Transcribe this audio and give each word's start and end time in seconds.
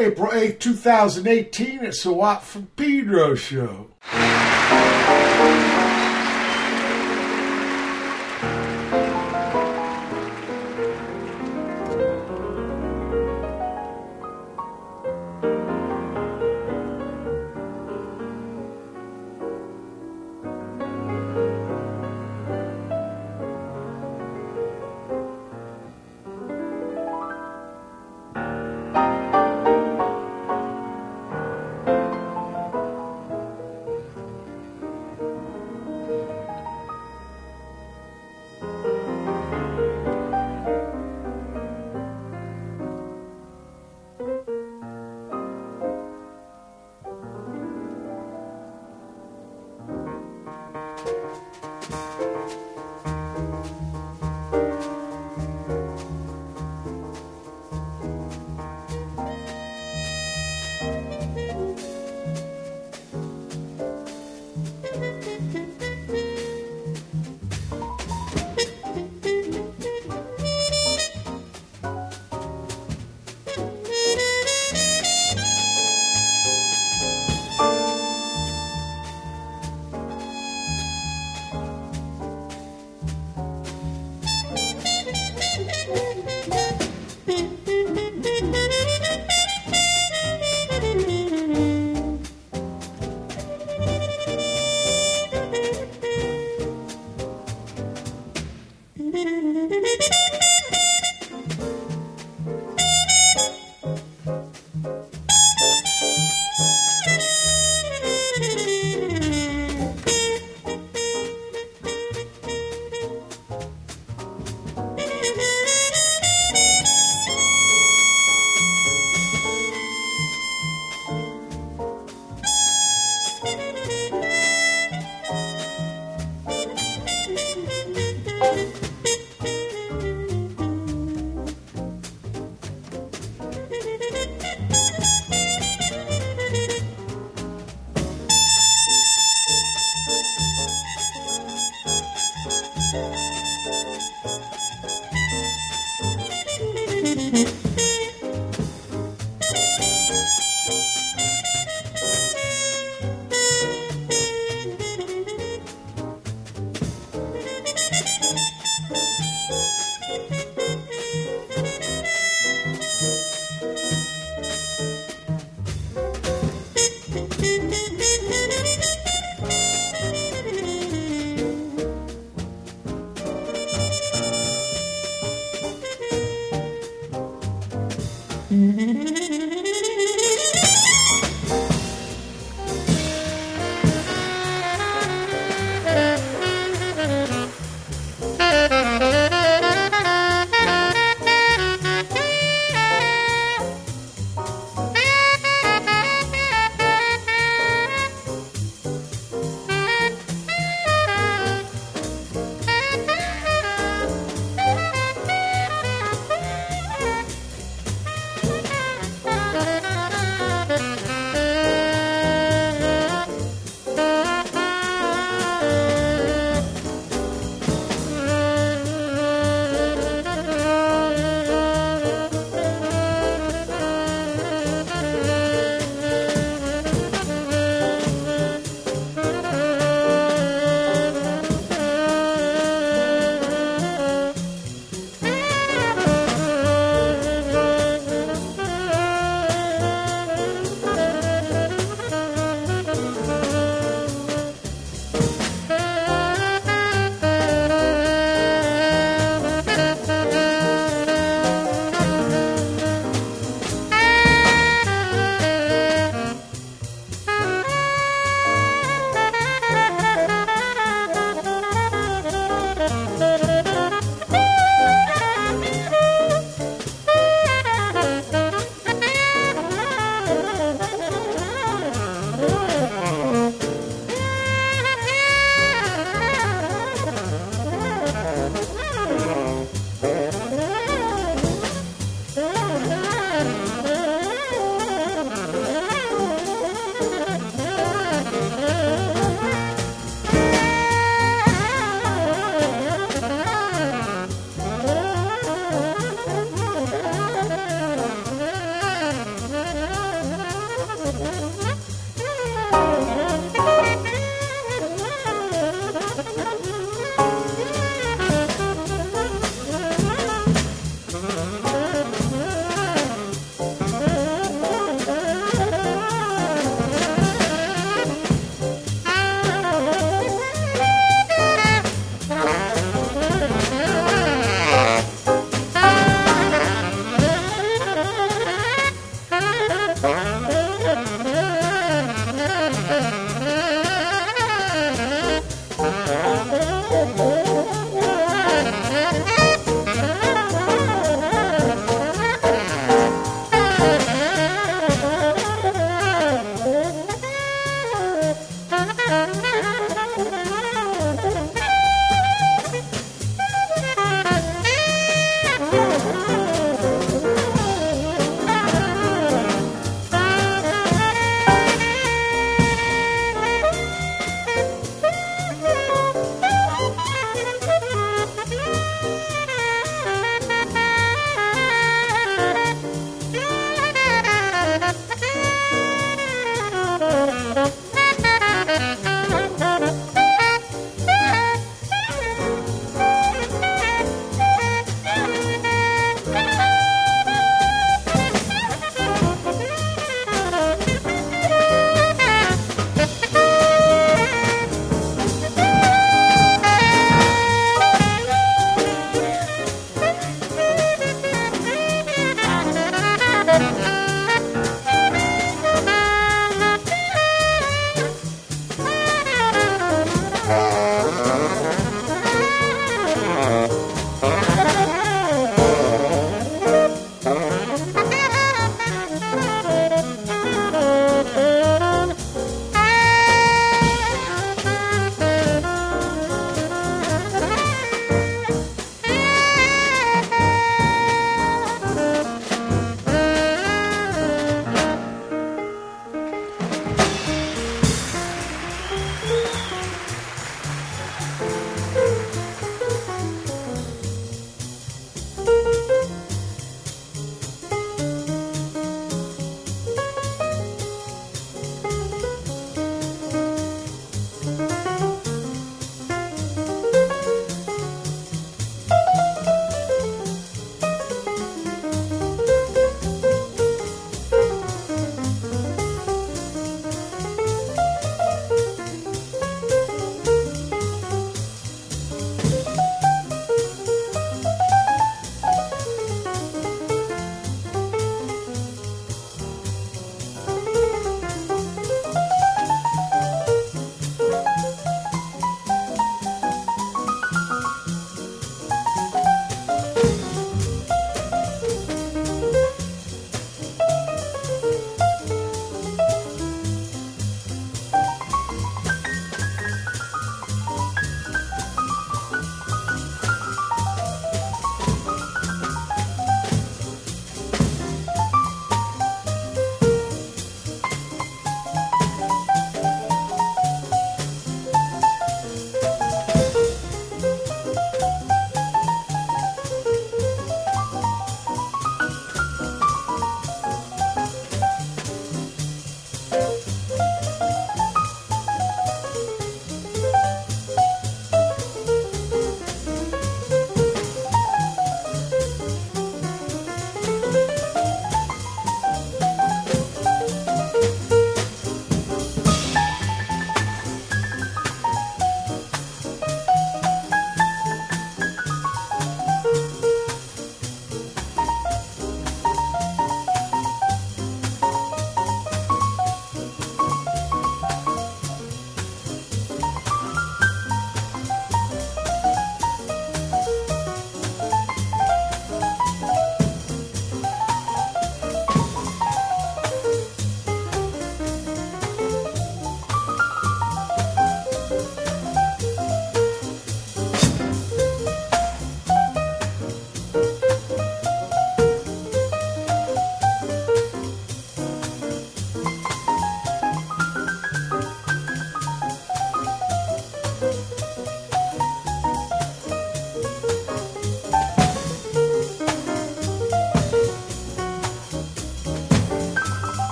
April 0.00 0.32
8th, 0.32 0.60
2018. 0.60 1.84
It's 1.84 2.04
the 2.04 2.12
Watt 2.14 2.42
from 2.42 2.68
Pedro 2.74 3.34
show. 3.34 3.88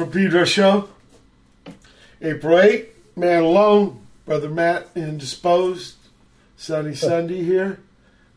From 0.00 0.10
Pedro 0.10 0.46
show. 0.46 0.88
April 2.22 2.58
8, 2.58 2.88
man 3.18 3.42
alone, 3.42 4.06
brother 4.24 4.48
Matt 4.48 4.88
indisposed, 4.94 5.96
sunny 6.56 6.94
Sunday 6.94 7.44
here. 7.44 7.80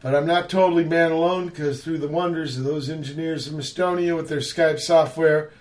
But 0.02 0.14
I'm 0.14 0.28
not 0.28 0.50
totally 0.50 0.84
man 0.84 1.14
alone 1.14 1.48
because 1.48 1.82
through 1.82 2.00
the 2.00 2.10
wonders 2.10 2.58
of 2.58 2.66
those 2.66 2.90
engineers 2.90 3.48
in 3.48 3.58
Estonia 3.58 4.14
with 4.14 4.28
their 4.28 4.40
Skype 4.40 4.82
software, 4.82 5.52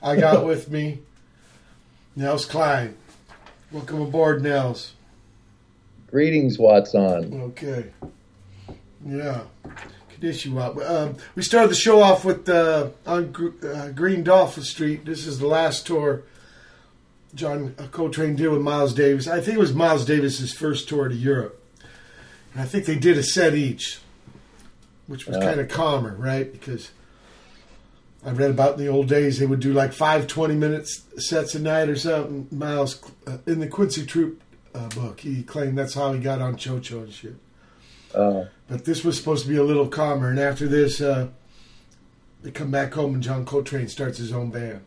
I 0.00 0.14
got 0.14 0.46
with 0.46 0.70
me 0.70 1.00
Nels 2.14 2.46
Cline. 2.46 2.96
Welcome 3.72 4.00
aboard, 4.00 4.44
Nels. 4.44 4.92
Greetings, 6.08 6.56
Watson. 6.56 7.42
Okay. 7.42 7.86
Yeah. 9.04 9.40
Kadishiwa. 10.20 10.88
Um, 10.88 11.16
we 11.34 11.42
started 11.42 11.70
the 11.70 11.76
show 11.76 12.02
off 12.02 12.24
with 12.24 12.48
uh, 12.48 12.90
on 13.06 13.34
uh, 13.62 13.88
Green 13.90 14.22
Dolphin 14.22 14.64
Street. 14.64 15.04
This 15.04 15.26
is 15.26 15.38
the 15.38 15.46
last 15.46 15.86
tour 15.86 16.22
John 17.34 17.74
Coltrane 17.92 18.36
did 18.36 18.48
with 18.48 18.60
Miles 18.60 18.94
Davis. 18.94 19.28
I 19.28 19.40
think 19.40 19.56
it 19.56 19.60
was 19.60 19.74
Miles 19.74 20.04
Davis's 20.04 20.52
first 20.52 20.88
tour 20.88 21.08
to 21.08 21.14
Europe. 21.14 21.62
And 22.52 22.62
I 22.62 22.66
think 22.66 22.86
they 22.86 22.96
did 22.96 23.18
a 23.18 23.22
set 23.22 23.54
each, 23.54 24.00
which 25.06 25.26
was 25.26 25.36
kind 25.36 25.60
of 25.60 25.68
calmer, 25.68 26.14
right? 26.16 26.50
Because 26.50 26.90
I 28.24 28.30
read 28.30 28.50
about 28.50 28.78
in 28.78 28.84
the 28.84 28.88
old 28.88 29.08
days 29.08 29.38
they 29.38 29.46
would 29.46 29.60
do 29.60 29.72
like 29.72 29.92
five 29.92 30.26
20 30.26 30.54
minutes 30.54 31.02
sets 31.18 31.54
a 31.54 31.60
night 31.60 31.88
or 31.88 31.96
something. 31.96 32.48
Miles 32.50 33.02
uh, 33.26 33.38
in 33.46 33.60
the 33.60 33.68
Quincy 33.68 34.06
Troupe 34.06 34.42
uh, 34.74 34.88
book, 34.88 35.20
he 35.20 35.42
claimed 35.42 35.78
that's 35.78 35.94
how 35.94 36.12
he 36.12 36.20
got 36.20 36.40
on 36.40 36.56
Cho 36.56 36.80
Cho 36.80 37.00
and 37.00 37.12
shit. 37.12 37.36
Uh, 38.14 38.44
But 38.68 38.84
this 38.84 39.04
was 39.04 39.16
supposed 39.16 39.44
to 39.44 39.48
be 39.48 39.56
a 39.56 39.62
little 39.64 39.88
calmer. 39.88 40.28
And 40.28 40.38
after 40.38 40.66
this, 40.66 41.00
uh, 41.00 41.28
they 42.42 42.50
come 42.50 42.70
back 42.70 42.92
home 42.94 43.14
and 43.14 43.22
John 43.22 43.44
Coltrane 43.44 43.88
starts 43.88 44.18
his 44.18 44.32
own 44.32 44.50
band. 44.50 44.80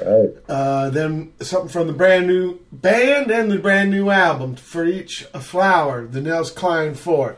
right. 0.00 0.30
Uh, 0.48 0.90
then 0.90 1.32
something 1.40 1.68
from 1.68 1.86
the 1.86 1.92
brand 1.92 2.26
new 2.26 2.60
band 2.72 3.30
and 3.30 3.50
the 3.50 3.58
brand 3.58 3.90
new 3.90 4.10
album 4.10 4.56
for 4.56 4.84
each 4.84 5.26
a 5.34 5.40
flower, 5.40 6.06
the 6.06 6.20
Nels 6.20 6.50
Cline 6.50 6.94
Four. 6.94 7.36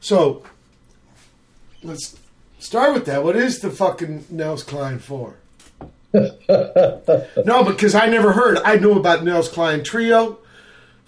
So 0.00 0.42
let's 1.82 2.16
start 2.58 2.94
with 2.94 3.04
that. 3.06 3.24
What 3.24 3.36
is 3.36 3.60
the 3.60 3.70
fucking 3.70 4.26
Nels 4.30 4.62
Cline 4.62 4.98
Four? 4.98 5.36
no, 6.12 7.64
because 7.64 7.94
I 7.94 8.06
never 8.06 8.32
heard. 8.32 8.58
I 8.64 8.76
knew 8.76 8.92
about 8.92 9.24
Nels 9.24 9.48
Cline 9.48 9.82
Trio 9.84 10.38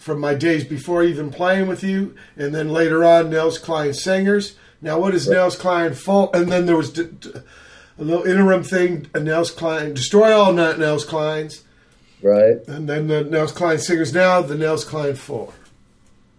from 0.01 0.19
my 0.19 0.35
days 0.35 0.65
before 0.65 1.05
even 1.05 1.31
playing 1.31 1.69
with 1.69 1.85
you, 1.85 2.15
and 2.35 2.55
then 2.55 2.71
later 2.71 3.05
on 3.05 3.29
Nels 3.29 3.59
Cline 3.59 3.93
Singers. 3.93 4.57
Now, 4.81 4.99
what 4.99 5.15
is 5.15 5.29
Nels 5.29 5.57
Cline 5.57 5.93
Full? 5.93 6.33
And 6.33 6.51
then 6.51 6.65
there 6.65 6.77
was 6.77 6.91
d- 6.91 7.11
d- 7.21 7.33
a 7.99 8.03
little 8.03 8.25
interim 8.25 8.63
thing, 8.63 9.09
a 9.13 9.21
Nels 9.21 9.51
Cline 9.51 9.93
Destroy 9.93 10.33
All 10.33 10.55
Not 10.55 10.79
Nels 10.79 11.05
Clines. 11.05 11.65
Right. 12.23 12.57
And 12.67 12.89
then 12.89 13.09
the 13.09 13.25
Nels 13.25 13.53
Cline 13.53 13.79
Singers 13.79 14.15
now, 14.15 14.41
the 14.41 14.55
Nels 14.55 14.87
Cline 14.87 15.17
Four. 15.17 15.53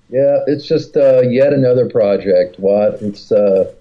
Yeah, 0.09 0.39
it's 0.47 0.67
just 0.67 0.97
uh, 0.97 1.21
yet 1.21 1.53
another 1.53 1.87
project. 1.87 2.59
What 2.59 2.95
it's 3.01 3.31
uh, 3.31 3.71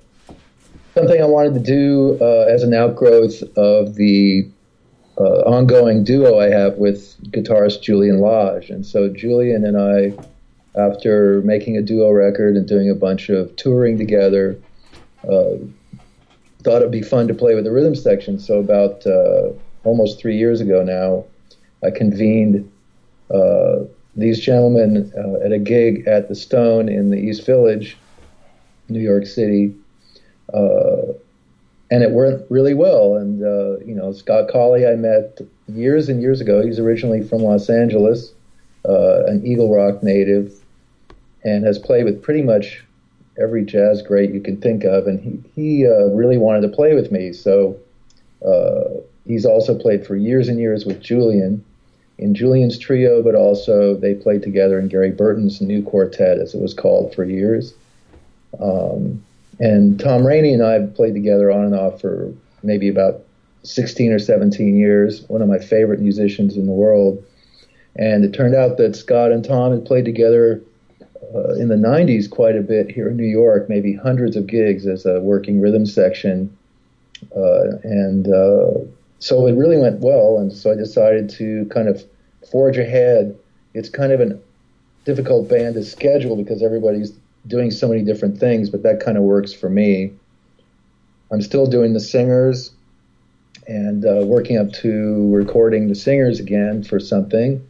something 0.95 1.23
I 1.23 1.25
wanted 1.25 1.55
to 1.55 1.61
do 1.61 2.19
uh, 2.21 2.53
as 2.53 2.63
an 2.63 2.75
outgrowth 2.75 3.43
of 3.57 3.95
the 3.95 4.47
uh, 5.21 5.43
ongoing 5.45 6.03
duo 6.03 6.39
I 6.41 6.49
have 6.49 6.77
with 6.77 7.17
guitarist 7.31 7.83
Julian 7.83 8.21
Lage. 8.21 8.71
And 8.71 8.87
so 8.87 9.09
Julian 9.09 9.67
and 9.67 9.77
I, 9.77 10.81
after 10.81 11.43
making 11.43 11.77
a 11.77 11.83
duo 11.83 12.11
record 12.11 12.57
and 12.57 12.67
doing 12.67 12.89
a 12.89 12.95
bunch 12.95 13.29
of 13.29 13.55
touring 13.57 13.99
together, 13.99 14.59
uh, 15.25 15.57
thought 16.63 16.77
it'd 16.77 16.91
be 16.91 17.03
fun 17.03 17.29
to 17.29 17.35
play 17.35 17.55
with 17.55 17.65
the 17.65 17.71
rhythm 17.71 17.95
section. 17.95 18.39
So 18.39 18.59
about 18.59 19.07
uh, 19.07 19.51
almost 19.85 20.19
three 20.19 20.39
years 20.39 20.61
ago 20.63 20.83
now, 20.83 21.25
I 21.87 21.91
convened 21.91 22.71
uh, 23.33 23.81
these 24.17 24.41
gentlemen 24.41 25.13
uh, 25.17 25.45
at 25.45 25.53
a 25.53 25.59
gig 25.59 26.07
at 26.07 26.29
the 26.29 26.35
Stone 26.35 26.89
in 26.89 27.11
the 27.11 27.19
East 27.19 27.45
Village, 27.45 27.99
New 28.89 29.01
York 29.01 29.27
City, 29.27 29.75
uh, 30.55 31.10
and 31.91 32.03
it 32.03 32.11
worked 32.11 32.51
really 32.51 32.75
well. 32.75 33.17
And 33.17 33.43
uh, 33.43 33.79
you 33.85 33.95
know, 33.95 34.13
Scott 34.13 34.49
Colley 34.49 34.87
I 34.87 34.97
met 34.97 35.41
years 35.69 36.09
and 36.09 36.21
years 36.21 36.41
ago. 36.41 36.65
He's 36.65 36.79
originally 36.79 37.23
from 37.23 37.43
Los 37.43 37.69
Angeles, 37.69 38.33
uh, 38.89 39.25
an 39.27 39.47
Eagle 39.47 39.75
Rock 39.75 40.03
native, 40.03 40.53
and 41.45 41.65
has 41.65 41.79
played 41.79 42.05
with 42.05 42.23
pretty 42.23 42.43
much 42.43 42.85
every 43.41 43.65
jazz 43.65 44.03
great 44.03 44.33
you 44.33 44.41
can 44.41 44.61
think 44.61 44.85
of. 44.85 45.07
And 45.07 45.21
he 45.21 45.43
he 45.55 45.87
uh, 45.87 46.07
really 46.07 46.39
wanted 46.39 46.63
to 46.63 46.69
play 46.69 46.95
with 46.95 47.13
me, 47.13 47.33
so. 47.33 47.77
Uh, 48.45 49.03
he's 49.27 49.45
also 49.45 49.79
played 49.79 50.07
for 50.07 50.17
years 50.17 50.49
and 50.49 50.59
years 50.59 50.87
with 50.87 50.99
Julian, 51.03 51.63
in 52.21 52.35
Julian's 52.35 52.79
trio, 52.79 53.23
but 53.23 53.35
also 53.35 53.95
they 53.95 54.15
played 54.15 54.43
together 54.43 54.79
in 54.79 54.89
Gary 54.89 55.11
Burton's 55.11 55.61
new 55.63 55.83
quartet, 55.83 56.39
as 56.39 56.55
it 56.55 56.61
was 56.61 56.75
called 56.75 57.15
for 57.15 57.25
years. 57.25 57.73
Um, 58.61 59.25
and 59.61 60.01
Tom 60.01 60.27
Rainey 60.27 60.55
and 60.55 60.65
I 60.65 60.87
played 60.87 61.15
together 61.15 61.51
on 61.51 61.65
and 61.65 61.75
off 61.75 62.01
for 62.01 62.33
maybe 62.63 62.89
about 62.89 63.23
16 63.63 64.11
or 64.11 64.19
17 64.19 64.77
years, 64.77 65.23
one 65.29 65.43
of 65.43 65.49
my 65.49 65.59
favorite 65.59 66.01
musicians 66.01 66.57
in 66.57 66.67
the 66.67 66.73
world. 66.73 67.23
And 67.97 68.25
it 68.25 68.33
turned 68.33 68.55
out 68.55 68.79
that 68.79 68.97
Scott 68.97 69.33
and 69.33 69.45
Tom 69.45 69.73
had 69.73 69.85
played 69.85 70.07
together 70.07 70.63
uh, 71.35 71.55
in 71.55 71.69
the 71.69 71.77
90s 71.77 72.31
quite 72.31 72.57
a 72.57 72.63
bit 72.63 72.91
here 72.91 73.11
in 73.11 73.17
New 73.19 73.27
York, 73.27 73.69
maybe 73.69 73.95
hundreds 73.95 74.35
of 74.35 74.47
gigs 74.47 74.87
as 74.87 75.05
a 75.05 75.21
working 75.21 75.61
rhythm 75.61 75.85
section. 75.85 76.57
Uh, 77.37 77.77
and 77.83 78.29
uh, 78.29 78.71
so 79.19 79.47
it 79.47 79.53
really 79.53 79.77
went 79.77 80.01
well, 80.01 80.39
and 80.39 80.51
so 80.51 80.73
I 80.73 80.75
decided 80.75 81.29
to 81.31 81.67
kind 81.67 81.89
of 81.89 82.03
forge 82.51 82.79
ahead. 82.79 83.39
It's 83.75 83.91
kind 83.91 84.13
of 84.13 84.21
a 84.23 84.39
difficult 85.05 85.51
band 85.51 85.75
to 85.75 85.85
schedule 85.85 86.37
because 86.37 86.63
everybody's 86.63 87.13
doing 87.47 87.71
so 87.71 87.89
many 87.89 88.03
different 88.03 88.39
things, 88.39 88.71
but 88.71 88.83
that 88.83 89.01
kind 89.01 89.17
of 89.17 89.25
works 89.25 89.53
for 89.53 89.69
me. 89.69 90.13
I'm 91.33 91.43
still 91.43 91.67
doing 91.67 91.95
the 91.95 92.01
singers 92.01 92.73
and 93.67 94.05
uh, 94.05 94.25
working 94.25 94.59
up 94.59 94.73
to 94.73 95.33
recording 95.35 95.89
the 95.89 95.95
singers 95.95 96.41
again 96.41 96.83
for 96.83 96.99
something, 96.99 97.67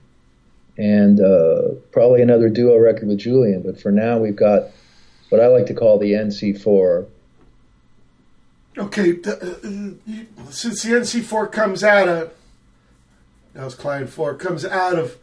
and 0.78 1.20
uh, 1.20 1.74
probably 1.92 2.22
another 2.22 2.48
duo 2.48 2.78
record 2.78 3.08
with 3.08 3.18
Julian. 3.18 3.62
But 3.62 3.80
for 3.80 3.92
now, 3.92 4.18
we've 4.18 4.36
got 4.36 4.68
what 5.28 5.40
I 5.40 5.46
like 5.48 5.66
to 5.66 5.74
call 5.74 5.98
the 5.98 6.12
NC4 6.12 7.06
Okay, 8.78 9.10
uh, 9.26 9.34
since 10.50 10.84
the 10.84 10.92
NC4 10.92 11.50
comes 11.50 11.82
out 11.82 12.08
of 12.08 12.32
that 13.52 13.64
was 13.64 13.74
Client 13.74 14.08
Four 14.10 14.34
comes 14.34 14.64
out 14.64 14.96
of 14.96 15.18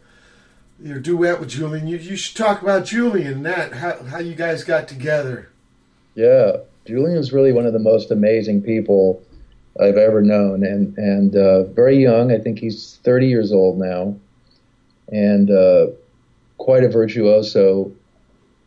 your 0.80 0.98
duet 0.98 1.40
with 1.40 1.50
Julian, 1.50 1.86
you, 1.86 1.96
you 1.96 2.16
should 2.16 2.36
talk 2.36 2.62
about 2.62 2.84
Julian 2.84 3.34
and 3.34 3.46
that 3.46 3.72
how 3.74 4.02
how 4.04 4.18
you 4.18 4.34
guys 4.34 4.64
got 4.64 4.88
together. 4.88 5.48
Yeah, 6.14 6.58
Julian 6.86 7.18
is 7.18 7.32
really 7.32 7.52
one 7.52 7.66
of 7.66 7.72
the 7.72 7.78
most 7.78 8.10
amazing 8.10 8.62
people 8.62 9.22
I've 9.80 9.96
ever 9.96 10.22
known, 10.22 10.64
and 10.64 10.96
and 10.96 11.36
uh, 11.36 11.64
very 11.64 11.98
young. 11.98 12.32
I 12.32 12.38
think 12.38 12.58
he's 12.58 12.98
30 13.02 13.28
years 13.28 13.52
old 13.52 13.78
now, 13.78 14.16
and 15.08 15.50
uh, 15.50 15.86
quite 16.58 16.84
a 16.84 16.88
virtuoso, 16.88 17.92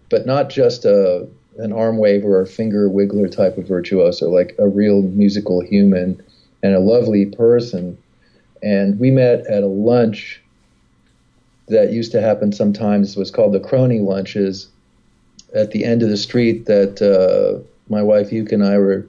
but 0.09 0.25
not 0.25 0.49
just 0.49 0.85
a 0.85 1.27
an 1.57 1.73
arm 1.73 1.97
waver 1.97 2.39
or 2.39 2.45
finger 2.45 2.89
wiggler 2.89 3.29
type 3.29 3.57
of 3.57 3.67
virtuoso, 3.67 4.29
like 4.29 4.55
a 4.57 4.67
real 4.67 5.01
musical 5.01 5.61
human 5.61 6.21
and 6.63 6.73
a 6.73 6.79
lovely 6.79 7.25
person. 7.25 7.97
And 8.63 8.99
we 8.99 9.11
met 9.11 9.45
at 9.47 9.63
a 9.63 9.67
lunch 9.67 10.40
that 11.71 11.91
used 11.91 12.11
to 12.13 12.21
happen 12.21 12.51
sometimes. 12.51 13.15
Was 13.15 13.31
called 13.31 13.53
the 13.53 13.59
Crony 13.59 13.99
Lunches 13.99 14.67
at 15.53 15.71
the 15.71 15.83
end 15.83 16.03
of 16.03 16.09
the 16.09 16.17
street 16.17 16.65
that 16.65 17.01
uh, 17.01 17.61
my 17.89 18.01
wife 18.01 18.29
Yuka 18.29 18.53
and 18.53 18.63
I 18.63 18.77
were 18.77 19.05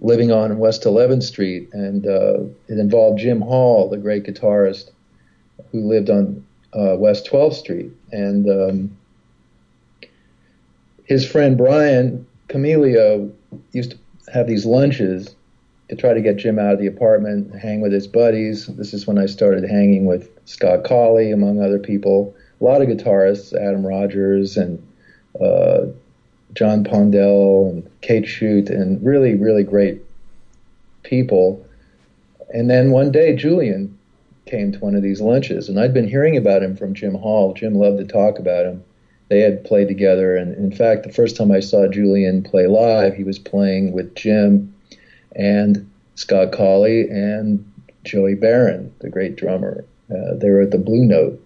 living 0.00 0.32
on 0.32 0.58
West 0.58 0.84
11th 0.84 1.22
Street. 1.22 1.68
And 1.72 2.06
uh, 2.06 2.40
it 2.68 2.78
involved 2.78 3.20
Jim 3.20 3.40
Hall, 3.40 3.88
the 3.88 3.98
great 3.98 4.24
guitarist 4.24 4.90
who 5.72 5.86
lived 5.86 6.10
on 6.10 6.44
uh, 6.72 6.96
West 6.96 7.28
12th 7.30 7.54
Street. 7.54 7.92
And 8.12 8.48
um, 8.48 8.96
his 11.04 11.28
friend 11.28 11.58
Brian 11.58 12.26
Camelio 12.48 13.30
used 13.72 13.92
to 13.92 13.98
have 14.32 14.46
these 14.46 14.64
lunches 14.64 15.34
to 15.90 15.96
try 15.96 16.14
to 16.14 16.20
get 16.20 16.36
Jim 16.36 16.56
out 16.56 16.72
of 16.72 16.78
the 16.78 16.86
apartment, 16.86 17.52
hang 17.52 17.80
with 17.80 17.92
his 17.92 18.06
buddies. 18.06 18.68
This 18.68 18.94
is 18.94 19.08
when 19.08 19.18
I 19.18 19.26
started 19.26 19.68
hanging 19.68 20.06
with 20.06 20.30
Scott 20.44 20.84
Colley, 20.84 21.32
among 21.32 21.60
other 21.60 21.80
people. 21.80 22.32
A 22.60 22.64
lot 22.64 22.80
of 22.80 22.86
guitarists, 22.86 23.52
Adam 23.52 23.84
Rogers 23.84 24.56
and 24.56 24.80
uh, 25.40 25.86
John 26.54 26.84
Pondell 26.84 27.70
and 27.70 27.90
Kate 28.02 28.24
Shute, 28.24 28.70
and 28.70 29.04
really, 29.04 29.34
really 29.34 29.64
great 29.64 30.00
people. 31.02 31.66
And 32.54 32.70
then 32.70 32.92
one 32.92 33.10
day, 33.10 33.34
Julian 33.34 33.98
came 34.46 34.70
to 34.70 34.78
one 34.78 34.94
of 34.94 35.02
these 35.02 35.20
lunches, 35.20 35.68
and 35.68 35.80
I'd 35.80 35.92
been 35.92 36.08
hearing 36.08 36.36
about 36.36 36.62
him 36.62 36.76
from 36.76 36.94
Jim 36.94 37.16
Hall. 37.16 37.52
Jim 37.52 37.74
loved 37.74 37.98
to 37.98 38.04
talk 38.04 38.38
about 38.38 38.64
him 38.64 38.84
they 39.28 39.40
had 39.40 39.64
played 39.64 39.88
together. 39.88 40.36
And 40.36 40.54
in 40.56 40.70
fact, 40.70 41.04
the 41.04 41.12
first 41.12 41.36
time 41.36 41.50
I 41.50 41.60
saw 41.60 41.88
Julian 41.88 42.42
play 42.42 42.66
live, 42.66 43.14
he 43.14 43.24
was 43.24 43.38
playing 43.38 43.92
with 43.92 44.14
Jim 44.16 44.69
and 45.34 45.90
Scott 46.14 46.52
Colley 46.52 47.08
and 47.08 47.64
Joey 48.04 48.34
Baron, 48.34 48.94
the 49.00 49.08
great 49.08 49.36
drummer. 49.36 49.84
Uh, 50.10 50.34
they 50.34 50.50
were 50.50 50.62
at 50.62 50.70
the 50.70 50.78
Blue 50.78 51.04
Note. 51.04 51.42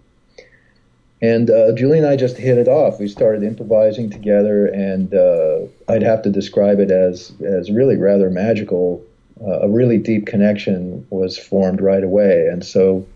And 1.20 1.48
uh, 1.50 1.72
Julian 1.74 2.04
and 2.04 2.12
I 2.12 2.16
just 2.16 2.36
hit 2.36 2.58
it 2.58 2.68
off. 2.68 2.98
We 2.98 3.08
started 3.08 3.42
improvising 3.42 4.10
together, 4.10 4.66
and 4.66 5.14
uh, 5.14 5.60
I'd 5.88 6.02
have 6.02 6.22
to 6.22 6.30
describe 6.30 6.80
it 6.80 6.90
as, 6.90 7.32
as 7.42 7.70
really 7.70 7.96
rather 7.96 8.30
magical. 8.30 9.02
Uh, 9.40 9.60
a 9.60 9.68
really 9.68 9.98
deep 9.98 10.26
connection 10.26 11.06
was 11.10 11.38
formed 11.38 11.80
right 11.80 12.04
away. 12.04 12.46
And 12.46 12.64
so 12.64 13.06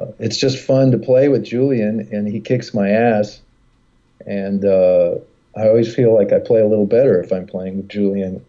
uh, 0.00 0.06
it's 0.18 0.36
just 0.36 0.58
fun 0.58 0.90
to 0.90 0.98
play 0.98 1.28
with 1.28 1.44
Julian, 1.44 2.08
and 2.10 2.26
he 2.26 2.40
kicks 2.40 2.74
my 2.74 2.90
ass 2.90 3.40
and 4.26 4.64
uh, 4.64 5.16
I 5.56 5.68
always 5.68 5.94
feel 5.94 6.14
like 6.14 6.32
I 6.32 6.38
play 6.38 6.60
a 6.60 6.66
little 6.66 6.86
better 6.86 7.20
if 7.22 7.32
I'm 7.32 7.46
playing 7.46 7.78
with 7.78 7.88
Julian. 7.88 8.44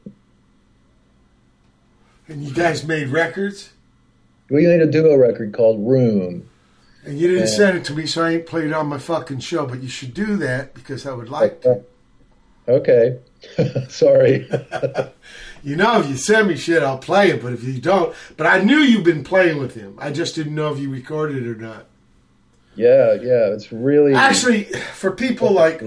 And 2.32 2.42
you 2.42 2.54
guys 2.54 2.86
made 2.86 3.10
records? 3.10 3.72
We 4.50 4.66
made 4.66 4.80
a 4.80 4.86
duo 4.86 5.18
record 5.18 5.52
called 5.52 5.86
Room. 5.86 6.50
And 7.04 7.20
you 7.20 7.28
didn't 7.28 7.48
send 7.48 7.78
it 7.78 7.84
to 7.86 7.94
me, 7.94 8.06
so 8.06 8.24
I 8.24 8.32
ain't 8.32 8.46
played 8.46 8.68
it 8.68 8.74
on 8.74 8.88
my 8.88 9.00
fucking 9.00 9.40
show. 9.40 9.66
But 9.66 9.82
you 9.84 9.90
should 9.90 10.14
do 10.14 10.38
that 10.38 10.74
because 10.74 11.06
I 11.06 11.14
would 11.14 11.30
like 11.30 11.62
to. 11.62 11.84
Okay. 12.68 13.18
Sorry. 13.90 14.50
You 15.64 15.76
know, 15.76 16.00
if 16.00 16.10
you 16.10 16.18
send 16.18 16.48
me 16.48 16.56
shit, 16.58 16.82
I'll 16.82 16.98
play 16.98 17.30
it. 17.30 17.44
But 17.44 17.54
if 17.54 17.64
you 17.64 17.80
don't, 17.80 18.16
but 18.36 18.48
I 18.48 18.64
knew 18.64 18.80
you've 18.80 19.04
been 19.04 19.24
playing 19.24 19.60
with 19.60 19.76
him. 19.76 19.96
I 20.00 20.10
just 20.10 20.34
didn't 20.34 20.56
know 20.56 20.74
if 20.74 20.80
you 20.80 20.90
recorded 20.90 21.38
it 21.38 21.48
or 21.48 21.54
not. 21.54 21.86
Yeah, 22.74 23.14
yeah, 23.14 23.54
it's 23.54 23.72
really 23.72 24.16
Actually, 24.16 24.64
for 24.96 25.12
people 25.12 25.52
like, 25.52 25.84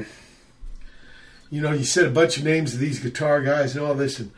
you 1.51 1.61
know, 1.61 1.73
you 1.73 1.83
said 1.83 2.07
a 2.07 2.11
bunch 2.11 2.37
of 2.37 2.45
names 2.45 2.75
of 2.75 2.79
these 2.79 3.01
guitar 3.01 3.43
guys 3.43 3.75
and 3.75 3.85
all 3.85 3.95
this, 3.95 4.21
and 4.21 4.31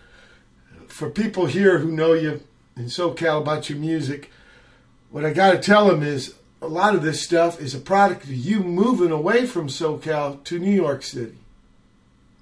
for 0.96 1.10
people 1.10 1.44
here 1.44 1.80
who 1.80 1.92
know 1.92 2.14
you 2.14 2.40
in 2.74 2.84
SoCal 2.86 3.42
about 3.42 3.68
your 3.68 3.78
music, 3.78 4.30
what 5.10 5.26
I 5.26 5.32
got 5.34 5.52
to 5.52 5.58
tell 5.58 5.88
them 5.88 6.02
is 6.02 6.34
a 6.62 6.68
lot 6.68 6.94
of 6.94 7.02
this 7.02 7.20
stuff 7.20 7.60
is 7.60 7.74
a 7.74 7.78
product 7.78 8.24
of 8.24 8.32
you 8.32 8.60
moving 8.60 9.10
away 9.12 9.44
from 9.44 9.68
SoCal 9.68 10.42
to 10.44 10.58
New 10.58 10.70
York 10.72 11.02
City. 11.02 11.36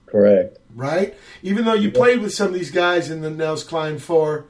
correct. 0.07 0.59
right? 0.73 1.17
Even 1.43 1.65
though 1.65 1.75
you 1.75 1.91
played 1.91 2.21
with 2.21 2.33
some 2.33 2.47
of 2.49 2.55
these 2.55 2.71
guys 2.71 3.11
in 3.11 3.23
the 3.23 3.31
Nels 3.31 3.65
Klein 3.65 3.99
Four 3.99 4.45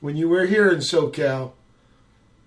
when 0.00 0.18
you 0.18 0.28
were 0.28 0.44
here 0.44 0.68
in 0.70 0.80
SoCal. 0.80 1.52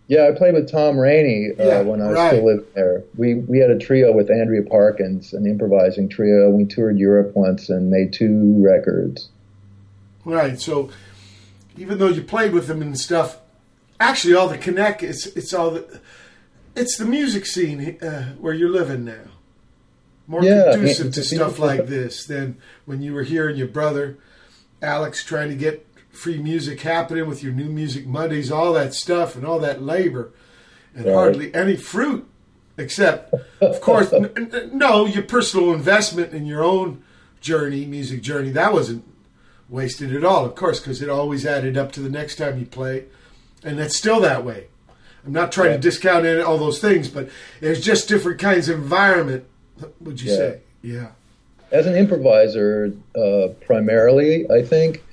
Yeah, 0.08 0.30
I 0.32 0.38
played 0.38 0.54
with 0.54 0.72
Tom 0.72 1.00
Rainey 1.00 1.50
uh, 1.60 1.63
Yeah, 1.63 1.82
when 1.82 2.02
I 2.04 2.12
right. 2.12 2.30
still 2.34 2.45
living 2.45 2.65
there. 2.76 3.04
We 3.17 3.34
we 3.34 3.58
had 3.58 3.72
a 3.72 3.80
trio 3.80 4.12
with 4.12 4.30
Andrea 4.30 4.62
Parkins, 4.62 5.34
an 5.34 5.48
improvising 5.48 6.08
trio. 6.08 6.52
We 6.52 6.65
toured 6.65 7.00
Europe 7.00 7.32
once 7.36 7.69
and 7.69 7.89
made 7.89 8.13
two 8.13 8.56
records. 8.63 9.30
Right. 10.29 10.59
So 10.59 10.89
even 11.77 11.97
though 11.97 12.07
you 12.09 12.21
played 12.23 12.53
with 12.53 12.67
them 12.67 12.81
and 12.81 12.97
stuff, 12.99 13.37
actually 13.99 14.33
all 14.35 14.47
the 14.47 14.57
connect 14.57 15.03
it's 15.03 15.25
it's 15.27 15.53
all 15.53 15.71
the 15.71 15.99
it's 16.75 16.97
the 16.97 17.05
music 17.05 17.45
scene 17.45 17.97
uh, 18.01 18.33
where 18.39 18.53
you're 18.53 18.69
living 18.69 19.03
now. 19.05 19.25
More 20.27 20.43
Yeah, 20.43 20.71
conducive 20.73 21.11
to 21.13 21.23
stuff 21.23 21.57
like 21.59 21.87
this 21.87 22.25
than 22.25 22.57
when 22.85 23.01
you 23.01 23.13
were 23.13 23.23
here 23.23 23.49
and 23.49 23.57
your 23.57 23.67
brother 23.67 24.17
Alex 24.81 25.23
trying 25.23 25.49
to 25.49 25.55
get 25.55 25.85
free 26.11 26.37
music 26.37 26.81
happening 26.81 27.27
with 27.27 27.43
your 27.43 27.51
new 27.53 27.69
music 27.69 28.05
Mondays, 28.05 28.51
all 28.51 28.73
that 28.73 28.93
stuff 28.93 29.35
and 29.35 29.45
all 29.45 29.59
that 29.59 29.81
labor, 29.81 30.31
and 30.95 31.05
Right. 31.05 31.13
hardly 31.13 31.53
any 31.55 31.75
fruit, 31.75 32.27
except, 32.77 33.33
of 33.61 33.81
course, 33.81 34.11
n- 34.13 34.29
n- 34.35 34.69
no, 34.73 35.05
your 35.05 35.23
personal 35.23 35.73
investment 35.73 36.33
in 36.33 36.45
your 36.45 36.63
own 36.63 37.03
journey, 37.41 37.85
music 37.85 38.21
journey, 38.21 38.51
that 38.51 38.71
wasn't 38.73 39.03
wasted 39.69 40.13
at 40.15 40.23
all, 40.23 40.45
of 40.45 40.55
course, 40.55 40.79
because 40.79 41.01
it 41.01 41.10
always 41.10 41.45
added 41.45 41.77
up 41.77 41.91
to 41.93 41.99
the 41.99 42.10
next 42.10 42.36
time 42.36 42.60
you 42.60 42.65
play, 42.65 43.05
and 43.63 43.77
that's 43.77 43.95
still 43.97 44.19
that 44.21 44.43
way. 44.43 44.65
I'm 45.25 45.34
not 45.34 45.51
trying 45.51 45.71
Yeah. 45.71 45.75
to 45.77 45.82
discount 45.82 46.25
any, 46.25 46.41
all 46.41 46.58
those 46.58 46.79
things, 46.79 47.08
but 47.08 47.29
it's 47.62 47.82
just 47.82 48.08
different 48.08 48.39
kinds 48.39 48.69
of 48.69 48.77
environment. 48.79 49.43
Would 50.01 50.21
you 50.21 50.32
Yeah. 50.32 50.38
say? 50.38 50.58
Yeah. 50.82 51.08
As 51.71 51.86
an 51.86 51.95
improviser, 51.95 52.93
uh, 53.15 53.49
primarily, 53.62 54.49
I 54.49 54.63
think, 54.63 55.03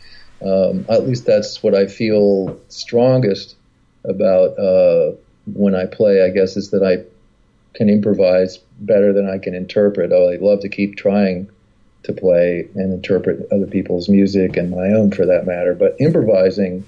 um, 0.43 0.87
at 0.89 1.07
least 1.07 1.27
that's 1.27 1.63
what 1.63 1.75
I 1.75 1.87
feel 1.87 2.59
strongest 2.69 3.57
about 4.05 4.59
uh, 4.59 5.13
when 5.53 5.75
I 5.75 5.87
play. 5.87 6.23
I 6.23 6.31
guess 6.31 6.57
is 6.57 6.71
that 6.71 6.83
I 6.83 7.03
can 7.75 7.91
improvise 7.91 8.59
better 8.81 9.13
than 9.13 9.29
I 9.29 9.39
can 9.39 9.55
interpret. 9.55 10.13
Oh, 10.13 10.31
I 10.31 10.37
love 10.37 10.61
to 10.61 10.69
keep 10.69 10.97
trying 10.97 11.49
to 12.07 12.13
play 12.13 12.69
and 12.75 12.93
interpret 12.93 13.47
other 13.53 13.67
people's 13.67 14.09
music 14.09 14.57
and 14.57 14.71
my 14.71 14.89
own, 14.89 15.11
for 15.11 15.27
that 15.27 15.47
matter. 15.47 15.75
But 15.75 15.97
improvising 16.01 16.85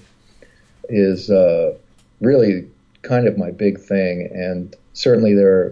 is 0.89 1.29
uh, 1.29 1.75
really 2.21 2.67
kind 3.01 3.27
of 3.27 3.37
my 3.37 3.51
big 3.51 3.79
thing, 3.79 4.29
and 4.33 4.75
certainly 4.93 5.33
there 5.33 5.53
are 5.53 5.67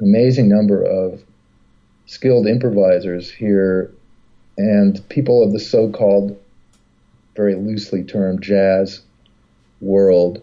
an 0.00 0.08
amazing 0.08 0.48
number 0.48 0.82
of 0.82 1.22
skilled 2.06 2.46
improvisers 2.46 3.30
here 3.30 3.92
and 4.58 5.06
people 5.08 5.42
of 5.42 5.52
the 5.52 5.60
so-called 5.60 6.38
very 7.34 7.54
loosely 7.54 8.02
termed 8.02 8.42
jazz 8.42 9.00
world 9.80 10.42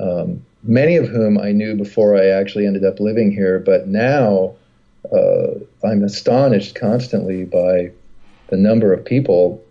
um, 0.00 0.42
many 0.62 0.96
of 0.96 1.06
whom 1.06 1.38
I 1.38 1.52
knew 1.52 1.76
before 1.76 2.16
I 2.16 2.28
actually 2.28 2.66
ended 2.66 2.84
up 2.84 2.98
living 3.00 3.30
here 3.30 3.58
but 3.58 3.88
now 3.88 4.54
uh, 5.10 5.54
I'm 5.84 6.04
astonished 6.04 6.74
constantly 6.74 7.44
by 7.44 7.92
the 8.48 8.56
number 8.56 8.92
of 8.92 9.04
people 9.04 9.62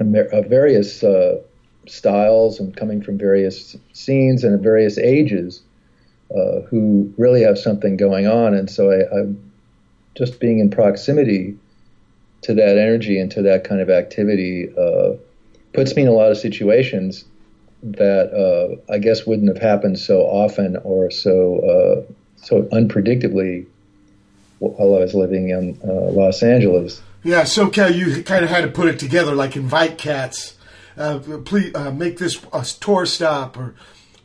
of 0.00 0.46
various 0.46 1.04
uh, 1.04 1.40
styles 1.86 2.58
and 2.58 2.76
coming 2.76 3.02
from 3.02 3.18
various 3.18 3.76
scenes 3.92 4.42
and 4.42 4.54
at 4.54 4.60
various 4.60 4.98
ages 4.98 5.62
uh, 6.34 6.60
who 6.62 7.12
really 7.18 7.42
have 7.42 7.58
something 7.58 7.96
going 7.96 8.26
on. 8.26 8.54
And 8.54 8.68
so 8.70 8.90
I, 8.90 9.18
I'm 9.18 9.52
just 10.16 10.40
being 10.40 10.58
in 10.58 10.70
proximity 10.70 11.56
to 12.42 12.54
that 12.54 12.78
energy 12.78 13.18
and 13.18 13.30
to 13.30 13.42
that 13.42 13.64
kind 13.64 13.80
of 13.80 13.90
activity 13.90 14.68
uh, 14.76 15.12
puts 15.72 15.94
me 15.94 16.02
in 16.02 16.08
a 16.08 16.12
lot 16.12 16.30
of 16.30 16.36
situations 16.36 17.24
that 17.82 18.32
uh, 18.32 18.92
I 18.92 18.98
guess 18.98 19.26
wouldn't 19.26 19.48
have 19.48 19.62
happened 19.62 19.98
so 19.98 20.22
often 20.22 20.76
or 20.84 21.10
so 21.10 21.58
uh, 22.08 22.12
so 22.36 22.62
unpredictably 22.72 23.66
while 24.70 24.96
I 24.96 25.00
was 25.00 25.14
living 25.14 25.50
in 25.50 25.78
uh, 25.84 25.92
Los 25.92 26.42
Angeles. 26.42 27.02
Yeah, 27.24 27.42
SoCal, 27.42 27.94
you 27.94 28.22
kind 28.22 28.44
of 28.44 28.50
had 28.50 28.62
to 28.62 28.68
put 28.70 28.88
it 28.88 28.98
together, 28.98 29.34
like 29.34 29.56
invite 29.56 29.98
cats, 29.98 30.56
uh, 30.96 31.18
please 31.44 31.74
uh, 31.74 31.90
make 31.90 32.18
this 32.18 32.40
a 32.52 32.64
tour 32.64 33.06
stop, 33.06 33.56
or 33.56 33.74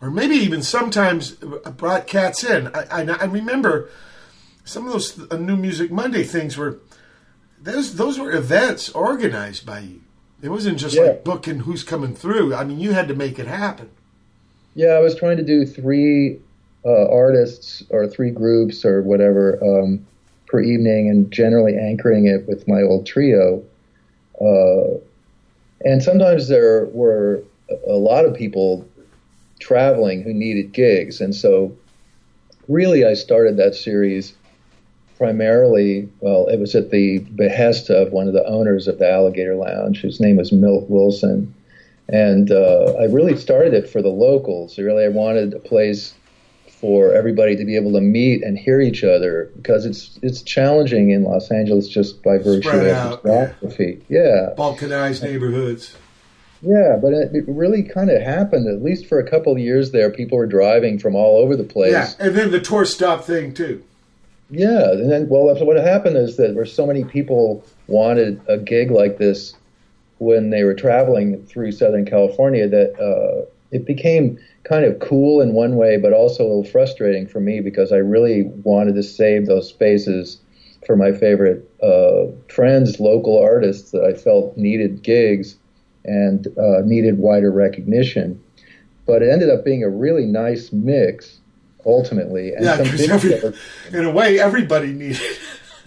or 0.02 0.12
maybe 0.12 0.36
even 0.36 0.62
sometimes 0.62 1.32
brought 1.32 2.06
cats 2.08 2.44
in. 2.44 2.68
I, 2.68 3.02
I, 3.02 3.02
I 3.22 3.26
remember 3.26 3.90
some 4.64 4.86
of 4.86 4.94
those 4.94 5.32
uh, 5.32 5.38
New 5.38 5.56
Music 5.58 5.92
Monday 5.92 6.24
things 6.24 6.58
were 6.58 6.80
those 7.62 7.96
those 7.96 8.20
were 8.20 8.32
events 8.32 8.90
organized 8.90 9.66
by 9.66 9.80
you. 9.80 10.02
It 10.42 10.50
wasn't 10.50 10.78
just 10.78 10.96
Yeah. 10.96 11.04
like 11.04 11.24
booking 11.24 11.60
who's 11.62 11.84
coming 11.84 12.14
through. 12.16 12.54
I 12.54 12.64
mean, 12.64 12.80
you 12.80 12.92
had 12.94 13.08
to 13.08 13.16
make 13.16 13.40
it 13.40 13.48
happen. 13.48 13.90
Yeah, 14.76 14.90
I 14.90 15.00
was 15.00 15.16
trying 15.16 15.38
to 15.38 15.44
do 15.44 15.66
three 15.66 16.40
uh, 16.86 17.10
artists 17.12 17.82
or 17.90 18.08
three 18.08 18.30
groups 18.30 18.86
or 18.86 19.02
whatever 19.02 19.58
um, 19.64 20.06
per 20.48 20.62
evening, 20.62 21.10
and 21.10 21.32
generally 21.32 21.78
anchoring 21.78 22.26
it 22.26 22.48
with 22.48 22.68
my 22.68 22.82
old 22.82 23.06
trio. 23.06 23.64
Uh, 24.42 24.98
and 25.86 26.02
sometimes 26.02 26.48
there 26.48 26.86
were 26.88 27.44
a- 27.88 27.94
lot 27.94 28.26
of 28.26 28.34
people 28.34 28.88
traveling 29.60 30.22
who 30.22 30.34
needed 30.34 30.72
gigs, 30.72 31.22
and 31.22 31.36
so 31.36 31.76
really 32.68 33.06
I 33.06 33.14
started 33.14 33.58
that 33.58 33.76
series 33.76 34.34
primarily. 35.18 36.08
Well, 36.20 36.48
it 36.48 36.60
was 36.60 36.76
at 36.76 36.92
the 36.92 37.20
behest 37.20 37.90
of 37.90 38.12
one 38.12 38.28
of 38.28 38.34
the 38.34 38.46
owners 38.46 38.88
of 38.88 39.00
the 39.00 39.10
Alligator 39.10 39.56
Lounge, 39.56 40.02
whose 40.02 40.20
name 40.20 40.38
was 40.38 40.52
Milt 40.52 40.90
Wilson 40.90 41.54
and 42.10 42.52
uh, 42.52 42.94
I 43.00 43.06
really 43.06 43.36
started 43.36 43.74
it 43.74 43.90
for 43.90 44.02
the 44.02 44.10
locals. 44.10 44.78
Really, 44.78 45.04
I 45.04 45.10
wanted 45.10 45.54
a 45.54 45.60
place 45.60 46.14
for 46.80 47.12
everybody 47.14 47.56
to 47.56 47.66
be 47.66 47.76
able 47.76 47.92
to 47.94 48.02
meet 48.02 48.44
and 48.44 48.58
hear 48.58 48.80
each 48.80 49.04
other 49.04 49.52
because 49.56 49.86
it's 49.86 50.20
it's 50.22 50.42
challenging 50.44 51.10
in 51.12 51.24
Los 51.24 51.50
Angeles 51.50 51.88
just 51.88 52.22
by 52.22 52.38
virtue 52.38 52.70
Spread 52.70 52.96
of 52.96 53.24
geography. 53.24 54.02
Yeah, 54.10 54.54
Balkanized 54.58 55.24
neighborhoods. 55.24 55.96
yeah, 56.62 56.98
but 57.02 57.14
it, 57.14 57.36
it 57.36 57.46
really 57.48 57.82
kind 57.84 58.10
of 58.12 58.22
happened. 58.22 58.68
At 58.68 58.84
least 58.84 59.08
for 59.08 59.20
a 59.20 59.28
couple 59.28 59.52
of 59.54 59.60
years 59.60 59.92
there, 59.92 60.12
people 60.12 60.38
were 60.38 60.46
driving 60.46 61.00
from 61.00 61.16
all 61.16 61.38
over 61.38 61.56
the 61.56 61.64
place. 61.64 61.92
Yeah, 61.92 62.10
and 62.20 62.36
then 62.36 62.52
the 62.52 62.60
tour 62.60 62.86
stop 62.86 63.24
thing 63.24 63.54
too. 63.54 63.84
Yeah, 64.50 64.92
and 64.92 65.12
then 65.12 65.28
well, 65.30 65.44
what 65.66 65.78
happened 65.78 66.16
is 66.18 66.38
that 66.38 66.50
there 66.50 66.56
were 66.56 66.66
so 66.66 66.86
many 66.86 67.04
people 67.04 67.66
wanted 67.88 68.40
a 68.48 68.58
gig 68.58 68.92
like 68.92 69.18
this 69.18 69.54
when 70.20 70.52
they 70.52 70.64
were 70.64 70.74
traveling 70.74 71.44
through 71.48 71.72
Southern 71.72 72.06
California 72.06 72.68
that 72.68 73.00
uh, 73.00 73.46
it 73.72 73.86
became 73.86 74.40
kind 74.68 74.86
of 74.86 75.00
cool 75.00 75.42
in 75.42 75.54
one 75.54 75.76
way, 75.76 75.98
but 75.98 76.14
also 76.14 76.44
a 76.44 76.48
little 76.48 76.64
frustrating 76.64 77.28
for 77.28 77.40
me 77.40 77.62
because 77.62 77.92
I 77.92 77.98
really 77.98 78.44
wanted 78.64 78.96
to 78.96 79.04
save 79.04 79.46
those 79.46 79.70
spaces 79.70 80.42
for 80.86 80.96
my 80.96 81.12
favorite 81.12 81.70
uh, 81.82 82.28
friends, 82.54 83.00
local 83.00 83.42
artists 83.42 83.92
that 83.92 84.04
I 84.04 84.14
felt 84.14 84.58
needed 84.58 85.04
gigs 85.04 85.56
and 86.06 86.48
uh, 86.58 86.82
needed 86.84 87.18
wider 87.18 87.52
recognition. 87.52 88.44
But 89.06 89.22
it 89.22 89.30
ended 89.30 89.50
up 89.50 89.64
being 89.64 89.84
a 89.84 89.90
really 89.90 90.26
nice 90.26 90.72
mix 90.74 91.40
ultimately. 91.86 92.54
And 92.54 92.66
Yeah, 92.66 92.82
because 92.82 93.10
every, 93.10 93.54
in 93.98 94.06
a 94.06 94.12
way, 94.12 94.40
everybody 94.40 94.92
needed. 94.92 95.22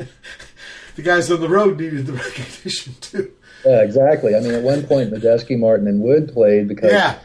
the 0.96 1.02
guys 1.02 1.30
on 1.30 1.40
the 1.40 1.48
road 1.48 1.78
needed 1.78 2.06
the 2.06 2.12
recognition 2.24 2.94
too. 3.00 3.32
Yeah, 3.64 3.82
exactly. 3.82 4.34
I 4.34 4.40
mean, 4.40 4.52
at 4.52 4.62
one 4.62 4.86
point, 4.86 5.12
Medeski, 5.12 5.58
Martin, 5.58 5.86
and 5.86 6.00
Wood 6.00 6.32
played 6.32 6.66
because 6.66 6.92
Yeah, 6.92 7.18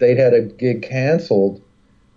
they'd 0.00 0.18
had 0.18 0.34
a 0.34 0.40
gig 0.42 0.82
canceled 0.82 1.60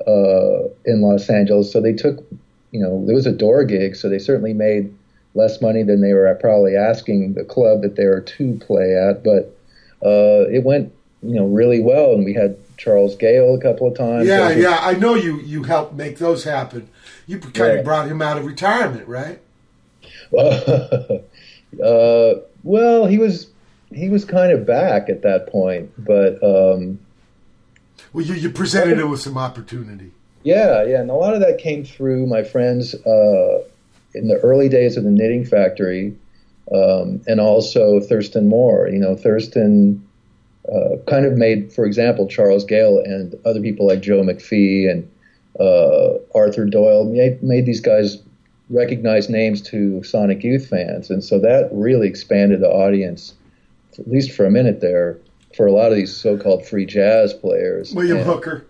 uh, 0.07 0.67
in 0.85 1.01
Los 1.01 1.29
Angeles, 1.29 1.71
so 1.71 1.79
they 1.79 1.93
took, 1.93 2.25
you 2.71 2.79
know, 2.79 3.05
it 3.07 3.13
was 3.13 3.27
a 3.27 3.31
door 3.31 3.63
gig, 3.63 3.95
so 3.95 4.09
they 4.09 4.19
certainly 4.19 4.53
made 4.53 4.93
less 5.35 5.61
money 5.61 5.83
than 5.83 6.01
they 6.01 6.13
were 6.13 6.33
probably 6.41 6.75
asking 6.75 7.33
the 7.33 7.43
club 7.43 7.81
that 7.81 7.95
they 7.95 8.05
were 8.05 8.21
to 8.21 8.57
play 8.59 8.95
at, 8.95 9.23
but 9.23 9.55
uh, 10.05 10.49
it 10.49 10.63
went, 10.63 10.91
you 11.21 11.35
know, 11.35 11.45
really 11.45 11.79
well, 11.79 12.13
and 12.13 12.25
we 12.25 12.33
had 12.33 12.57
Charles 12.77 13.15
Gayle 13.15 13.55
a 13.55 13.61
couple 13.61 13.87
of 13.87 13.95
times. 13.95 14.27
yeah, 14.27 14.49
were- 14.49 14.53
yeah. 14.61 14.79
I 14.81 14.93
know 14.93 15.15
you. 15.15 15.39
You 15.39 15.63
helped 15.63 15.93
make 15.93 16.17
those 16.17 16.43
happen. 16.43 16.89
You 17.27 17.39
kind 17.39 17.79
of 17.79 17.85
brought 17.85 18.07
him 18.07 18.21
out 18.21 18.37
of 18.37 18.45
retirement, 18.45 19.07
right? 19.07 19.39
uh, 20.37 21.23
well, 22.63 23.05
he 23.05 23.17
was 23.17 23.47
he 23.93 24.09
was 24.09 24.25
kind 24.25 24.51
of 24.51 24.65
back 24.65 25.07
at 25.09 25.21
that 25.21 25.47
point, 25.47 25.91
but 25.97 26.43
um, 26.43 26.99
well, 28.13 28.23
you, 28.23 28.35
you 28.35 28.49
presented 28.49 28.99
it 28.99 29.05
with 29.05 29.21
some 29.21 29.37
opportunity. 29.37 30.11
Yeah, 30.43 30.83
yeah, 30.83 31.01
and 31.01 31.09
a 31.09 31.15
lot 31.15 31.33
of 31.33 31.39
that 31.39 31.57
came 31.57 31.83
through 31.83 32.27
my 32.27 32.43
friends 32.43 32.93
uh, 32.93 33.63
in 34.13 34.27
the 34.27 34.39
early 34.43 34.69
days 34.69 34.97
of 34.97 35.03
the 35.03 35.09
Knitting 35.09 35.45
Factory, 35.45 36.15
um, 36.71 37.21
and 37.27 37.39
also 37.39 37.99
Thurston 37.99 38.47
Moore. 38.49 38.87
You 38.89 38.99
know, 38.99 39.15
Thurston 39.15 40.05
uh, 40.71 40.97
kind 41.07 41.25
of 41.25 41.33
made, 41.33 41.73
for 41.73 41.85
example, 41.85 42.27
Charles 42.27 42.65
Gayle 42.65 42.99
and 42.99 43.35
other 43.45 43.61
people 43.61 43.87
like 43.87 44.01
Joe 44.01 44.21
McPhee 44.21 44.89
and 44.89 45.09
uh, 45.59 46.17
Arthur 46.35 46.65
Doyle 46.65 47.05
made, 47.05 47.41
made 47.41 47.65
these 47.65 47.81
guys 47.81 48.17
recognize 48.69 49.29
names 49.29 49.61
to 49.61 50.03
Sonic 50.03 50.43
Youth 50.43 50.67
fans, 50.67 51.09
and 51.09 51.23
so 51.23 51.39
that 51.39 51.69
really 51.71 52.07
expanded 52.07 52.61
the 52.61 52.69
audience, 52.69 53.33
at 53.97 54.07
least 54.07 54.31
for 54.31 54.45
a 54.45 54.51
minute 54.51 54.81
there, 54.81 55.17
for 55.55 55.65
a 55.65 55.71
lot 55.71 55.91
of 55.91 55.97
these 55.97 56.15
so-called 56.15 56.65
free 56.65 56.85
jazz 56.85 57.33
players. 57.33 57.93
William 57.93 58.17
and, 58.17 58.25
Hooker. 58.25 58.65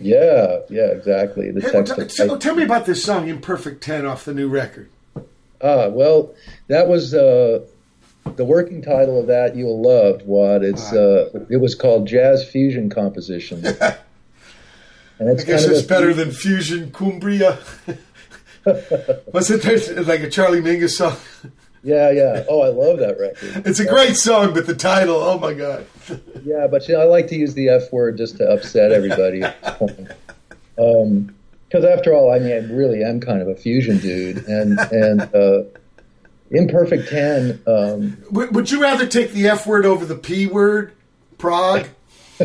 Yeah, 0.00 0.60
yeah, 0.68 0.86
exactly. 0.86 1.50
The 1.50 1.60
hey, 1.60 1.82
text 1.82 2.16
t- 2.16 2.38
tell 2.38 2.54
me 2.54 2.62
about 2.62 2.86
this 2.86 3.02
song 3.02 3.28
"Imperfect 3.28 3.82
Ten" 3.82 4.06
off 4.06 4.24
the 4.24 4.34
new 4.34 4.48
record. 4.48 4.90
Ah, 5.60 5.88
well, 5.88 6.34
that 6.68 6.86
was 6.86 7.14
uh, 7.14 7.64
the 8.36 8.44
working 8.44 8.80
title 8.80 9.18
of 9.18 9.26
that. 9.26 9.56
You'll 9.56 9.82
love 9.82 10.22
what 10.22 10.62
it's. 10.62 10.92
Uh, 10.92 11.46
it 11.50 11.56
was 11.56 11.74
called 11.74 12.06
Jazz 12.06 12.48
Fusion 12.48 12.90
Composition. 12.90 13.66
and 15.18 15.28
it's 15.28 15.42
I 15.42 15.46
guess 15.46 15.64
it's 15.64 15.82
better 15.82 16.14
than 16.14 16.30
Fusion 16.30 16.92
Cumbria. 16.92 17.58
was 18.64 19.50
it 19.50 20.06
like 20.06 20.20
a 20.20 20.30
Charlie 20.30 20.60
Mingus 20.60 20.90
song? 20.90 21.16
Yeah, 21.82 22.10
yeah. 22.10 22.44
Oh, 22.48 22.60
I 22.62 22.68
love 22.68 22.98
that 22.98 23.18
record. 23.18 23.66
It's 23.66 23.80
a 23.80 23.86
great 23.86 24.16
song, 24.16 24.52
but 24.52 24.66
the 24.66 24.74
title, 24.74 25.16
oh 25.16 25.38
my 25.38 25.54
god. 25.54 25.86
yeah, 26.44 26.66
but 26.66 26.88
you 26.88 26.94
know, 26.94 27.02
I 27.02 27.04
like 27.04 27.28
to 27.28 27.36
use 27.36 27.54
the 27.54 27.68
F 27.68 27.92
word 27.92 28.16
just 28.16 28.36
to 28.38 28.50
upset 28.50 28.92
everybody. 28.92 29.44
um, 30.78 31.34
because 31.68 31.84
after 31.84 32.14
all, 32.14 32.32
I 32.32 32.38
mean, 32.38 32.52
I 32.52 32.60
really 32.72 33.04
am 33.04 33.20
kind 33.20 33.42
of 33.42 33.48
a 33.48 33.54
fusion 33.54 33.98
dude, 33.98 34.38
and 34.48 34.78
and 34.78 35.34
uh, 35.34 35.64
imperfect 36.50 37.08
ten. 37.10 37.60
Um, 37.66 38.16
would, 38.30 38.54
would 38.54 38.70
you 38.70 38.80
rather 38.80 39.06
take 39.06 39.32
the 39.32 39.48
F 39.48 39.66
word 39.66 39.84
over 39.84 40.06
the 40.06 40.16
P 40.16 40.46
word, 40.46 40.92
prog? 41.36 41.86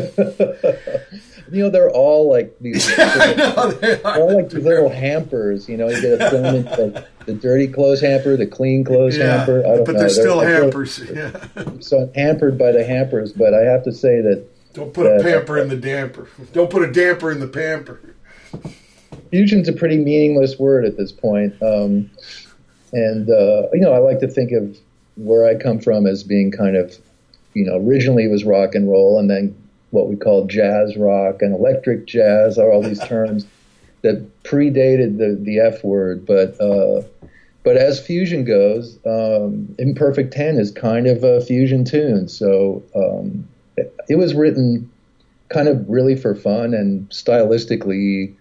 you 1.50 1.62
know, 1.62 1.70
they're 1.70 1.90
all 1.90 2.28
like 2.28 2.56
these. 2.60 2.86
they 2.96 4.00
are. 4.04 4.20
all 4.20 4.34
like 4.34 4.50
these 4.50 4.64
little 4.64 4.88
hampers. 4.88 5.68
You 5.68 5.76
know, 5.76 5.88
you 5.88 6.00
get 6.00 6.20
a 6.20 6.30
thrown 6.30 6.54
into 6.56 6.86
like, 6.94 7.26
the 7.26 7.34
dirty 7.34 7.68
clothes 7.68 8.00
hamper, 8.00 8.36
the 8.36 8.46
clean 8.46 8.84
clothes 8.84 9.16
yeah, 9.16 9.38
hamper. 9.38 9.60
I 9.60 9.76
don't 9.76 9.84
but 9.84 9.92
know. 9.94 9.98
they're 10.00 10.08
still 10.08 10.40
they're, 10.40 10.62
hampers. 10.62 10.98
yeah. 11.14 11.46
So 11.80 12.02
I'm 12.02 12.14
hampered 12.14 12.58
by 12.58 12.72
the 12.72 12.84
hampers, 12.84 13.32
but 13.32 13.54
I 13.54 13.60
have 13.60 13.84
to 13.84 13.92
say 13.92 14.20
that. 14.20 14.46
Don't 14.72 14.92
put 14.92 15.04
that, 15.04 15.20
a 15.20 15.22
pamper 15.22 15.58
in 15.58 15.68
the 15.68 15.76
damper. 15.76 16.28
Don't 16.52 16.68
put 16.68 16.82
a 16.82 16.90
damper 16.90 17.30
in 17.30 17.38
the 17.38 17.46
pamper. 17.46 18.00
Fusion's 19.30 19.68
a 19.68 19.72
pretty 19.72 19.98
meaningless 19.98 20.58
word 20.58 20.84
at 20.84 20.96
this 20.96 21.12
point. 21.12 21.54
Um, 21.62 22.10
and, 22.92 23.30
uh, 23.30 23.68
you 23.72 23.80
know, 23.80 23.92
I 23.92 23.98
like 23.98 24.18
to 24.20 24.28
think 24.28 24.50
of 24.50 24.76
where 25.16 25.46
I 25.46 25.54
come 25.54 25.78
from 25.78 26.06
as 26.06 26.24
being 26.24 26.50
kind 26.50 26.76
of, 26.76 26.98
you 27.54 27.64
know, 27.64 27.76
originally 27.76 28.24
it 28.24 28.30
was 28.30 28.44
rock 28.44 28.74
and 28.74 28.90
roll 28.90 29.20
and 29.20 29.30
then 29.30 29.56
what 29.94 30.08
we 30.08 30.16
call 30.16 30.44
jazz 30.46 30.96
rock 30.96 31.40
and 31.40 31.54
electric 31.54 32.04
jazz 32.04 32.58
are 32.58 32.72
all 32.72 32.82
these 32.82 32.98
terms 33.06 33.46
that 34.02 34.42
predated 34.42 35.18
the, 35.18 35.38
the 35.40 35.60
F 35.60 35.84
word. 35.84 36.26
But, 36.26 36.60
uh, 36.60 37.02
but 37.62 37.76
as 37.76 38.04
fusion 38.04 38.44
goes, 38.44 38.98
um, 39.06 39.72
Imperfect 39.78 40.32
10 40.32 40.58
is 40.58 40.72
kind 40.72 41.06
of 41.06 41.22
a 41.22 41.40
fusion 41.40 41.84
tune. 41.84 42.28
So 42.28 42.82
um, 42.96 43.48
it, 43.76 43.94
it 44.08 44.16
was 44.16 44.34
written 44.34 44.90
kind 45.48 45.68
of 45.68 45.88
really 45.88 46.16
for 46.16 46.34
fun 46.34 46.74
and 46.74 47.08
stylistically 47.10 48.34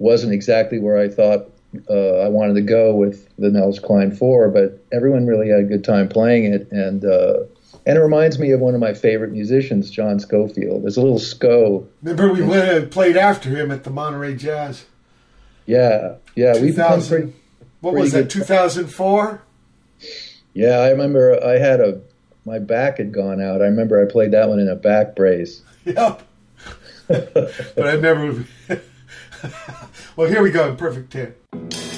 wasn't 0.00 0.32
exactly 0.32 0.80
where 0.80 0.98
I 0.98 1.08
thought 1.08 1.48
uh, 1.88 2.18
I 2.18 2.28
wanted 2.28 2.54
to 2.54 2.62
go 2.62 2.94
with 2.94 3.28
the 3.36 3.50
Nels 3.50 3.78
Cline 3.78 4.14
4, 4.14 4.48
but 4.48 4.84
everyone 4.92 5.26
really 5.26 5.48
had 5.48 5.60
a 5.60 5.64
good 5.64 5.84
time 5.84 6.08
playing 6.08 6.52
it. 6.52 6.70
And, 6.72 7.04
uh, 7.04 7.44
and 7.86 7.96
it 7.96 8.00
reminds 8.00 8.38
me 8.38 8.50
of 8.50 8.60
one 8.60 8.74
of 8.74 8.80
my 8.80 8.92
favorite 8.92 9.30
musicians, 9.30 9.90
John 9.90 10.18
Scofield. 10.18 10.82
There's 10.82 10.96
a 10.96 11.02
little 11.02 11.20
Sco. 11.20 11.86
Remember, 12.02 12.32
we 12.32 12.42
went 12.42 12.68
and 12.68 12.90
played 12.90 13.16
after 13.16 13.48
him 13.48 13.70
at 13.70 13.84
the 13.84 13.90
Monterey 13.90 14.34
Jazz. 14.34 14.86
Yeah, 15.66 16.16
yeah, 16.34 16.60
we've 16.60 16.74
become 16.74 17.02
pretty. 17.02 17.32
What 17.80 17.92
pretty 17.92 18.02
was 18.02 18.12
that? 18.12 18.28
2004. 18.28 19.42
Yeah, 20.52 20.78
I 20.78 20.90
remember. 20.90 21.42
I 21.42 21.58
had 21.58 21.80
a 21.80 22.00
my 22.44 22.58
back 22.58 22.98
had 22.98 23.12
gone 23.12 23.40
out. 23.40 23.62
I 23.62 23.66
remember 23.66 24.00
I 24.00 24.10
played 24.10 24.32
that 24.32 24.48
one 24.48 24.58
in 24.58 24.68
a 24.68 24.76
back 24.76 25.14
brace. 25.14 25.62
Yep. 25.86 26.22
but 27.06 27.86
I 27.86 27.94
never. 27.94 28.44
well, 30.16 30.28
here 30.28 30.42
we 30.42 30.50
go 30.50 30.68
in 30.68 30.76
perfect 30.76 31.12
10. 31.12 31.95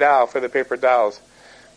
Doll 0.00 0.26
for 0.26 0.40
the 0.40 0.48
paper 0.48 0.76
dolls. 0.76 1.20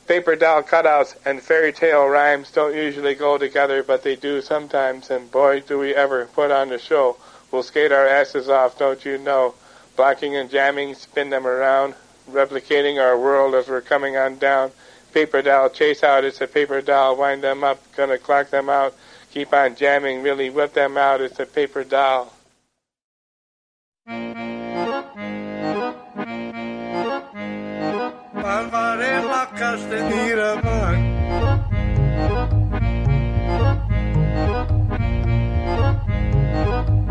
Paper 0.07 0.35
doll 0.35 0.63
cutouts 0.63 1.15
and 1.25 1.41
fairy 1.41 1.71
tale 1.71 2.07
rhymes 2.07 2.51
don't 2.51 2.75
usually 2.75 3.15
go 3.15 3.37
together, 3.37 3.83
but 3.83 4.03
they 4.03 4.15
do 4.15 4.41
sometimes, 4.41 5.09
and 5.09 5.31
boy, 5.31 5.61
do 5.61 5.77
we 5.77 5.93
ever 5.93 6.25
put 6.25 6.51
on 6.51 6.69
the 6.69 6.79
show. 6.79 7.15
We'll 7.51 7.63
skate 7.63 7.91
our 7.91 8.07
asses 8.07 8.49
off, 8.49 8.77
don't 8.77 9.05
you 9.05 9.17
know? 9.17 9.53
Blocking 9.95 10.35
and 10.35 10.49
jamming, 10.49 10.95
spin 10.95 11.29
them 11.29 11.45
around, 11.45 11.93
replicating 12.29 13.01
our 13.01 13.17
world 13.17 13.55
as 13.55 13.67
we're 13.69 13.81
coming 13.81 14.17
on 14.17 14.39
down. 14.39 14.71
Paper 15.13 15.41
doll, 15.41 15.69
chase 15.69 16.03
out, 16.03 16.25
it's 16.25 16.41
a 16.41 16.47
paper 16.47 16.81
doll, 16.81 17.15
wind 17.15 17.43
them 17.43 17.63
up, 17.63 17.79
gonna 17.95 18.17
clock 18.17 18.49
them 18.49 18.69
out. 18.69 18.93
Keep 19.31 19.53
on 19.53 19.75
jamming, 19.75 20.23
really 20.23 20.49
whip 20.49 20.73
them 20.73 20.97
out, 20.97 21.21
it's 21.21 21.39
a 21.39 21.45
paper 21.45 21.83
doll. 21.83 22.33
Alvarema 28.43 29.47
Castanira 29.57 30.57
Bank. 30.61 30.99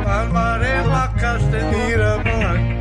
Alvarema 0.04 1.08
Castanira 1.18 2.18
Bank. 2.18 2.71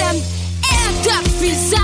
Adam, 0.00 0.16
er 0.16 1.04
darf 1.04 1.40
viel 1.40 1.54
sein. 1.54 1.79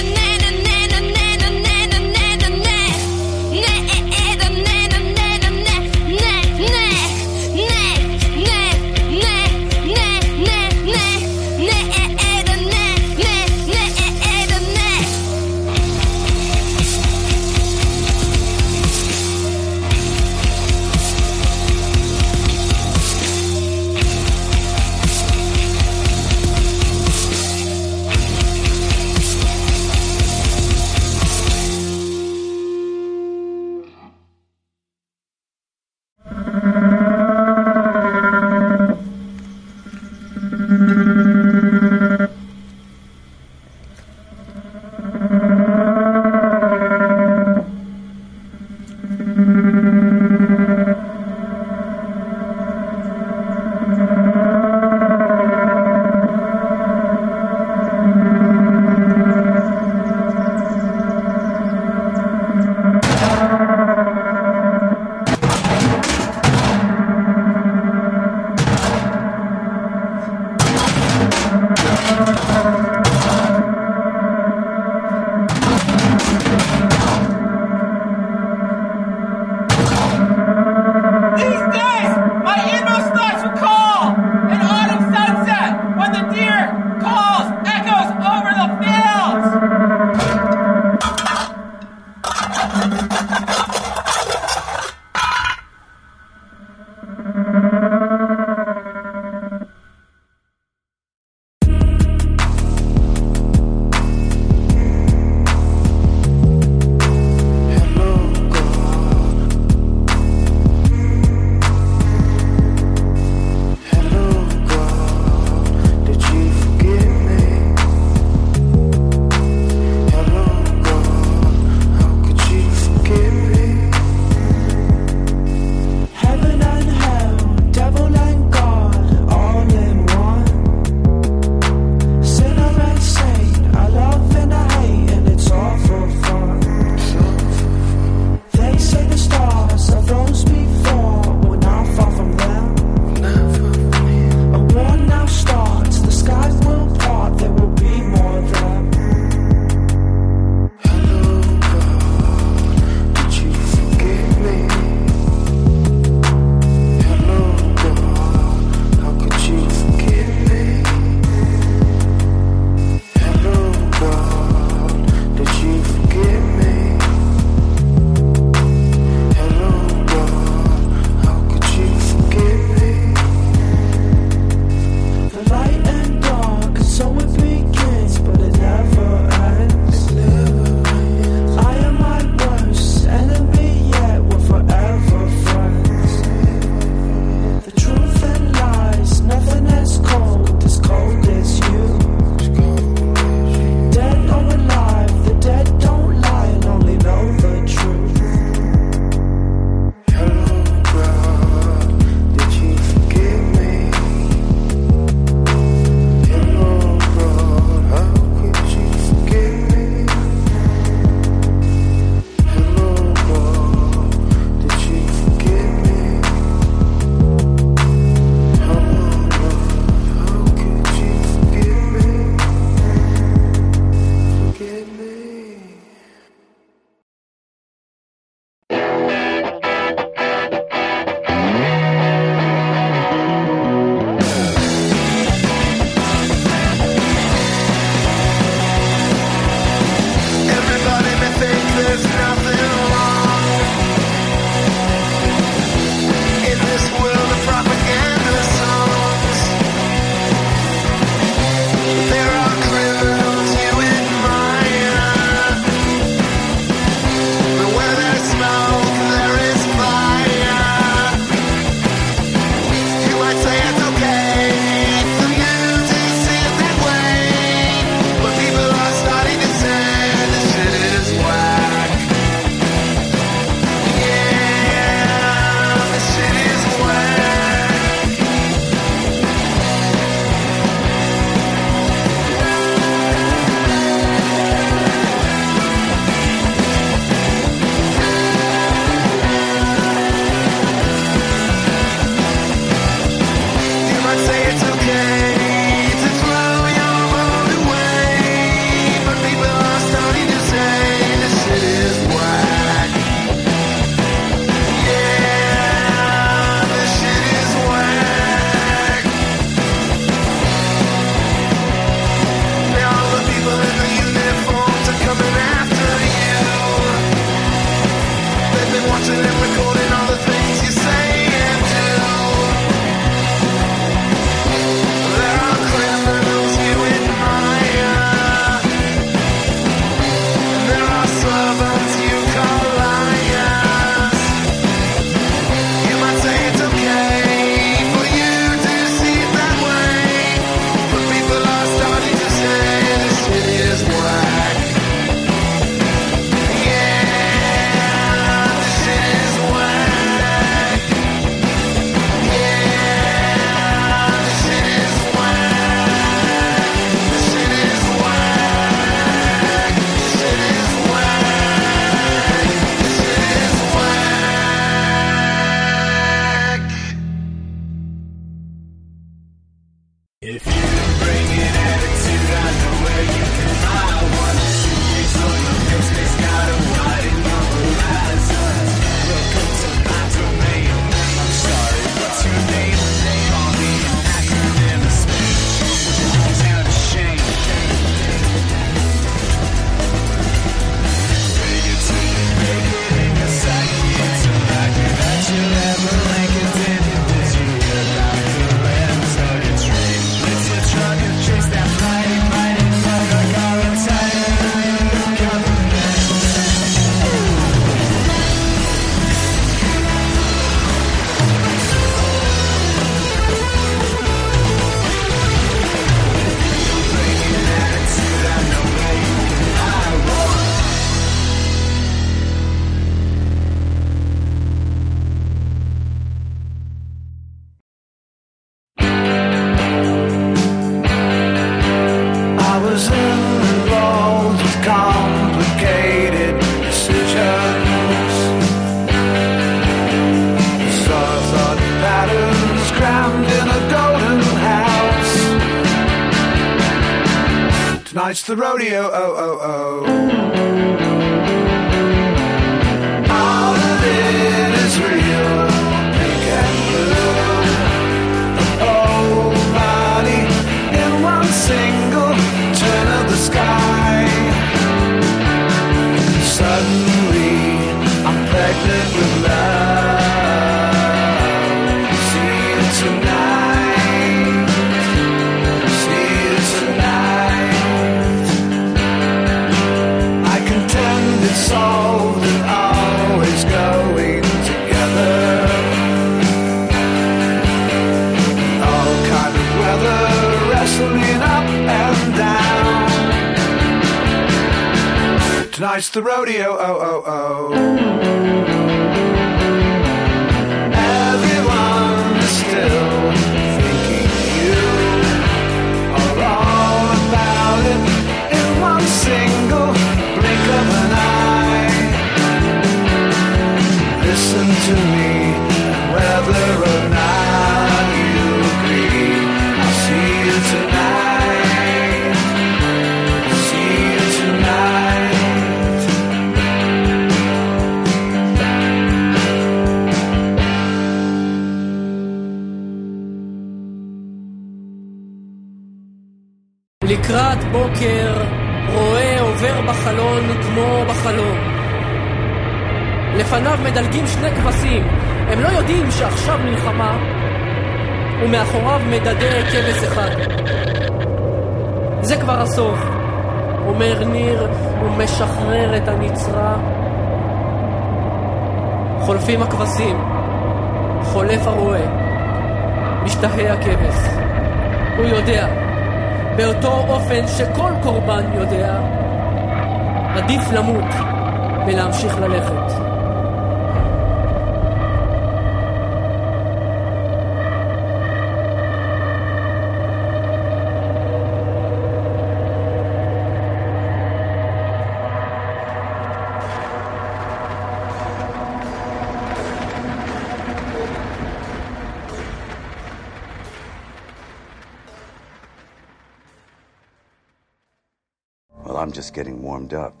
I'm 598.86 598.92
just 598.92 599.14
getting 599.14 599.42
warmed 599.42 599.74
up. 599.74 600.00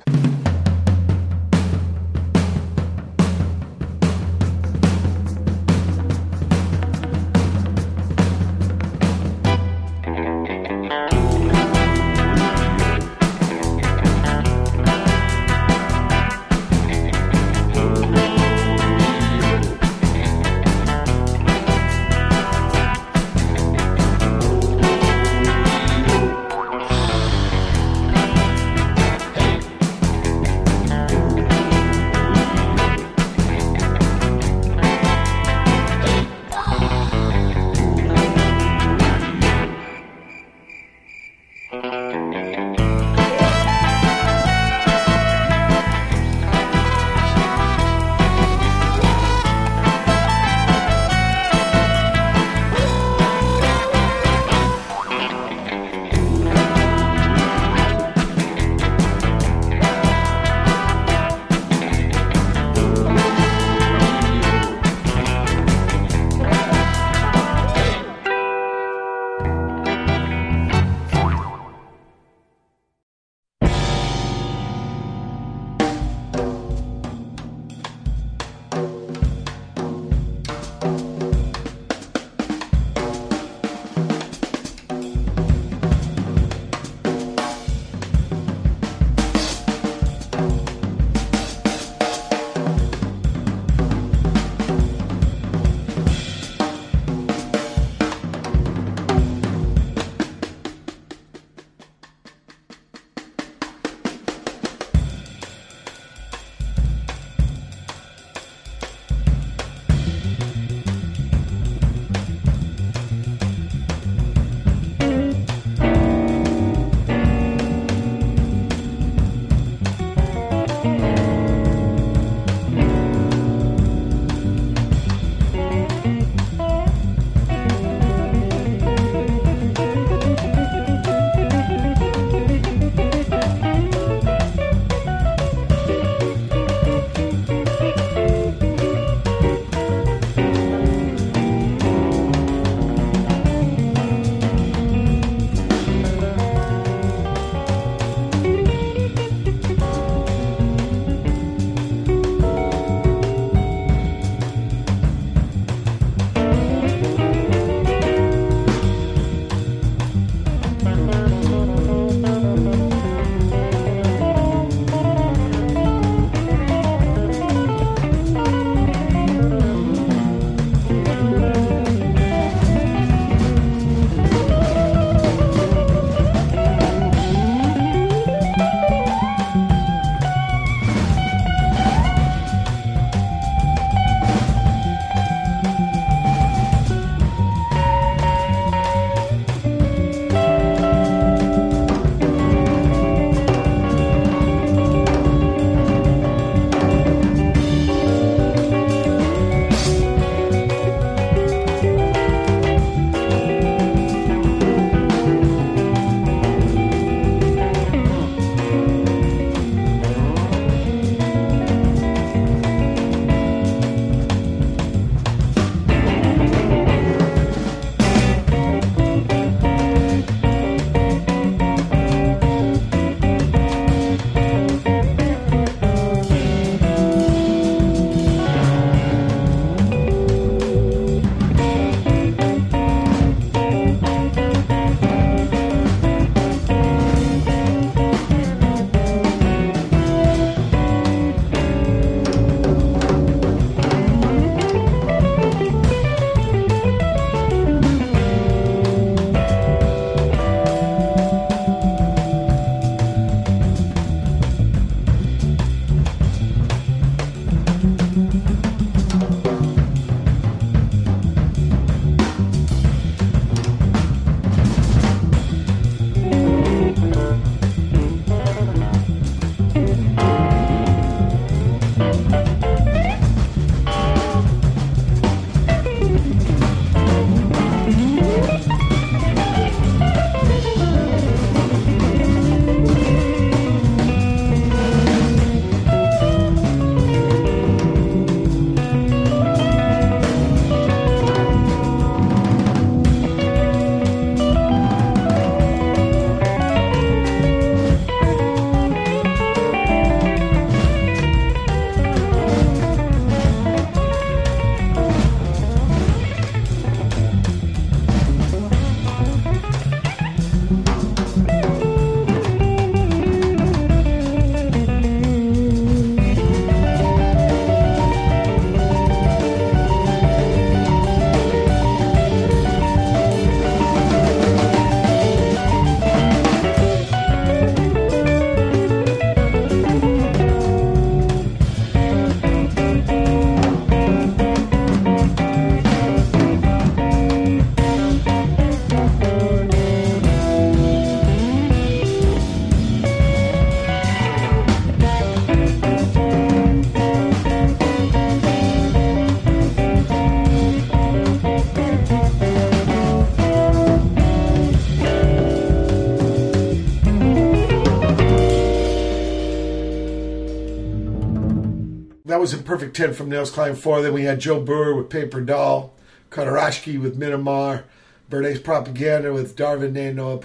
Perfect 362.76 362.94
10 362.94 363.14
from 363.14 363.30
Nels 363.30 363.50
Cline 363.50 363.74
4. 363.74 364.02
Then 364.02 364.12
we 364.12 364.24
had 364.24 364.38
Joe 364.38 364.60
Brewer 364.60 364.94
with 364.94 365.08
Paper 365.08 365.40
Doll, 365.40 365.94
Kottarashky 366.28 367.00
with 367.00 367.18
Myanmar, 367.18 367.84
Bernays 368.30 368.62
Propaganda 368.62 369.32
with 369.32 369.56
Darwin 369.56 369.94
Ne 369.94 370.12
no 370.12 370.36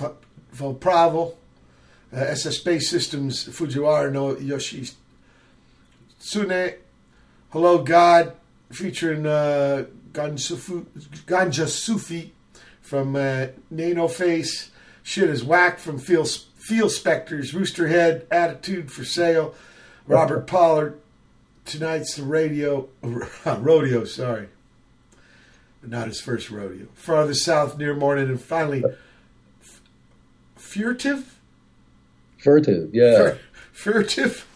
Volpravo, 0.55 1.33
uh, 2.13 2.15
SS 2.15 2.55
Space 2.55 2.89
Systems 2.89 3.49
Fujiwara 3.49 4.09
no 4.09 4.37
Yoshi 4.37 4.89
Tsune, 6.21 6.75
Hello 7.49 7.83
God, 7.83 8.31
featuring 8.71 9.25
uh, 9.25 9.87
Gonjasufi 10.13 10.85
from 12.79 13.15
uh, 13.17 13.47
N8noface, 13.73 14.69
Shit 15.03 15.29
is 15.29 15.43
Whack 15.43 15.79
from 15.79 15.99
Feel, 15.99 16.23
Feel 16.23 16.87
Spectres, 16.87 17.53
Rooster 17.53 17.89
Head, 17.89 18.25
Attitude 18.31 18.89
for 18.89 19.03
Sale, 19.03 19.53
Robert 20.07 20.47
Pollard, 20.47 21.00
tonight's 21.65 22.15
the 22.15 22.23
radio, 22.23 22.89
rodeo, 23.45 24.03
sorry. 24.05 24.47
Not 25.83 26.07
his 26.07 26.21
first 26.21 26.51
rodeo. 26.51 26.87
Farther 26.93 27.33
south, 27.33 27.77
near 27.77 27.95
morning, 27.95 28.29
and 28.29 28.39
finally, 28.39 28.83
Furtive? 30.71 31.37
Furtive, 32.37 32.93
yeah. 32.93 33.33
Furtive? 33.73 34.47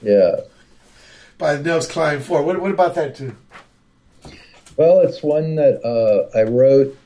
Yeah. 0.00 0.36
By 1.36 1.56
the 1.56 1.62
Nels 1.62 1.86
Cline 1.86 2.20
4. 2.20 2.42
What, 2.42 2.60
what 2.60 2.70
about 2.70 2.94
that 2.94 3.16
tune? 3.16 3.36
Well, 4.76 5.00
it's 5.00 5.22
one 5.22 5.56
that 5.56 5.84
uh, 5.84 6.36
I 6.36 6.44
wrote 6.44 6.96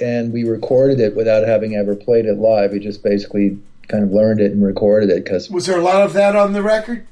and 0.00 0.32
we 0.32 0.44
recorded 0.44 1.00
it 1.00 1.16
without 1.16 1.46
having 1.46 1.74
ever 1.74 1.94
played 1.96 2.26
it 2.26 2.38
live. 2.38 2.72
We 2.72 2.78
just 2.78 3.02
basically 3.02 3.58
kind 3.88 4.04
of 4.04 4.12
learned 4.12 4.40
it 4.40 4.52
and 4.52 4.64
recorded 4.64 5.10
it 5.10 5.24
because 5.24 5.50
Was 5.50 5.66
there 5.66 5.78
a 5.78 5.82
lot 5.82 6.02
of 6.02 6.12
that 6.12 6.36
on 6.36 6.52
the 6.52 6.62
record? 6.62 7.06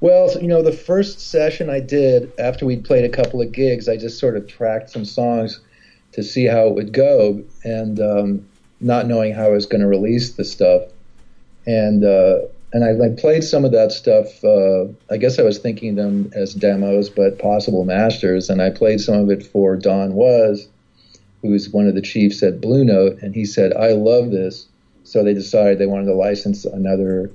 Well, 0.00 0.30
you 0.40 0.46
know, 0.46 0.62
the 0.62 0.72
first 0.72 1.18
session 1.18 1.68
I 1.68 1.80
did 1.80 2.32
after 2.38 2.64
we'd 2.64 2.84
played 2.84 3.04
a 3.04 3.08
couple 3.08 3.42
of 3.42 3.50
gigs, 3.50 3.88
I 3.88 3.96
just 3.96 4.18
sort 4.18 4.36
of 4.36 4.46
tracked 4.46 4.90
some 4.90 5.04
songs 5.04 5.60
to 6.12 6.22
see 6.22 6.44
how 6.44 6.68
it 6.68 6.74
would 6.74 6.92
go, 6.92 7.42
and 7.64 8.00
um, 8.00 8.48
not 8.80 9.06
knowing 9.06 9.34
how 9.34 9.46
I 9.46 9.50
was 9.50 9.66
going 9.66 9.80
to 9.80 9.88
release 9.88 10.32
the 10.32 10.44
stuff, 10.44 10.82
and 11.66 12.04
uh, 12.04 12.38
and 12.72 12.84
I, 12.84 13.06
I, 13.06 13.08
played 13.16 13.42
some 13.42 13.64
of 13.64 13.72
that 13.72 13.90
stuff. 13.90 14.44
Uh, 14.44 14.86
I 15.10 15.16
guess 15.16 15.38
I 15.38 15.42
was 15.42 15.58
thinking 15.58 15.96
them 15.96 16.30
as 16.34 16.54
demos, 16.54 17.10
but 17.10 17.38
possible 17.38 17.84
masters, 17.84 18.48
and 18.48 18.62
I 18.62 18.70
played 18.70 19.00
some 19.00 19.16
of 19.16 19.30
it 19.30 19.44
for 19.44 19.74
Don 19.74 20.14
Was, 20.14 20.68
who 21.42 21.50
was 21.50 21.70
one 21.70 21.88
of 21.88 21.96
the 21.96 22.02
chiefs 22.02 22.42
at 22.42 22.60
Blue 22.60 22.84
Note, 22.84 23.20
and 23.20 23.34
he 23.34 23.44
said, 23.44 23.72
"I 23.74 23.92
love 23.92 24.30
this." 24.30 24.68
So 25.02 25.24
they 25.24 25.34
decided 25.34 25.78
they 25.78 25.86
wanted 25.86 26.06
to 26.06 26.14
license 26.14 26.64
another 26.64 27.30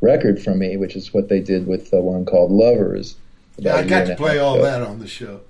record 0.00 0.42
from 0.42 0.58
me, 0.58 0.76
which 0.76 0.96
is 0.96 1.12
what 1.12 1.28
they 1.28 1.40
did 1.40 1.66
with 1.66 1.90
the 1.90 2.00
one 2.00 2.24
called 2.24 2.50
Lovers. 2.50 3.16
Yeah, 3.56 3.76
I 3.76 3.84
got 3.84 4.06
to 4.06 4.14
play 4.14 4.38
all 4.38 4.60
that 4.62 4.82
on 4.82 5.00
the 5.00 5.08
show. 5.08 5.40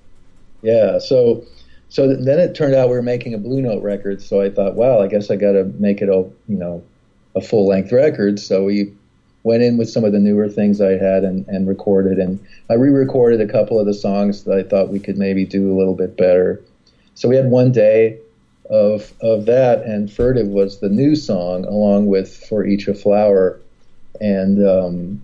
Yeah, 0.61 0.99
so 0.99 1.45
so 1.89 2.07
then 2.07 2.39
it 2.39 2.55
turned 2.55 2.75
out 2.75 2.89
we 2.89 2.95
were 2.95 3.01
making 3.01 3.33
a 3.33 3.37
Blue 3.37 3.61
Note 3.61 3.83
record. 3.83 4.21
So 4.21 4.41
I 4.41 4.49
thought, 4.49 4.75
well, 4.75 5.01
I 5.01 5.07
guess 5.07 5.29
I 5.31 5.35
got 5.35 5.53
to 5.53 5.65
make 5.79 6.01
it 6.01 6.09
a 6.09 6.27
you 6.47 6.57
know 6.57 6.83
a 7.35 7.41
full 7.41 7.67
length 7.67 7.91
record. 7.91 8.39
So 8.39 8.65
we 8.65 8.93
went 9.43 9.63
in 9.63 9.77
with 9.77 9.89
some 9.89 10.03
of 10.03 10.11
the 10.11 10.19
newer 10.19 10.49
things 10.49 10.81
I 10.81 10.91
had 10.91 11.23
and, 11.23 11.47
and 11.47 11.67
recorded, 11.67 12.17
and 12.17 12.39
I 12.69 12.73
re-recorded 12.73 13.39
a 13.41 13.47
couple 13.47 13.79
of 13.79 13.85
the 13.85 13.93
songs 13.93 14.43
that 14.43 14.57
I 14.57 14.63
thought 14.63 14.89
we 14.89 14.99
could 14.99 15.17
maybe 15.17 15.45
do 15.45 15.71
a 15.71 15.77
little 15.77 15.95
bit 15.95 16.17
better. 16.17 16.61
So 17.15 17.29
we 17.29 17.35
had 17.35 17.49
one 17.49 17.71
day 17.71 18.19
of 18.69 19.13
of 19.21 19.45
that, 19.45 19.83
and 19.83 20.11
Furtive 20.11 20.47
was 20.47 20.79
the 20.79 20.89
new 20.89 21.15
song 21.15 21.65
along 21.65 22.07
with 22.07 22.35
For 22.47 22.65
Each 22.65 22.87
a 22.87 22.93
Flower 22.93 23.59
and 24.19 24.65
um, 24.67 25.23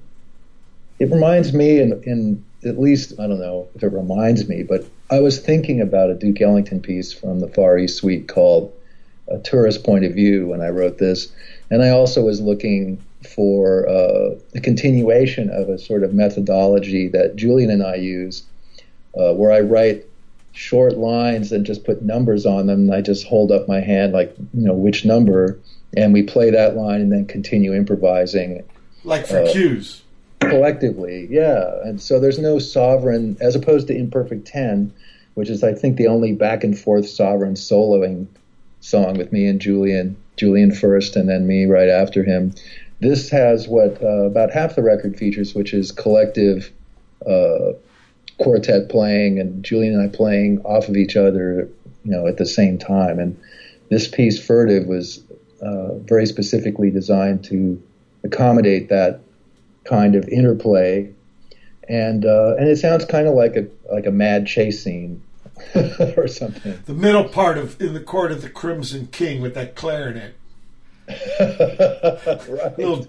it 0.99 1.11
reminds 1.11 1.53
me, 1.53 1.79
in, 1.79 2.01
in 2.03 2.45
at 2.63 2.79
least 2.79 3.13
I 3.19 3.27
don't 3.27 3.39
know 3.39 3.67
if 3.75 3.83
it 3.83 3.91
reminds 3.91 4.47
me, 4.47 4.63
but 4.63 4.85
I 5.11 5.19
was 5.19 5.39
thinking 5.39 5.81
about 5.81 6.09
a 6.09 6.15
Duke 6.15 6.41
Ellington 6.41 6.81
piece 6.81 7.13
from 7.13 7.39
the 7.39 7.47
Far 7.47 7.77
East 7.77 7.97
Suite 7.97 8.27
called 8.27 8.73
"A 9.27 9.37
Tourist 9.39 9.83
Point 9.83 10.05
of 10.05 10.13
View" 10.13 10.47
when 10.47 10.61
I 10.61 10.69
wrote 10.69 10.97
this, 10.97 11.31
and 11.69 11.83
I 11.83 11.89
also 11.89 12.23
was 12.23 12.41
looking 12.41 13.03
for 13.27 13.87
uh, 13.87 14.35
a 14.55 14.61
continuation 14.61 15.49
of 15.49 15.69
a 15.69 15.77
sort 15.77 16.03
of 16.03 16.13
methodology 16.13 17.07
that 17.09 17.35
Julian 17.35 17.71
and 17.71 17.83
I 17.83 17.95
use, 17.95 18.43
uh, 19.17 19.33
where 19.33 19.51
I 19.51 19.61
write 19.61 20.05
short 20.53 20.97
lines 20.97 21.51
and 21.51 21.65
just 21.65 21.83
put 21.83 22.01
numbers 22.01 22.45
on 22.45 22.67
them. 22.67 22.81
And 22.81 22.93
I 22.93 23.01
just 23.01 23.27
hold 23.27 23.51
up 23.51 23.67
my 23.67 23.81
hand 23.81 24.13
like 24.13 24.33
you 24.37 24.65
know 24.65 24.73
which 24.73 25.05
number, 25.05 25.59
and 25.95 26.13
we 26.13 26.23
play 26.23 26.49
that 26.49 26.75
line 26.75 27.01
and 27.01 27.11
then 27.11 27.25
continue 27.25 27.73
improvising 27.73 28.63
like 29.05 29.27
for 29.27 29.39
uh, 29.39 29.51
cues. 29.51 30.01
Collectively, 30.39 31.27
yeah. 31.29 31.79
And 31.83 32.01
so 32.01 32.19
there's 32.19 32.39
no 32.39 32.59
sovereign, 32.59 33.37
as 33.39 33.55
opposed 33.55 33.87
to 33.87 33.95
Imperfect 33.95 34.45
10, 34.45 34.93
which 35.35 35.49
is, 35.49 35.63
I 35.63 35.73
think, 35.73 35.97
the 35.97 36.07
only 36.07 36.33
back 36.33 36.63
and 36.63 36.77
forth 36.77 37.07
sovereign 37.07 37.55
soloing 37.55 38.27
song 38.81 39.17
with 39.17 39.31
me 39.31 39.47
and 39.47 39.59
Julian, 39.59 40.15
Julian 40.37 40.71
first, 40.71 41.15
and 41.15 41.27
then 41.27 41.47
me 41.47 41.65
right 41.65 41.89
after 41.89 42.23
him. 42.23 42.53
This 42.99 43.29
has 43.29 43.67
what 43.67 44.01
uh, 44.01 44.25
about 44.25 44.51
half 44.51 44.75
the 44.75 44.83
record 44.83 45.17
features, 45.17 45.55
which 45.55 45.73
is 45.73 45.91
collective 45.91 46.71
uh, 47.27 47.73
quartet 48.37 48.89
playing 48.89 49.39
and 49.39 49.63
Julian 49.63 49.93
and 49.93 50.03
I 50.03 50.15
playing 50.15 50.61
off 50.61 50.87
of 50.87 50.95
each 50.95 51.15
other, 51.15 51.69
you 52.03 52.11
know, 52.11 52.27
at 52.27 52.37
the 52.37 52.45
same 52.45 52.77
time. 52.77 53.19
And 53.19 53.39
this 53.89 54.07
piece, 54.07 54.43
Furtive, 54.43 54.85
was 54.85 55.23
uh, 55.61 55.95
very 55.95 56.25
specifically 56.25 56.89
designed 56.89 57.43
to 57.45 57.81
accommodate 58.25 58.89
that 58.89 59.21
kind 59.85 60.15
of 60.15 60.27
interplay. 60.27 61.11
And 61.87 62.25
uh, 62.25 62.55
and 62.57 62.67
it 62.67 62.77
sounds 62.77 63.05
kind 63.05 63.27
of 63.27 63.35
like 63.35 63.55
a 63.55 63.67
like 63.91 64.07
a 64.07 64.11
mad 64.11 64.47
chase 64.47 64.83
scene 64.83 65.23
or 66.17 66.27
something. 66.27 66.79
The 66.85 66.93
middle 66.93 67.25
part 67.25 67.57
of 67.57 67.79
in 67.79 67.93
the 67.93 67.99
court 67.99 68.31
of 68.31 68.41
the 68.41 68.49
Crimson 68.49 69.07
King 69.07 69.41
with 69.41 69.53
that 69.53 69.75
clarinet. 69.75 70.35
right. 71.07 72.77
Little, 72.79 73.07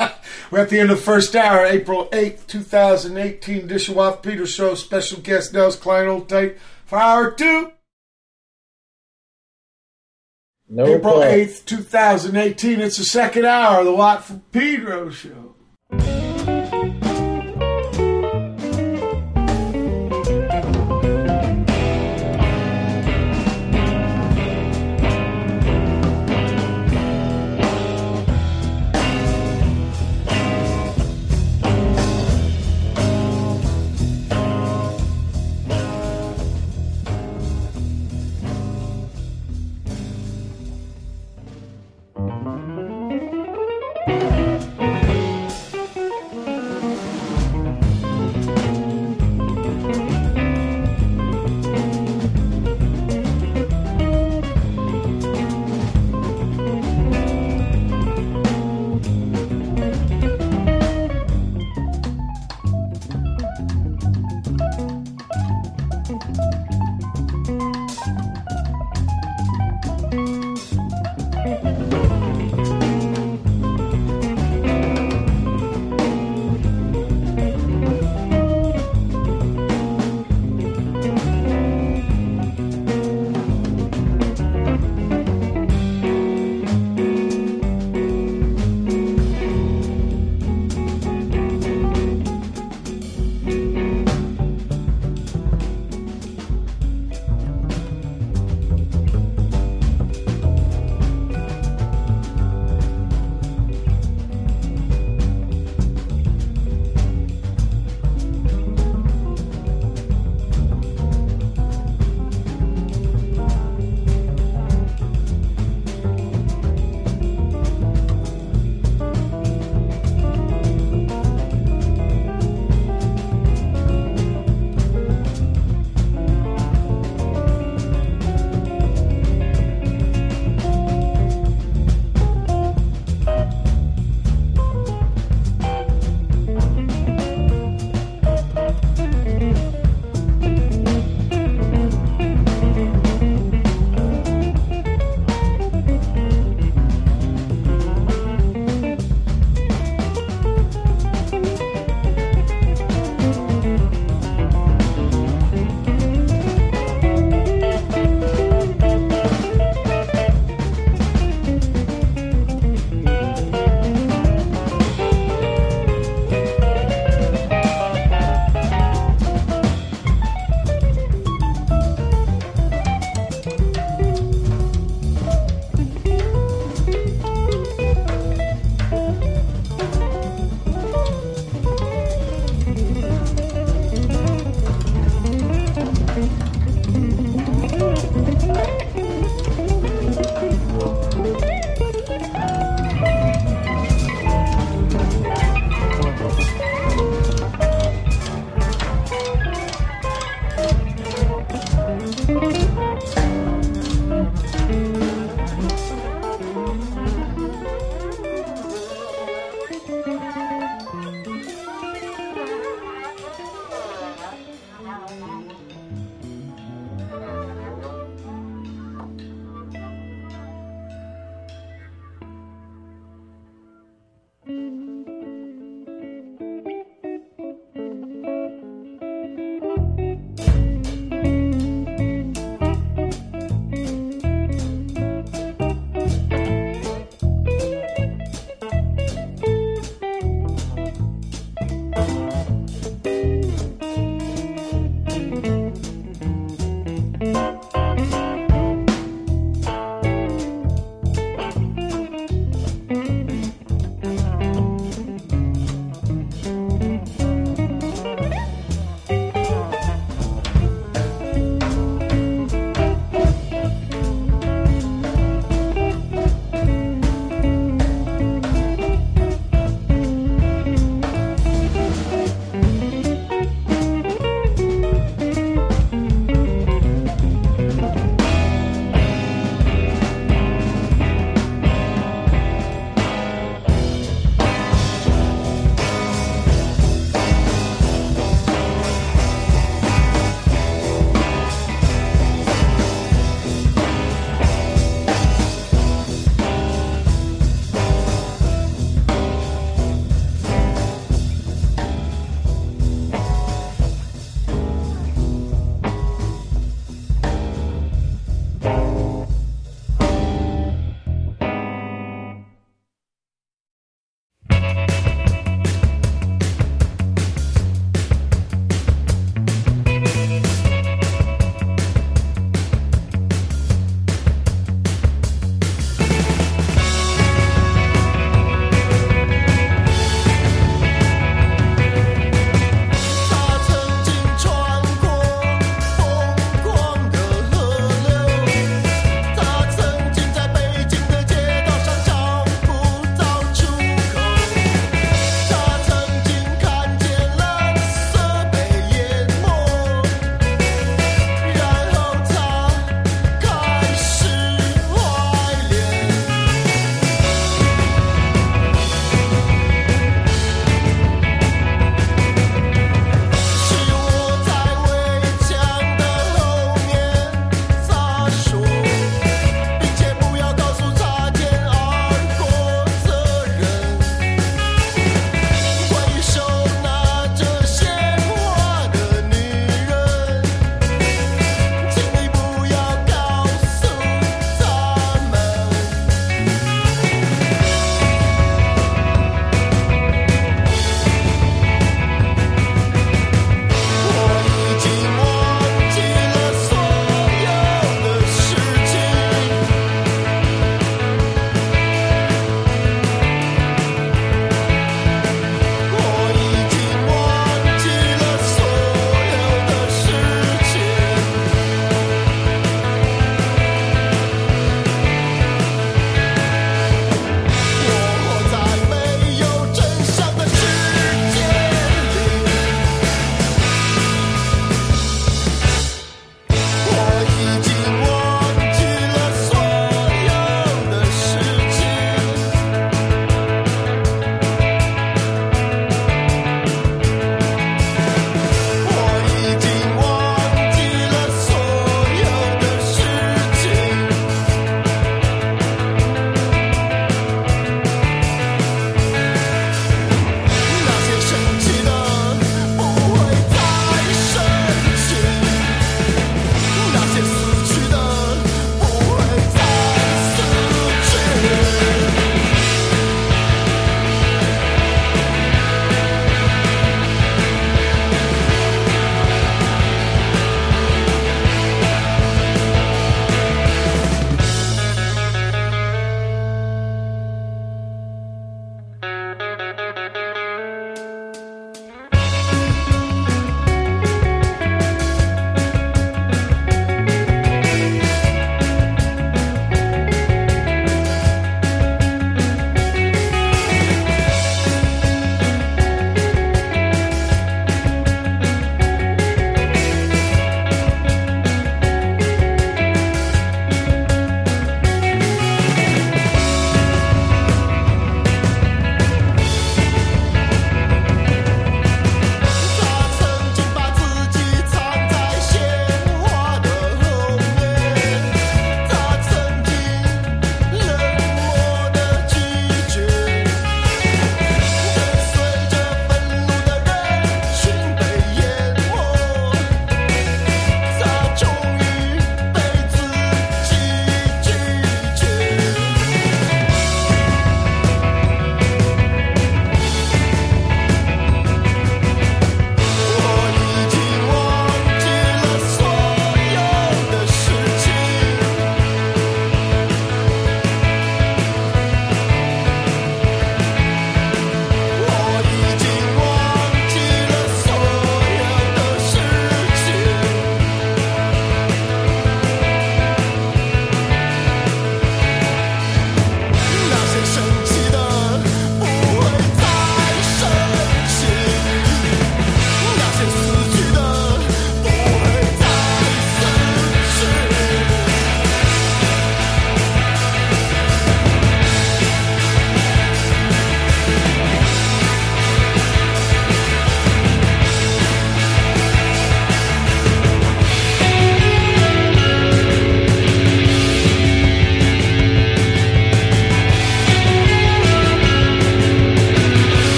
we're 0.50 0.58
at 0.58 0.70
the 0.70 0.80
end 0.80 0.90
of 0.90 0.98
the 0.98 1.02
first 1.02 1.36
hour, 1.36 1.64
April 1.64 2.08
8th, 2.08 2.48
2018, 2.48 3.68
Dishwaff 3.68 4.22
Peter 4.22 4.46
Show, 4.46 4.74
special 4.74 5.20
guest 5.20 5.52
Nels 5.52 5.76
Cline 5.76 6.08
Old 6.08 6.28
Tight 6.28 6.58
for 6.84 6.98
hour 6.98 7.30
two. 7.30 7.70
No 10.70 10.84
April 10.84 11.00
problem. 11.00 11.28
8th, 11.28 11.64
2018. 11.64 12.80
It's 12.80 12.96
the 12.96 13.04
second 13.04 13.44
hour 13.44 13.80
of 13.80 13.86
the 13.86 13.92
Watt 13.92 14.24
from 14.24 14.40
Pedro 14.52 15.10
show. 15.10 15.49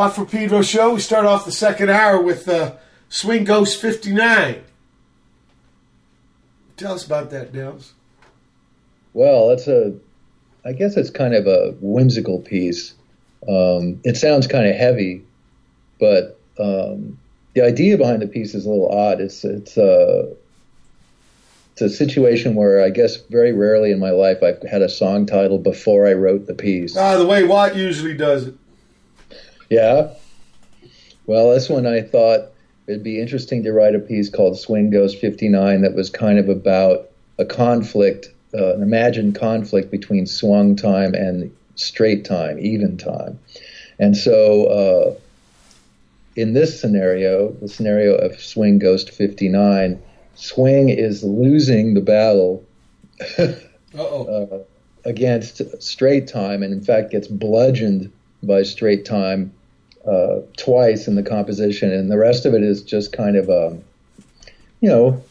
Watt 0.00 0.14
for 0.14 0.24
Pedro 0.24 0.62
show. 0.62 0.94
We 0.94 1.00
start 1.00 1.26
off 1.26 1.44
the 1.44 1.52
second 1.52 1.90
hour 1.90 2.22
with 2.22 2.48
uh, 2.48 2.72
Swing 3.10 3.44
Ghost 3.44 3.78
59. 3.82 4.64
Tell 6.78 6.94
us 6.94 7.04
about 7.04 7.28
that, 7.32 7.52
Nels. 7.52 7.92
Well, 9.12 9.50
it's 9.50 9.66
a, 9.68 9.94
I 10.64 10.72
guess 10.72 10.96
it's 10.96 11.10
kind 11.10 11.34
of 11.34 11.46
a 11.46 11.72
whimsical 11.82 12.38
piece. 12.38 12.94
Um, 13.46 14.00
it 14.02 14.16
sounds 14.16 14.46
kind 14.46 14.66
of 14.66 14.74
heavy, 14.74 15.22
but 15.98 16.40
um, 16.58 17.18
the 17.52 17.60
idea 17.60 17.98
behind 17.98 18.22
the 18.22 18.26
piece 18.26 18.54
is 18.54 18.64
a 18.64 18.70
little 18.70 18.88
odd. 18.88 19.20
It's 19.20 19.44
it's 19.44 19.76
a 19.76 20.34
it's 21.72 21.82
a 21.82 21.90
situation 21.90 22.54
where 22.54 22.82
I 22.82 22.88
guess 22.88 23.18
very 23.28 23.52
rarely 23.52 23.90
in 23.92 24.00
my 24.00 24.12
life 24.12 24.42
I've 24.42 24.62
had 24.62 24.80
a 24.80 24.88
song 24.88 25.26
title 25.26 25.58
before 25.58 26.08
I 26.08 26.14
wrote 26.14 26.46
the 26.46 26.54
piece. 26.54 26.96
Ah, 26.96 27.18
the 27.18 27.26
way 27.26 27.44
Watt 27.44 27.76
usually 27.76 28.14
does 28.14 28.46
it. 28.46 28.54
Yeah. 29.70 30.14
Well, 31.26 31.52
this 31.54 31.68
one 31.68 31.86
I 31.86 32.02
thought 32.02 32.50
it'd 32.88 33.04
be 33.04 33.20
interesting 33.20 33.62
to 33.62 33.72
write 33.72 33.94
a 33.94 34.00
piece 34.00 34.28
called 34.28 34.58
Swing 34.58 34.90
Ghost 34.90 35.18
59 35.18 35.82
that 35.82 35.94
was 35.94 36.10
kind 36.10 36.40
of 36.40 36.48
about 36.48 37.08
a 37.38 37.44
conflict, 37.44 38.30
uh, 38.52 38.74
an 38.74 38.82
imagined 38.82 39.36
conflict 39.36 39.92
between 39.92 40.26
swung 40.26 40.74
time 40.74 41.14
and 41.14 41.54
straight 41.76 42.24
time, 42.24 42.58
even 42.58 42.98
time. 42.98 43.38
And 44.00 44.16
so 44.16 44.66
uh, 44.66 45.14
in 46.34 46.52
this 46.52 46.80
scenario, 46.80 47.52
the 47.52 47.68
scenario 47.68 48.16
of 48.16 48.40
Swing 48.40 48.80
Ghost 48.80 49.10
59, 49.10 50.02
Swing 50.34 50.88
is 50.88 51.22
losing 51.22 51.94
the 51.94 52.00
battle 52.00 52.64
uh, 53.38 54.46
against 55.04 55.80
straight 55.80 56.26
time, 56.26 56.64
and 56.64 56.72
in 56.72 56.82
fact 56.82 57.12
gets 57.12 57.28
bludgeoned 57.28 58.10
by 58.42 58.64
straight 58.64 59.04
time 59.04 59.52
uh, 60.06 60.40
twice 60.56 61.06
in 61.06 61.14
the 61.14 61.22
composition, 61.22 61.92
and 61.92 62.10
the 62.10 62.18
rest 62.18 62.46
of 62.46 62.54
it 62.54 62.62
is 62.62 62.82
just 62.82 63.12
kind 63.12 63.36
of 63.36 63.48
a, 63.48 63.78
you 64.80 64.88
know, 64.88 65.22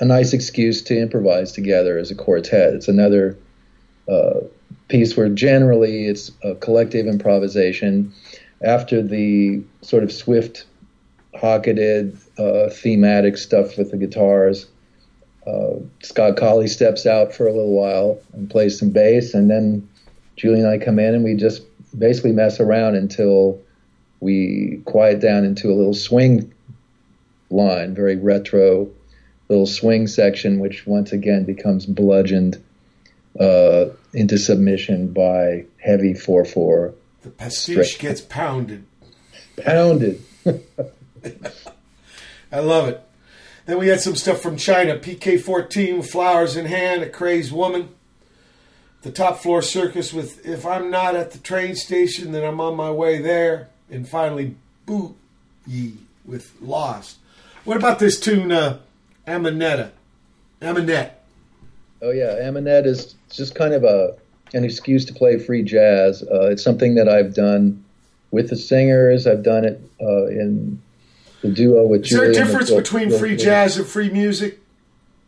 a 0.00 0.04
nice 0.04 0.32
excuse 0.32 0.82
to 0.82 0.98
improvise 0.98 1.52
together 1.52 1.98
as 1.98 2.10
a 2.10 2.14
quartet. 2.14 2.74
It's 2.74 2.88
another 2.88 3.38
uh, 4.08 4.40
piece 4.88 5.16
where 5.16 5.28
generally 5.28 6.06
it's 6.06 6.32
a 6.42 6.54
collective 6.56 7.06
improvisation. 7.06 8.12
After 8.62 9.02
the 9.02 9.62
sort 9.82 10.02
of 10.02 10.12
swift, 10.12 10.66
hocketed 11.34 12.18
uh, 12.38 12.70
thematic 12.70 13.36
stuff 13.36 13.76
with 13.76 13.90
the 13.90 13.96
guitars, 13.96 14.66
uh, 15.46 15.74
Scott 16.02 16.36
Colley 16.36 16.68
steps 16.68 17.06
out 17.06 17.32
for 17.34 17.46
a 17.46 17.52
little 17.52 17.74
while 17.74 18.18
and 18.32 18.48
plays 18.50 18.78
some 18.78 18.90
bass, 18.90 19.34
and 19.34 19.50
then 19.50 19.88
Julian 20.36 20.64
and 20.66 20.82
I 20.82 20.84
come 20.84 20.98
in 20.98 21.14
and 21.14 21.22
we 21.22 21.34
just 21.34 21.62
basically 21.96 22.32
mess 22.32 22.60
around 22.60 22.96
until 22.96 23.60
we 24.20 24.80
quiet 24.84 25.20
down 25.20 25.44
into 25.44 25.68
a 25.68 25.74
little 25.74 25.94
swing 25.94 26.52
line, 27.50 27.94
very 27.94 28.16
retro 28.16 28.90
little 29.48 29.66
swing 29.66 30.06
section, 30.06 30.58
which 30.58 30.86
once 30.86 31.12
again 31.12 31.44
becomes 31.44 31.86
bludgeoned 31.86 32.62
uh, 33.38 33.86
into 34.12 34.38
submission 34.38 35.12
by 35.12 35.64
heavy 35.78 36.14
four 36.14 36.44
four 36.44 36.94
The 37.22 37.30
pastiche 37.30 37.98
gets 37.98 38.20
pounded. 38.20 38.84
pounded. 39.56 40.22
I 42.52 42.60
love 42.60 42.88
it. 42.88 43.00
Then 43.66 43.78
we 43.78 43.88
had 43.88 44.00
some 44.00 44.14
stuff 44.14 44.40
from 44.40 44.56
China. 44.56 44.98
PK14 44.98 46.04
flowers 46.08 46.56
in 46.56 46.66
hand, 46.66 47.02
a 47.02 47.08
crazed 47.08 47.50
woman. 47.50 47.88
The 49.04 49.12
top 49.12 49.38
floor 49.38 49.60
circus 49.60 50.14
with 50.14 50.46
If 50.46 50.64
I'm 50.64 50.90
Not 50.90 51.14
at 51.14 51.32
the 51.32 51.38
Train 51.38 51.76
Station, 51.76 52.32
then 52.32 52.42
I'm 52.42 52.58
on 52.58 52.74
my 52.74 52.90
way 52.90 53.20
there. 53.20 53.68
And 53.90 54.08
finally, 54.08 54.56
Boo 54.86 55.14
Ye 55.66 55.98
with 56.24 56.54
Lost. 56.62 57.18
What 57.64 57.76
about 57.76 57.98
this 57.98 58.18
tune, 58.18 58.50
uh, 58.50 58.78
Amanetta? 59.28 59.90
Amenette. 60.62 61.22
Oh 62.00 62.12
yeah, 62.12 62.48
Amenette 62.48 62.86
is 62.86 63.14
just 63.30 63.54
kind 63.54 63.74
of 63.74 63.84
a 63.84 64.16
an 64.54 64.64
excuse 64.64 65.04
to 65.04 65.12
play 65.12 65.38
free 65.38 65.62
jazz. 65.62 66.22
Uh, 66.22 66.46
it's 66.50 66.62
something 66.62 66.94
that 66.94 67.06
I've 67.08 67.34
done 67.34 67.84
with 68.30 68.48
the 68.48 68.56
singers. 68.56 69.26
I've 69.26 69.42
done 69.42 69.66
it 69.66 69.82
uh, 70.00 70.26
in 70.26 70.80
the 71.42 71.50
duo 71.50 71.86
with 71.86 72.04
Is 72.04 72.10
there 72.10 72.30
a 72.30 72.32
difference 72.32 72.70
between 72.70 73.10
free 73.10 73.36
jazz 73.36 73.76
and 73.76 73.86
free 73.86 74.08
music? 74.08 74.60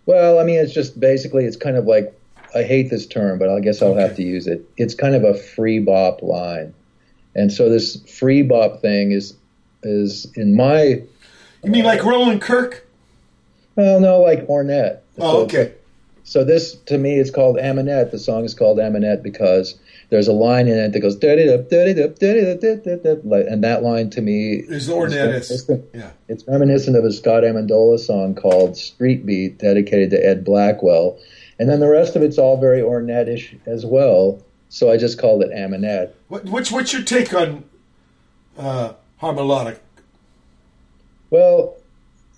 Well, 0.06 0.38
I 0.38 0.44
mean, 0.44 0.60
it's 0.60 0.72
just 0.72 0.98
basically 0.98 1.44
it's 1.44 1.56
kind 1.56 1.76
of 1.76 1.84
like 1.84 2.18
I 2.55 2.62
hate 2.62 2.90
this 2.90 3.06
term, 3.06 3.39
but 3.39 3.48
I 3.48 3.60
guess 3.60 3.82
I'll 3.82 3.94
have 3.97 4.16
to 4.16 4.23
use 4.23 4.47
it. 4.47 4.64
It's 4.77 4.94
kind 4.94 5.14
of 5.14 5.24
a 5.24 5.35
free 5.35 5.78
bop 5.81 6.23
line, 6.23 6.74
and 7.35 7.52
so 7.52 7.68
this 7.68 7.97
free 8.10 8.43
bop 8.43 8.81
thing 8.81 9.12
is 9.12 9.35
is 9.82 10.27
in 10.35 10.55
my 10.56 11.02
You 11.62 11.70
mean 11.70 11.85
like 11.85 12.05
Roland 12.05 12.40
Kirk? 12.40 12.86
well, 13.77 14.01
no, 14.01 14.20
like 14.20 14.47
Ornette. 14.47 14.98
Oh, 15.18 15.32
So- 15.32 15.44
okay. 15.44 15.73
So 16.28 16.43
this, 16.43 16.74
to 16.86 16.98
me, 16.98 17.20
is 17.20 17.31
called 17.31 17.56
Amenette. 17.56 18.10
The 18.10 18.18
song 18.18 18.44
is 18.44 18.52
called 18.52 18.81
Amenette 18.81 19.23
because 19.23 19.78
there's 20.10 20.27
a 20.27 20.32
line 20.32 20.66
in 20.66 20.77
it 20.77 20.93
that 20.93 20.98
goes 20.98 21.14
dirty 21.14 21.48
up, 21.48 21.70
dirty 21.70 22.02
up, 22.02 22.18
dirty 22.18 22.51
up, 22.51 22.60
dirty 22.60 23.09
up, 23.09 23.18
like, 23.23 23.47
and 23.48 23.62
that 23.62 23.85
line 23.85 24.10
to 24.10 24.20
me 24.20 24.55
Is 24.68 24.89
Ornette 24.89 25.35
it's, 25.36 25.70
Yeah. 25.94 26.10
it's 26.27 26.43
reminiscent 26.48 26.97
of 26.97 27.05
a 27.05 27.12
Scott 27.12 27.44
Amendola 27.44 28.01
song 28.01 28.35
called 28.35 28.77
Street 28.77 29.24
Beat, 29.24 29.59
dedicated 29.59 30.10
to 30.10 30.16
Ed 30.27 30.44
Blackwell, 30.44 31.16
and 31.58 31.68
then 31.68 31.80
the 31.80 31.88
rest 31.88 32.16
of 32.16 32.22
it's 32.22 32.38
all 32.38 32.60
very 32.60 32.80
Ornette-ish 32.80 33.56
as 33.66 33.84
well. 33.84 34.42
So 34.68 34.90
I 34.90 34.96
just 34.96 35.18
called 35.18 35.42
it 35.42 35.50
Amenette. 35.52 36.14
What, 36.28 36.44
what's, 36.44 36.70
what's 36.70 36.92
your 36.92 37.02
take 37.02 37.32
on 37.32 37.64
uh, 38.58 38.92
harmolodic? 39.22 39.78
Well, 41.30 41.76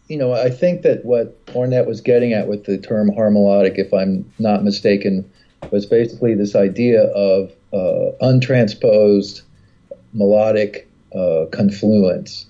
you 0.09 0.17
know, 0.17 0.33
I 0.33 0.51
think 0.51 0.83
that 0.83 1.05
what 1.05 1.45
Ornette 1.47 1.87
was 1.87 2.01
getting 2.01 2.33
at 2.33 2.49
with 2.49 2.65
the 2.65 2.79
term 2.79 3.11
harmolodic, 3.11 3.79
if 3.79 3.93
I'm 3.93 4.31
not 4.39 4.65
mistaken, 4.65 5.31
was 5.71 5.85
basically 5.87 6.35
this 6.35 6.55
idea 6.55 7.05
of 7.09 7.53
uh, 7.73 8.13
untransposed 8.23 9.43
melodic 10.13 10.89
uh, 11.15 11.47
confluence. 11.53 12.47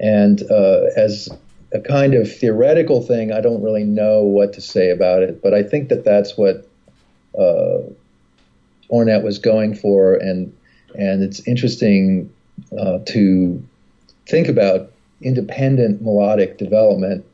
And 0.00 0.42
uh, 0.50 0.86
as 0.96 1.28
a 1.72 1.80
kind 1.80 2.14
of 2.14 2.30
theoretical 2.32 3.02
thing, 3.02 3.32
I 3.32 3.40
don't 3.40 3.62
really 3.62 3.84
know 3.84 4.22
what 4.22 4.52
to 4.54 4.60
say 4.60 4.90
about 4.90 5.22
it, 5.22 5.42
but 5.42 5.54
I 5.54 5.62
think 5.62 5.88
that 5.88 6.04
that's 6.04 6.36
what 6.36 6.68
uh, 7.38 7.82
Ornette 8.90 9.22
was 9.22 9.38
going 9.38 9.74
for, 9.74 10.14
and 10.14 10.56
and 10.94 11.22
it's 11.22 11.46
interesting 11.46 12.32
uh, 12.78 13.00
to 13.06 13.62
think 14.26 14.48
about 14.48 14.92
independent 15.20 16.02
melodic 16.02 16.58
development, 16.58 17.24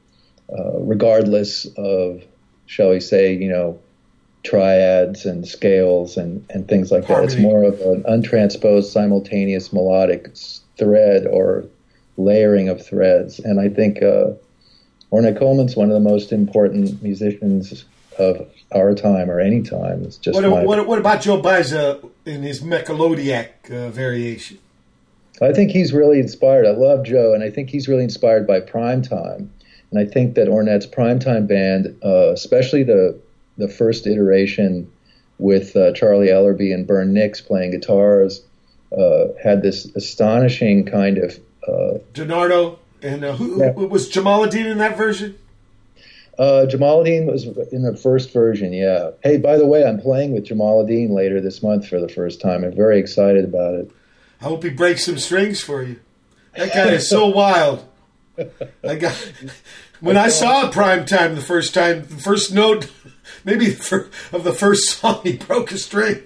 uh, 0.57 0.79
regardless 0.81 1.67
of, 1.77 2.23
shall 2.67 2.91
we 2.91 3.01
say, 3.01 3.35
you 3.35 3.49
know, 3.49 3.79
triads 4.45 5.25
and 5.25 5.47
scales 5.47 6.17
and, 6.17 6.45
and 6.51 6.67
things 6.69 6.91
like 6.91 7.07
that. 7.07 7.25
It's 7.25 7.37
more 7.37 7.63
of 7.63 7.81
an 7.81 8.05
untransposed, 8.09 8.91
simultaneous 8.91 9.73
melodic 9.73 10.35
thread 10.77 11.27
or 11.27 11.65
layering 12.25 12.69
of 12.69 12.85
threads. 12.85 13.39
And 13.39 13.61
I 13.61 13.69
think 13.69 14.03
uh, 14.03 14.33
Ornette 15.13 15.39
Coleman's 15.39 15.77
one 15.77 15.89
of 15.89 15.95
the 15.95 16.09
most 16.09 16.33
important 16.33 17.03
musicians 17.03 17.85
of 18.19 18.49
our 18.75 18.95
time 18.95 19.31
or 19.31 19.41
any 19.41 19.63
time. 19.63 20.03
It's 20.05 20.17
just 20.17 20.41
What, 20.41 20.67
what, 20.67 20.87
what 20.87 20.99
about 20.99 21.23
Joe 21.23 21.41
Baiza 21.41 22.09
in 22.25 22.43
his 22.43 22.61
Mecolodic 22.61 23.71
uh, 23.71 23.91
variation? 23.91 24.59
I 25.41 25.53
think 25.53 25.71
he's 25.71 25.93
really 25.93 26.19
inspired. 26.19 26.67
I 26.67 26.71
love 26.71 27.05
Joe, 27.05 27.33
and 27.35 27.43
I 27.43 27.51
think 27.51 27.71
he's 27.71 27.89
really 27.89 28.05
inspired 28.05 28.47
by 28.47 28.61
Primetime. 28.61 29.49
And 29.91 29.99
I 29.99 30.05
think 30.05 30.35
that 30.35 30.49
Ornette's 30.49 30.87
Primetime 30.87 31.47
band, 31.47 31.97
uh, 32.05 32.33
especially 32.33 32.83
the 32.83 33.19
the 33.59 33.69
first 33.69 34.07
iteration 34.07 34.91
with 35.39 35.77
uh, 35.77 35.93
Charlie 35.93 36.29
Ellerbee 36.29 36.73
and 36.73 36.87
Bern 36.87 37.13
Nix 37.13 37.41
playing 37.41 37.73
guitars, 37.73 38.43
uh, 38.97 39.27
had 39.43 39.63
this 39.63 39.85
astonishing 39.95 40.87
kind 40.87 41.19
of. 41.19 41.39
Uh, 41.67 41.99
Denardo 42.15 42.79
and 43.03 43.25
uh, 43.25 43.35
who, 43.37 43.61
Yeah. 43.61 43.73
who 43.73 43.87
was 43.87 44.11
Jamaaladeen 44.11 44.67
in 44.67 44.79
that 44.79 44.97
version? 44.97 45.37
uh, 46.39 46.67
Jamaaladeen 46.69 47.27
was 47.31 47.45
in 47.73 47.83
the 47.83 47.97
first 47.97 48.33
version, 48.33 48.73
yeah. 48.73 49.11
Hey, 49.23 49.37
by 49.37 49.57
the 49.59 49.67
way, 49.67 49.85
I'm 49.85 50.01
playing 50.01 50.33
with 50.33 50.47
Jamaaladeen 50.47 51.11
later 51.11 51.41
this 51.41 51.63
month 51.63 51.87
for 51.87 52.01
the 52.01 52.09
first 52.09 52.41
time. 52.41 52.65
I'm 52.65 52.75
very 52.75 52.99
excited 52.99 53.45
about 53.45 53.75
it. 53.75 53.91
I 54.41 54.45
hope 54.45 54.65
he 54.65 54.71
breaks 54.71 55.05
some 55.05 55.19
strings 55.19 55.61
for 55.61 55.83
you. 55.83 56.01
That 56.57 56.73
guy 56.73 56.89
is 56.91 57.09
so 57.09 57.27
wild. 57.43 57.85
That 58.37 58.99
guy. 59.01 59.15
When 60.01 60.17
I 60.17 60.29
saw 60.29 60.69
Prime 60.71 61.05
Time 61.07 61.35
the 61.37 61.41
first 61.43 61.75
time, 61.75 62.01
the 62.09 62.17
first 62.17 62.53
note, 62.53 62.91
maybe 63.45 63.67
of 64.33 64.43
the 64.43 64.53
first 64.57 64.89
song, 64.89 65.21
he 65.23 65.37
broke 65.37 65.71
a 65.71 65.79
string. 65.79 66.23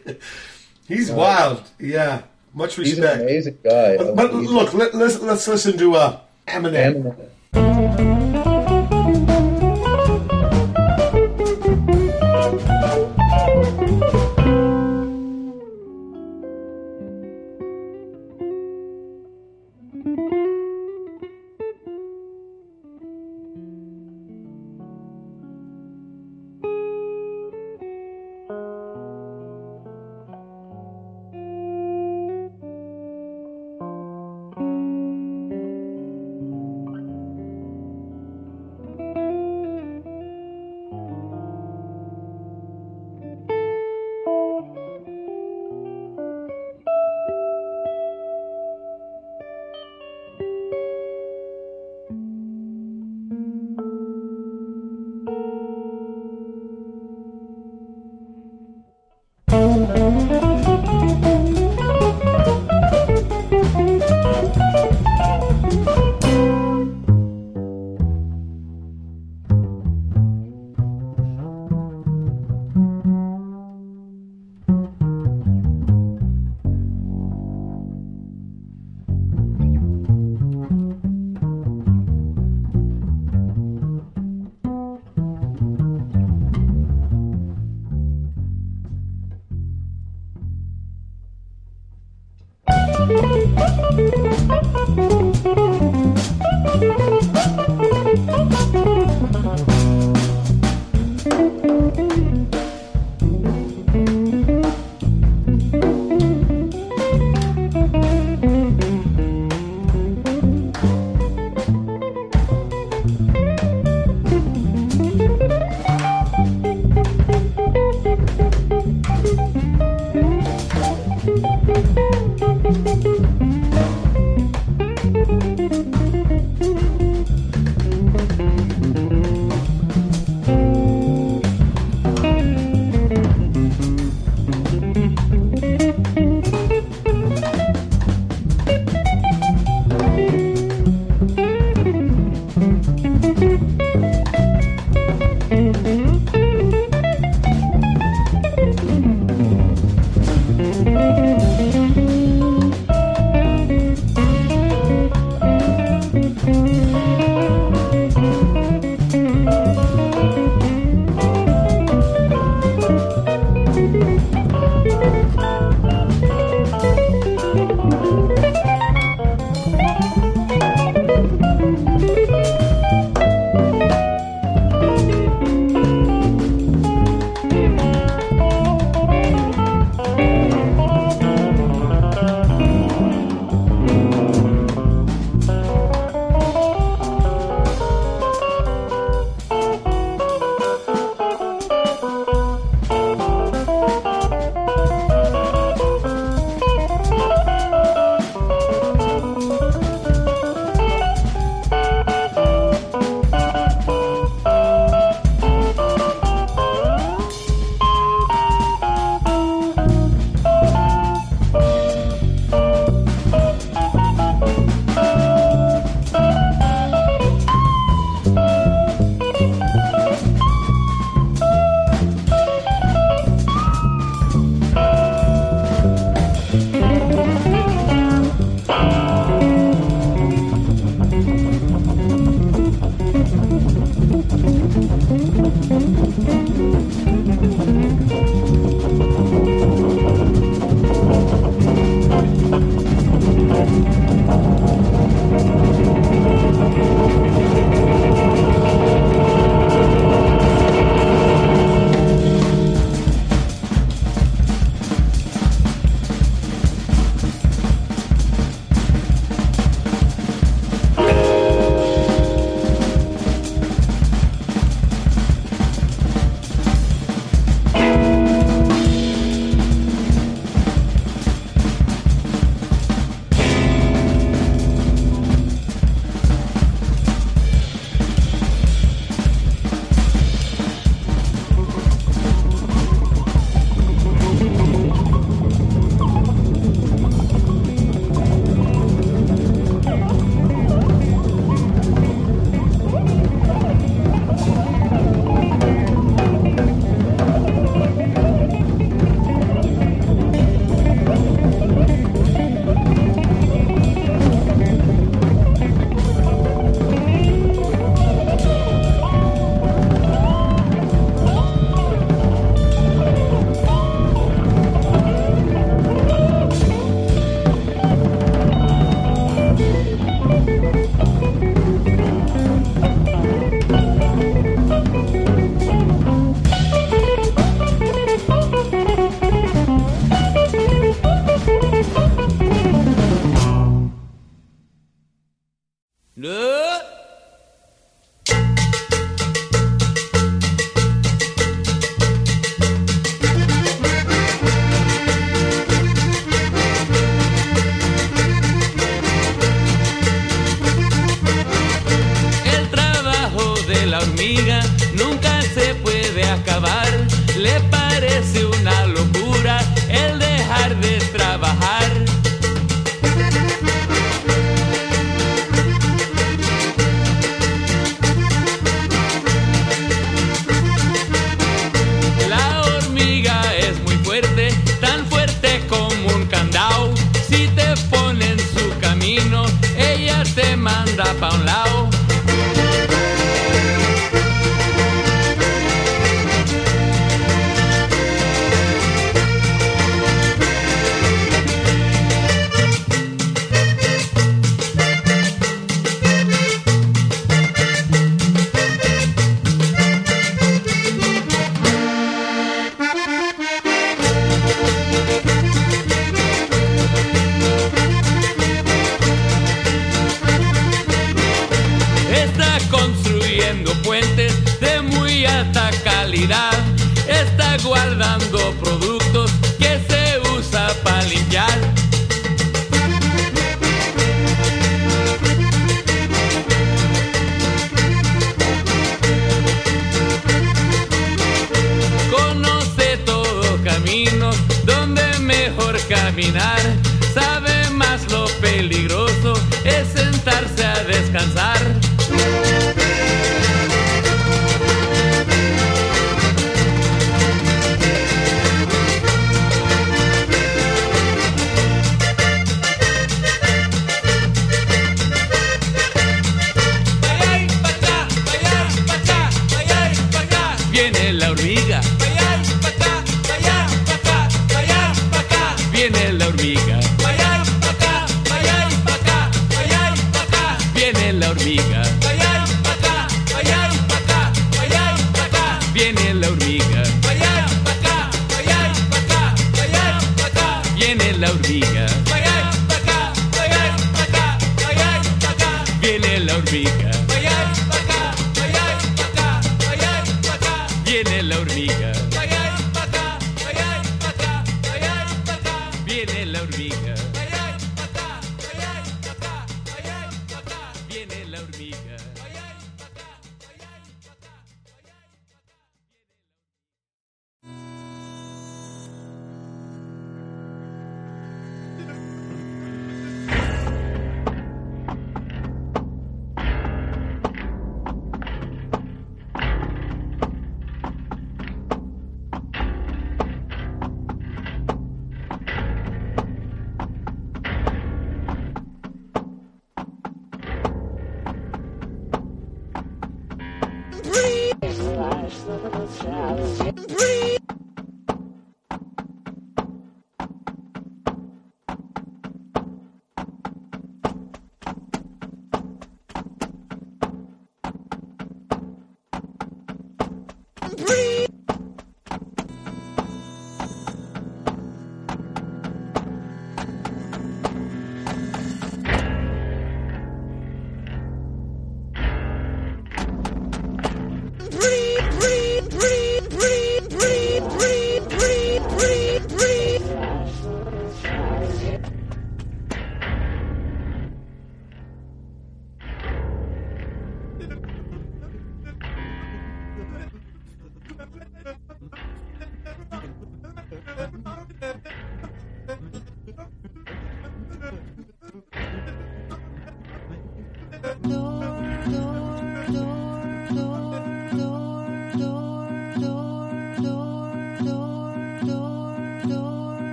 He's 0.88 1.10
wild. 1.10 1.64
Yeah, 1.78 2.22
much 2.56 2.78
respect. 2.78 2.98
He's 2.98 2.98
an 2.98 3.20
amazing 3.20 3.58
guy. 3.62 3.96
But, 3.96 4.16
but 4.16 4.34
look, 4.34 4.74
let, 4.74 4.94
let's 4.94 5.20
let's 5.20 5.46
listen 5.46 5.78
to 5.78 5.94
uh, 5.94 6.20
Amenette. 6.48 6.96
Amenette. 6.96 8.15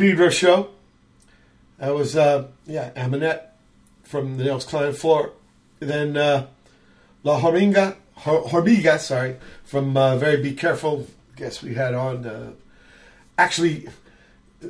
Pedro 0.00 0.30
show. 0.30 0.70
That 1.78 1.94
was 1.94 2.16
uh 2.16 2.48
yeah, 2.66 2.90
Amenette 2.96 3.54
from 4.02 4.38
the 4.38 4.44
Nels 4.44 4.64
Cline 4.64 4.94
floor. 4.94 5.32
Then 5.78 6.16
uh 6.16 6.46
La 7.22 7.38
Hormiga 7.38 7.96
Hor- 8.14 8.44
Hormiga, 8.48 8.98
sorry, 8.98 9.36
from 9.62 9.94
uh, 9.98 10.16
Very 10.16 10.42
Be 10.42 10.54
Careful. 10.54 11.06
Guess 11.36 11.62
we 11.62 11.74
had 11.74 11.92
on 11.94 12.24
uh 12.26 12.52
actually 13.36 13.88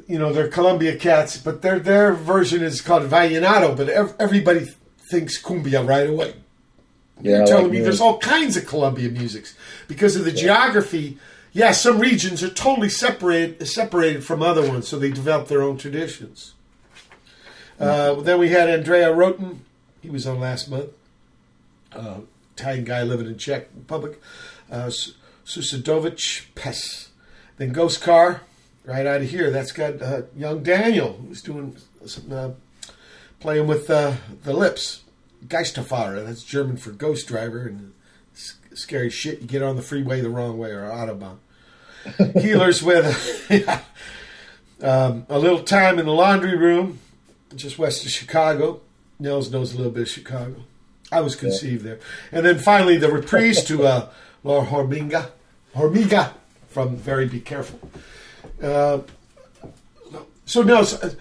you 0.08 0.18
know, 0.18 0.32
they're 0.32 0.48
Colombia 0.48 0.96
cats, 0.96 1.36
but 1.36 1.62
their 1.62 1.78
their 1.78 2.12
version 2.12 2.62
is 2.64 2.80
called 2.80 3.04
Vallenato, 3.04 3.76
but 3.76 3.88
ev- 3.88 4.14
everybody 4.18 4.66
thinks 5.10 5.40
cumbia 5.40 5.86
right 5.86 6.08
away. 6.08 6.34
Yeah, 7.20 7.38
You're 7.38 7.46
telling 7.46 7.64
like 7.64 7.72
me 7.72 7.80
there's 7.80 8.00
all 8.00 8.18
kinds 8.18 8.56
of 8.56 8.66
Colombia 8.66 9.10
musics 9.10 9.54
because 9.86 10.16
of 10.16 10.24
the 10.24 10.32
geography. 10.32 11.18
Yeah, 11.52 11.72
some 11.72 11.98
regions 11.98 12.42
are 12.42 12.50
totally 12.50 12.88
separated 12.88 13.66
separated 13.66 14.24
from 14.24 14.42
other 14.42 14.66
ones, 14.66 14.86
so 14.88 14.98
they 14.98 15.10
develop 15.10 15.48
their 15.48 15.62
own 15.62 15.78
traditions. 15.78 16.54
Uh, 17.78 18.14
then 18.14 18.38
we 18.38 18.50
had 18.50 18.68
Andrea 18.68 19.08
Rottin. 19.10 19.58
He 20.00 20.10
was 20.10 20.26
on 20.26 20.38
last 20.38 20.70
month. 20.70 20.90
Uh, 21.92 22.20
Italian 22.56 22.84
guy 22.84 23.02
living 23.02 23.26
in 23.26 23.36
Czech 23.38 23.68
Republic. 23.74 24.20
Uh, 24.70 24.90
Su- 24.90 25.12
Sousedovic 25.44 26.46
Pes. 26.54 27.08
Then 27.56 27.74
Ghostcar, 27.74 28.40
right 28.84 29.06
out 29.06 29.22
of 29.22 29.30
here. 29.30 29.50
That's 29.50 29.72
got 29.72 30.00
uh, 30.00 30.22
young 30.36 30.62
Daniel, 30.62 31.14
who's 31.14 31.42
doing 31.42 31.76
some 32.06 32.32
uh, 32.32 32.50
playing 33.40 33.66
with 33.66 33.90
uh, 33.90 34.14
the 34.44 34.52
lips. 34.52 35.02
Geisterfahrer, 35.46 36.24
that's 36.24 36.44
German 36.44 36.76
for 36.76 36.90
ghost 36.90 37.26
driver, 37.26 37.66
and 37.66 37.94
scary 38.74 39.10
shit. 39.10 39.40
You 39.40 39.46
get 39.46 39.62
on 39.62 39.76
the 39.76 39.82
freeway 39.82 40.20
the 40.20 40.30
wrong 40.30 40.58
way 40.58 40.70
or 40.70 40.82
autobahn. 40.82 41.38
Heelerz 42.04 42.82
with 42.82 43.06
um, 44.82 45.26
a 45.28 45.38
little 45.38 45.62
time 45.62 45.98
in 45.98 46.06
the 46.06 46.12
laundry 46.12 46.56
room, 46.56 46.98
just 47.54 47.78
west 47.78 48.04
of 48.04 48.10
Chicago. 48.10 48.80
Nels 49.18 49.50
knows 49.50 49.74
a 49.74 49.76
little 49.76 49.92
bit 49.92 50.02
of 50.02 50.08
Chicago. 50.08 50.56
I 51.12 51.20
was 51.20 51.34
conceived 51.36 51.84
there, 51.84 51.98
and 52.32 52.46
then 52.46 52.58
finally 52.58 52.96
the 52.96 53.10
reprise 53.10 53.64
to 53.64 53.84
uh, 53.84 54.08
La 54.44 54.64
Hormiga, 54.64 55.30
Hormiga 55.74 56.32
from 56.68 56.96
Very 56.96 57.26
Be 57.26 57.40
Careful. 57.40 57.90
Uh, 58.62 59.00
so 60.46 60.62
Nels, 60.62 60.94
uh, 60.94 61.14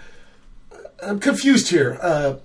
I'm 1.04 1.20
confused 1.20 1.70
here. 1.70 1.98
Uh, 2.02 2.36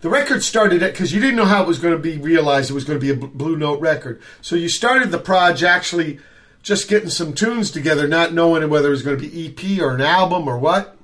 the 0.00 0.08
record 0.10 0.42
started 0.42 0.82
at 0.82 0.92
because 0.92 1.12
you 1.12 1.20
didn't 1.20 1.36
know 1.36 1.44
how 1.44 1.62
it 1.62 1.68
was 1.68 1.78
going 1.78 1.94
to 1.94 2.00
be 2.00 2.16
realized. 2.18 2.70
It 2.70 2.74
was 2.74 2.84
going 2.84 2.98
to 2.98 3.04
be 3.04 3.10
a 3.10 3.14
Blue 3.28 3.56
Note 3.56 3.80
record. 3.80 4.20
So 4.40 4.56
you 4.56 4.68
started 4.68 5.10
the 5.10 5.18
proj 5.18 5.62
actually 5.62 6.18
just 6.62 6.88
getting 6.88 7.10
some 7.10 7.32
tunes 7.34 7.70
together, 7.70 8.06
not 8.06 8.32
knowing 8.32 8.68
whether 8.68 8.88
it 8.88 8.90
was 8.92 9.02
going 9.02 9.18
to 9.18 9.28
be 9.28 9.46
EP 9.48 9.80
or 9.80 9.94
an 9.94 10.00
album 10.00 10.48
or 10.48 10.58
what. 10.58 10.96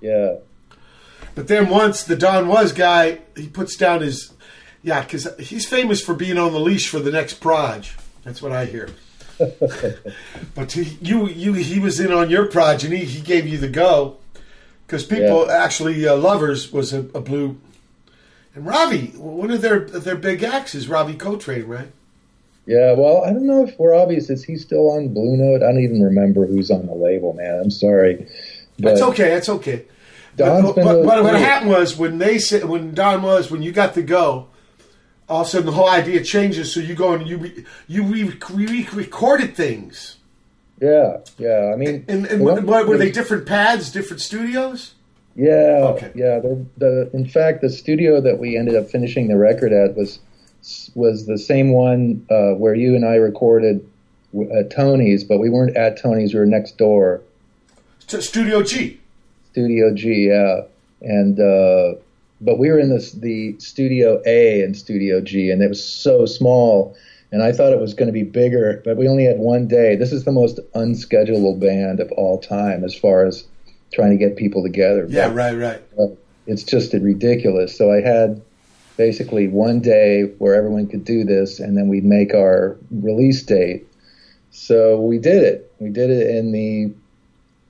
Yeah. 0.00 0.36
But 1.34 1.48
then 1.48 1.68
once 1.68 2.02
the 2.02 2.16
Don 2.16 2.48
Was 2.48 2.72
guy, 2.72 3.20
he 3.36 3.48
puts 3.48 3.76
down 3.76 4.00
his 4.00 4.32
yeah, 4.82 5.02
because 5.02 5.28
he's 5.38 5.66
famous 5.66 6.02
for 6.02 6.14
being 6.14 6.38
on 6.38 6.52
the 6.52 6.60
leash 6.60 6.88
for 6.88 6.98
the 7.00 7.10
next 7.12 7.34
proj. 7.34 7.94
That's 8.24 8.40
what 8.40 8.52
I 8.52 8.64
hear. 8.64 8.88
but 10.54 10.72
he, 10.72 10.98
you, 11.00 11.28
you, 11.28 11.52
he 11.54 11.78
was 11.80 12.00
in 12.00 12.12
on 12.12 12.30
your 12.30 12.46
proj, 12.46 12.84
and 12.84 12.92
he, 12.92 13.04
he 13.04 13.20
gave 13.20 13.46
you 13.46 13.58
the 13.58 13.68
go 13.68 14.18
because 14.86 15.04
people 15.04 15.46
Yeah. 15.46 15.62
actually 15.64 16.06
uh, 16.06 16.16
lovers 16.16 16.72
was 16.72 16.92
a, 16.92 17.00
a 17.14 17.20
blue. 17.20 17.58
And 18.54 18.66
Ravi, 18.66 19.08
one 19.16 19.50
of 19.50 19.62
their 19.62 19.80
their 19.80 20.16
big 20.16 20.42
acts 20.42 20.74
is 20.74 20.88
Ravi 20.88 21.14
Coltrane, 21.14 21.66
right? 21.66 21.92
Yeah, 22.66 22.92
well, 22.92 23.24
I 23.24 23.32
don't 23.32 23.46
know 23.46 23.64
if 23.66 23.78
we're 23.78 23.94
obvious. 23.94 24.30
Is 24.30 24.44
he 24.44 24.56
still 24.56 24.90
on 24.90 25.08
Blue 25.08 25.36
Note? 25.36 25.62
I 25.62 25.72
don't 25.72 25.82
even 25.82 26.02
remember 26.02 26.46
who's 26.46 26.70
on 26.70 26.86
the 26.86 26.94
label, 26.94 27.32
man. 27.32 27.60
I'm 27.64 27.70
sorry. 27.70 28.28
But 28.78 28.90
That's 28.90 29.02
okay. 29.02 29.30
That's 29.30 29.48
okay. 29.48 29.86
Don's 30.36 30.74
But, 30.74 30.76
but, 30.76 31.04
but 31.04 31.22
what 31.24 31.34
happened 31.34 31.70
was 31.70 31.96
when 31.96 32.18
they 32.18 32.38
said 32.38 32.64
when 32.64 32.94
Don 32.94 33.22
was 33.22 33.50
when 33.50 33.62
you 33.62 33.72
got 33.72 33.94
the 33.94 34.02
go, 34.02 34.48
all 35.28 35.42
of 35.42 35.46
a 35.46 35.50
sudden 35.50 35.66
the 35.66 35.72
whole 35.72 35.88
idea 35.88 36.22
changes. 36.22 36.72
So 36.72 36.80
you 36.80 36.94
go 36.94 37.14
and 37.14 37.26
you 37.26 37.38
re, 37.38 37.64
you 37.86 38.04
re, 38.04 38.32
re, 38.50 38.88
recorded 38.92 39.54
things. 39.54 40.16
Yeah, 40.80 41.18
yeah. 41.38 41.72
I 41.72 41.76
mean, 41.76 42.04
And, 42.08 42.26
and 42.26 42.42
what, 42.42 42.62
what, 42.64 42.86
were 42.86 42.96
they 42.96 43.10
different 43.10 43.46
pads, 43.46 43.90
different 43.90 44.22
studios? 44.22 44.94
Yeah, 45.36 45.92
Okay. 45.94 46.10
yeah. 46.14 46.40
The, 46.40 46.64
the 46.78 47.10
in 47.14 47.26
fact, 47.26 47.60
the 47.62 47.70
studio 47.70 48.20
that 48.20 48.38
we 48.38 48.56
ended 48.56 48.74
up 48.76 48.88
finishing 48.90 49.28
the 49.28 49.36
record 49.36 49.72
at 49.72 49.96
was 49.96 50.18
was 50.94 51.26
the 51.26 51.38
same 51.38 51.72
one 51.72 52.26
uh, 52.30 52.50
where 52.54 52.74
you 52.74 52.94
and 52.94 53.04
I 53.04 53.14
recorded 53.14 53.86
at 54.54 54.70
Tony's, 54.70 55.24
but 55.24 55.38
we 55.38 55.48
weren't 55.48 55.76
at 55.76 55.96
Tony's. 56.00 56.34
We 56.34 56.40
were 56.40 56.46
next 56.46 56.76
door, 56.78 57.22
Studio 58.06 58.62
G. 58.62 58.98
Studio 59.52 59.94
G. 59.94 60.28
Yeah, 60.28 60.62
and 61.00 61.38
uh, 61.40 61.94
but 62.40 62.58
we 62.58 62.68
were 62.68 62.78
in 62.78 62.90
this 62.90 63.12
the 63.12 63.58
Studio 63.58 64.20
A 64.26 64.62
and 64.62 64.76
Studio 64.76 65.20
G, 65.20 65.50
and 65.50 65.62
it 65.62 65.68
was 65.68 65.82
so 65.84 66.26
small. 66.26 66.96
And 67.32 67.44
I 67.44 67.52
thought 67.52 67.72
it 67.72 67.78
was 67.78 67.94
going 67.94 68.08
to 68.08 68.12
be 68.12 68.24
bigger, 68.24 68.82
but 68.84 68.96
we 68.96 69.06
only 69.06 69.22
had 69.24 69.38
one 69.38 69.68
day. 69.68 69.94
This 69.94 70.10
is 70.10 70.24
the 70.24 70.32
most 70.32 70.58
unschedulable 70.74 71.60
band 71.60 72.00
of 72.00 72.10
all 72.12 72.38
time 72.40 72.82
as 72.82 72.92
far 72.92 73.24
as 73.24 73.44
trying 73.92 74.10
to 74.10 74.16
get 74.16 74.36
people 74.36 74.62
together. 74.62 75.06
Yeah, 75.08 75.28
But- 75.28 75.36
right, 75.36 75.56
right. 75.56 75.80
uh, 75.98 76.06
it's 76.46 76.62
just 76.62 76.92
ridiculous. 76.94 77.76
So 77.76 77.92
I 77.92 78.00
had 78.00 78.40
basically 78.96 79.48
one 79.48 79.80
day 79.80 80.24
where 80.38 80.54
everyone 80.54 80.86
could 80.86 81.04
do 81.04 81.24
this, 81.24 81.60
and 81.60 81.76
then 81.76 81.88
we'd 81.88 82.04
make 82.04 82.34
our 82.34 82.76
release 82.90 83.42
date. 83.42 83.86
So 84.50 85.00
we 85.00 85.18
did 85.18 85.42
it. 85.42 85.72
We 85.78 85.90
did 85.90 86.10
it 86.10 86.34
in 86.36 86.52
the 86.52 86.92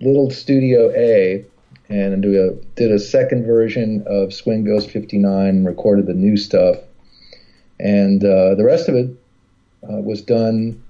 little 0.01 0.31
Studio 0.31 0.91
A, 0.97 1.45
and 1.89 2.25
a, 2.25 2.53
did 2.77 2.91
a 2.91 2.99
second 2.99 3.45
version 3.45 4.03
of 4.07 4.33
Swing 4.33 4.65
Ghost 4.65 4.91
59, 4.91 5.49
and 5.49 5.67
recorded 5.67 6.07
the 6.07 6.15
new 6.15 6.37
stuff. 6.37 6.79
And 7.79 8.25
uh, 8.25 8.55
the 8.55 8.65
rest 8.65 8.89
of 8.89 8.95
it 8.95 9.11
uh, 9.83 9.97
was 10.01 10.23
done 10.23 10.83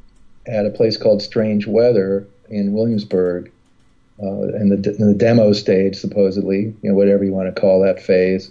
at 0.46 0.66
a 0.66 0.70
place 0.70 0.96
called 0.96 1.22
Strange 1.22 1.66
Weather 1.66 2.26
in 2.48 2.72
Williamsburg 2.72 3.50
uh, 4.22 4.56
in, 4.56 4.68
the, 4.68 4.96
in 4.98 5.08
the 5.08 5.14
demo 5.14 5.52
stage, 5.52 5.96
supposedly, 5.96 6.74
you 6.82 6.90
know, 6.90 6.94
whatever 6.94 7.24
you 7.24 7.32
want 7.32 7.54
to 7.54 7.60
call 7.60 7.82
that 7.82 8.02
phase. 8.02 8.50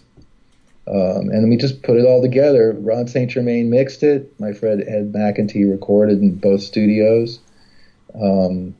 Um, 0.87 1.29
and 1.29 1.49
we 1.49 1.57
just 1.57 1.83
put 1.83 1.97
it 1.97 2.05
all 2.05 2.21
together. 2.21 2.75
Ron 2.79 3.07
St. 3.07 3.29
Germain 3.29 3.69
mixed 3.69 4.01
it. 4.01 4.39
My 4.39 4.53
friend 4.53 4.81
Ed 4.81 5.13
McEntee 5.13 5.69
recorded 5.69 6.19
in 6.19 6.35
both 6.35 6.63
studios. 6.63 7.39
Um, 8.15 8.75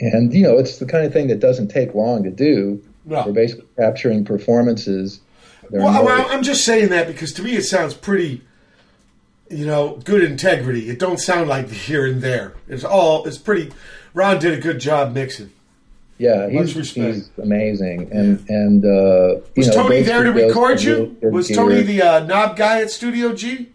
and, 0.00 0.32
you 0.32 0.44
know, 0.44 0.58
it's 0.58 0.78
the 0.78 0.86
kind 0.86 1.04
of 1.04 1.12
thing 1.12 1.28
that 1.28 1.40
doesn't 1.40 1.68
take 1.68 1.94
long 1.94 2.22
to 2.22 2.30
do. 2.30 2.82
No. 3.04 3.24
We're 3.26 3.32
basically 3.32 3.66
capturing 3.76 4.24
performances. 4.24 5.20
Well, 5.70 6.04
well, 6.04 6.26
I'm 6.30 6.42
just 6.42 6.64
saying 6.64 6.90
that 6.90 7.08
because 7.08 7.32
to 7.34 7.42
me 7.42 7.56
it 7.56 7.62
sounds 7.62 7.94
pretty, 7.94 8.42
you 9.50 9.66
know, 9.66 10.00
good 10.04 10.22
integrity. 10.22 10.88
It 10.88 10.98
don't 10.98 11.18
sound 11.18 11.48
like 11.48 11.68
the 11.68 11.74
here 11.74 12.06
and 12.06 12.22
there. 12.22 12.54
It's 12.68 12.84
all. 12.84 13.24
It's 13.26 13.38
pretty. 13.38 13.72
Ron 14.14 14.38
did 14.38 14.56
a 14.56 14.60
good 14.60 14.78
job 14.78 15.14
mixing. 15.14 15.50
Yeah, 16.22 16.48
he's, 16.48 16.92
he's 16.92 17.30
amazing, 17.36 18.12
and 18.12 18.48
and 18.48 18.84
uh, 18.84 18.88
you 18.88 19.42
Was 19.56 19.66
know, 19.68 19.74
Tony 19.82 20.02
there 20.02 20.22
to 20.22 20.30
record 20.30 20.80
you? 20.80 21.16
Was. 21.20 21.48
Tony 21.48 21.82
the 21.82 22.00
uh, 22.00 22.20
knob 22.20 22.56
guy 22.56 22.80
at 22.80 22.92
Studio 22.92 23.32
G? 23.32 23.70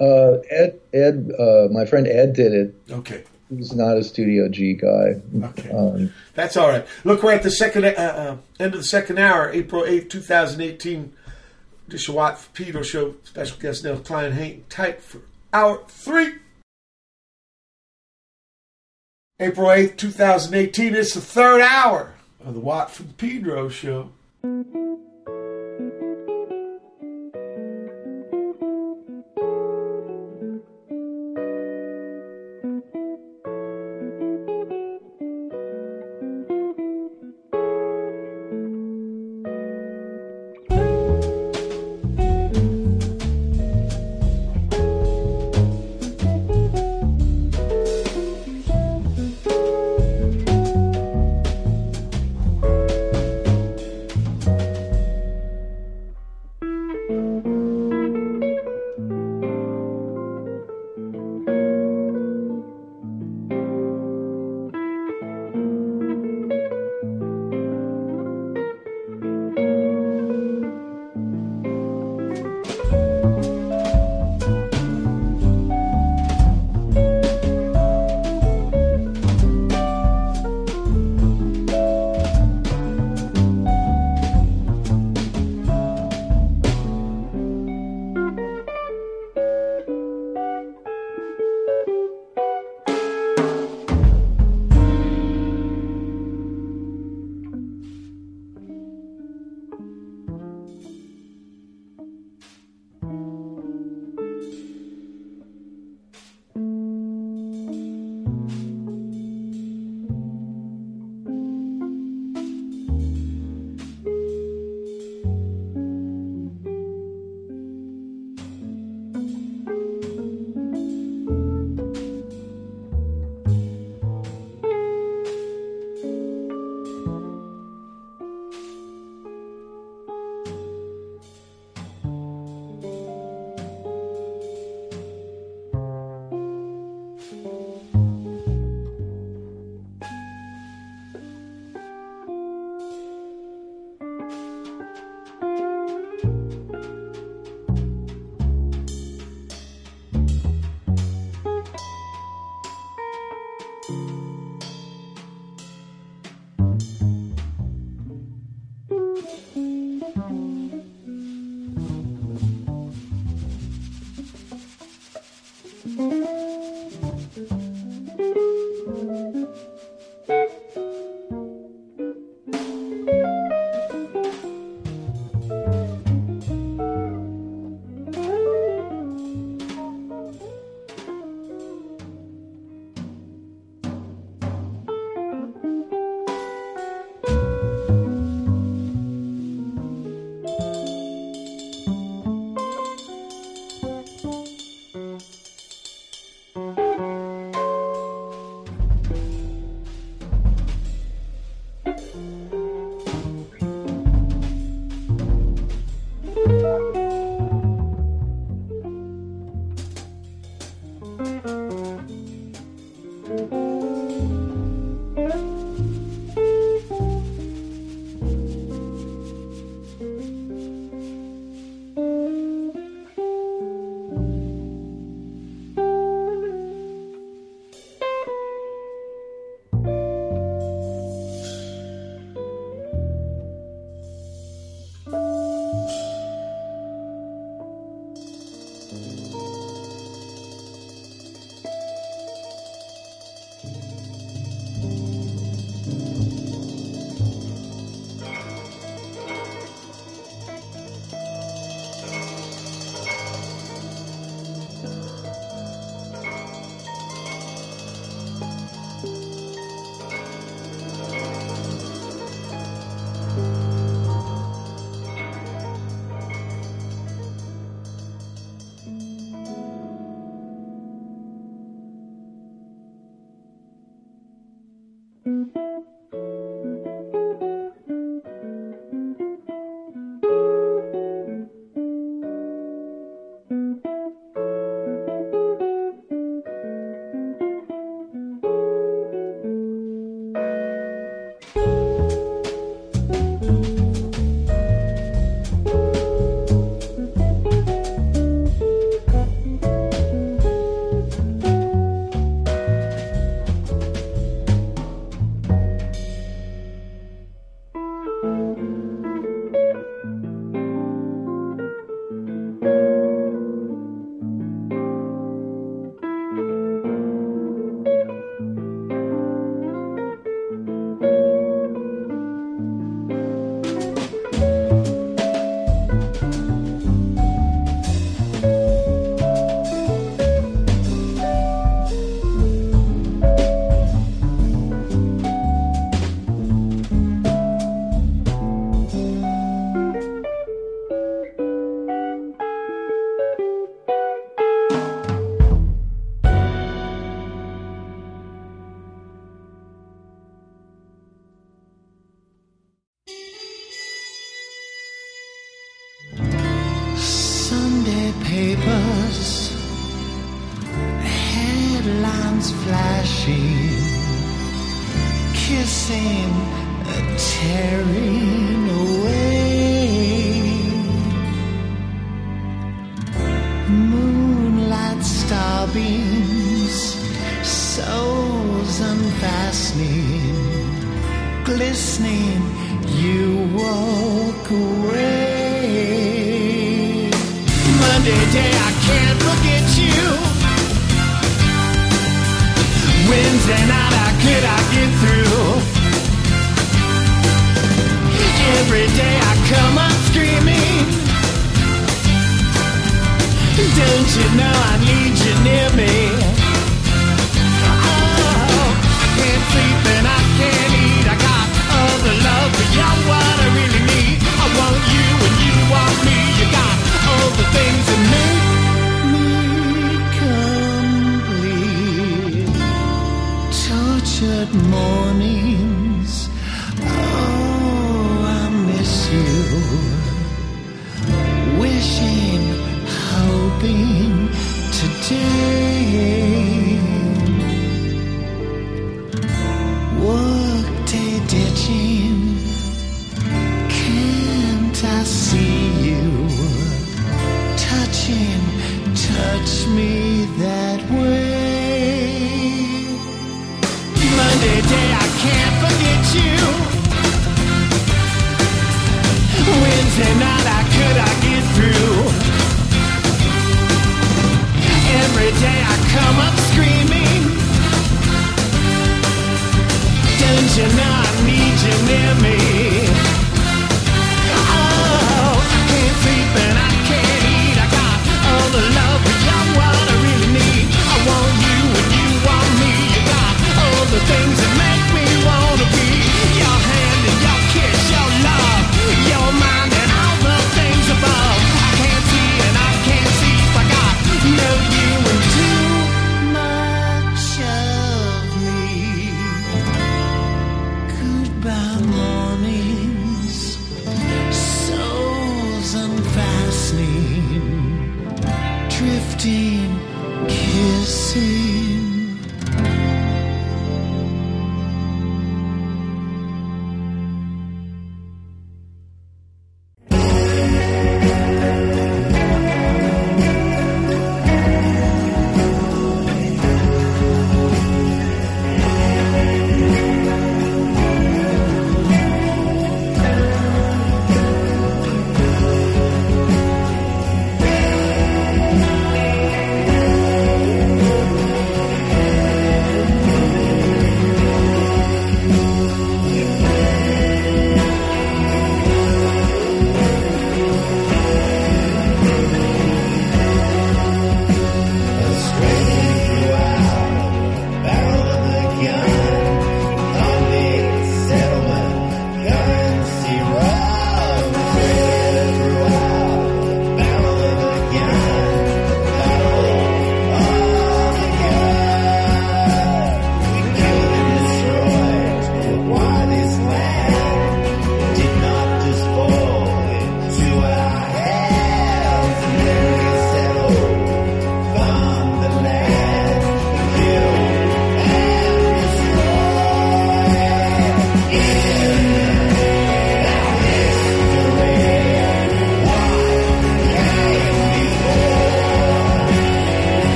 Uh, 0.00 0.38
Ed, 0.48 0.78
Ed, 0.94 1.32
uh, 1.36 1.66
my 1.72 1.84
friend 1.84 2.06
Ed 2.06 2.32
did 2.32 2.54
it. 2.54 2.74
Okay. 2.88 3.24
He's 3.48 3.74
not 3.74 3.96
a 3.96 4.04
Studio 4.04 4.48
G 4.48 4.74
guy. 4.74 5.20
Okay. 5.46 5.70
Um, 5.72 6.12
That's 6.34 6.56
all 6.56 6.68
right. 6.68 6.86
Look, 7.02 7.24
we're 7.24 7.32
at 7.32 7.42
the 7.42 7.50
second 7.50 7.86
uh, 7.86 7.88
uh, 7.88 8.36
end 8.60 8.74
of 8.74 8.80
the 8.80 8.86
second 8.86 9.18
hour, 9.18 9.50
April 9.50 9.84
eighth, 9.84 10.10
two 10.10 10.20
2018. 10.20 11.12
Dish 11.88 12.08
a 12.08 12.12
Watt 12.12 12.38
for 12.38 12.50
Peter 12.50 12.84
Show. 12.84 13.16
Special 13.24 13.58
guest 13.58 13.82
Nell 13.82 13.98
Cline 13.98 14.30
hang 14.30 14.64
tight 14.68 15.02
for 15.02 15.22
hour 15.52 15.82
three. 15.88 16.34
April 19.42 19.68
8th, 19.68 19.96
2018. 19.96 20.94
It's 20.94 21.14
the 21.14 21.20
third 21.22 21.62
hour 21.62 22.12
of 22.44 22.52
the 22.52 22.60
Watt 22.60 22.90
from 22.90 23.14
Pedro 23.14 23.70
Show. 23.70 24.10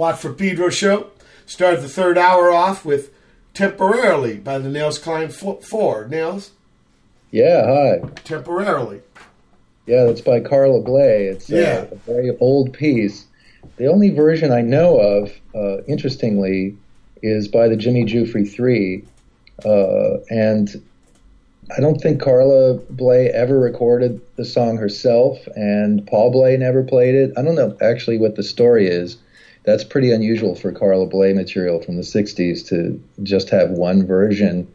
Watt 0.00 0.18
from 0.18 0.34
Pedro 0.34 0.70
show. 0.70 1.08
Started 1.44 1.82
the 1.82 1.88
third 1.90 2.16
hour 2.16 2.50
off 2.50 2.86
with 2.86 3.10
Temporarily 3.52 4.38
by 4.38 4.56
the 4.56 4.70
Nels 4.70 4.96
Fo- 4.96 5.60
4. 5.60 6.08
Nels, 6.08 6.52
Yeah, 7.30 7.66
hi. 7.66 8.08
Temporarily. 8.24 9.02
Yeah, 9.84 10.04
that's 10.04 10.22
by 10.22 10.40
Carla 10.40 10.80
Bley. 10.80 11.24
It's 11.26 11.52
uh, 11.52 11.56
Yeah. 11.56 11.84
a 11.92 11.94
very 11.96 12.34
old 12.40 12.72
piece. 12.72 13.26
The 13.76 13.88
only 13.88 14.08
version 14.08 14.50
I 14.52 14.62
know 14.62 14.96
of, 14.98 15.32
uh, 15.54 15.82
interestingly, 15.82 16.76
is 17.22 17.46
by 17.48 17.68
the 17.68 17.76
Jimmy 17.76 18.06
Giuffre 18.06 18.50
Three, 18.50 19.04
uh, 19.66 20.16
and 20.30 20.80
I 21.76 21.80
don't 21.82 22.00
think 22.00 22.22
Carla 22.22 22.78
Bley 22.88 23.26
ever 23.26 23.58
recorded 23.60 24.22
the 24.36 24.46
song 24.46 24.78
herself, 24.78 25.46
and 25.56 26.06
Paul 26.06 26.30
Bley 26.30 26.56
never 26.56 26.82
played 26.82 27.14
it. 27.14 27.32
I 27.36 27.42
don't 27.42 27.54
know 27.54 27.76
actually 27.82 28.16
what 28.16 28.36
the 28.36 28.42
story 28.42 28.86
is. 28.88 29.18
That's 29.64 29.84
pretty 29.84 30.10
unusual 30.10 30.54
for 30.54 30.72
Carla 30.72 31.06
Bley 31.06 31.32
material 31.32 31.80
from 31.82 31.96
the 31.96 32.02
'60s 32.02 32.66
to 32.68 33.00
just 33.22 33.50
have 33.50 33.70
one 33.70 34.06
version. 34.06 34.72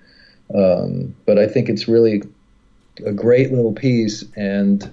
Um, 0.53 1.15
but 1.25 1.39
I 1.39 1.47
think 1.47 1.69
it's 1.69 1.88
really 1.88 2.22
a 3.05 3.11
great 3.11 3.51
little 3.51 3.73
piece, 3.73 4.23
and 4.35 4.91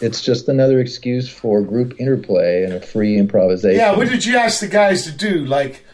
it's 0.00 0.22
just 0.22 0.48
another 0.48 0.78
excuse 0.80 1.28
for 1.28 1.60
group 1.62 1.98
interplay 2.00 2.62
and 2.62 2.72
a 2.72 2.80
free 2.80 3.16
improvisation. 3.18 3.76
Yeah, 3.78 3.96
what 3.96 4.08
did 4.08 4.24
you 4.24 4.36
ask 4.36 4.60
the 4.60 4.68
guys 4.68 5.02
to 5.04 5.10
do? 5.10 5.44
Like, 5.44 5.84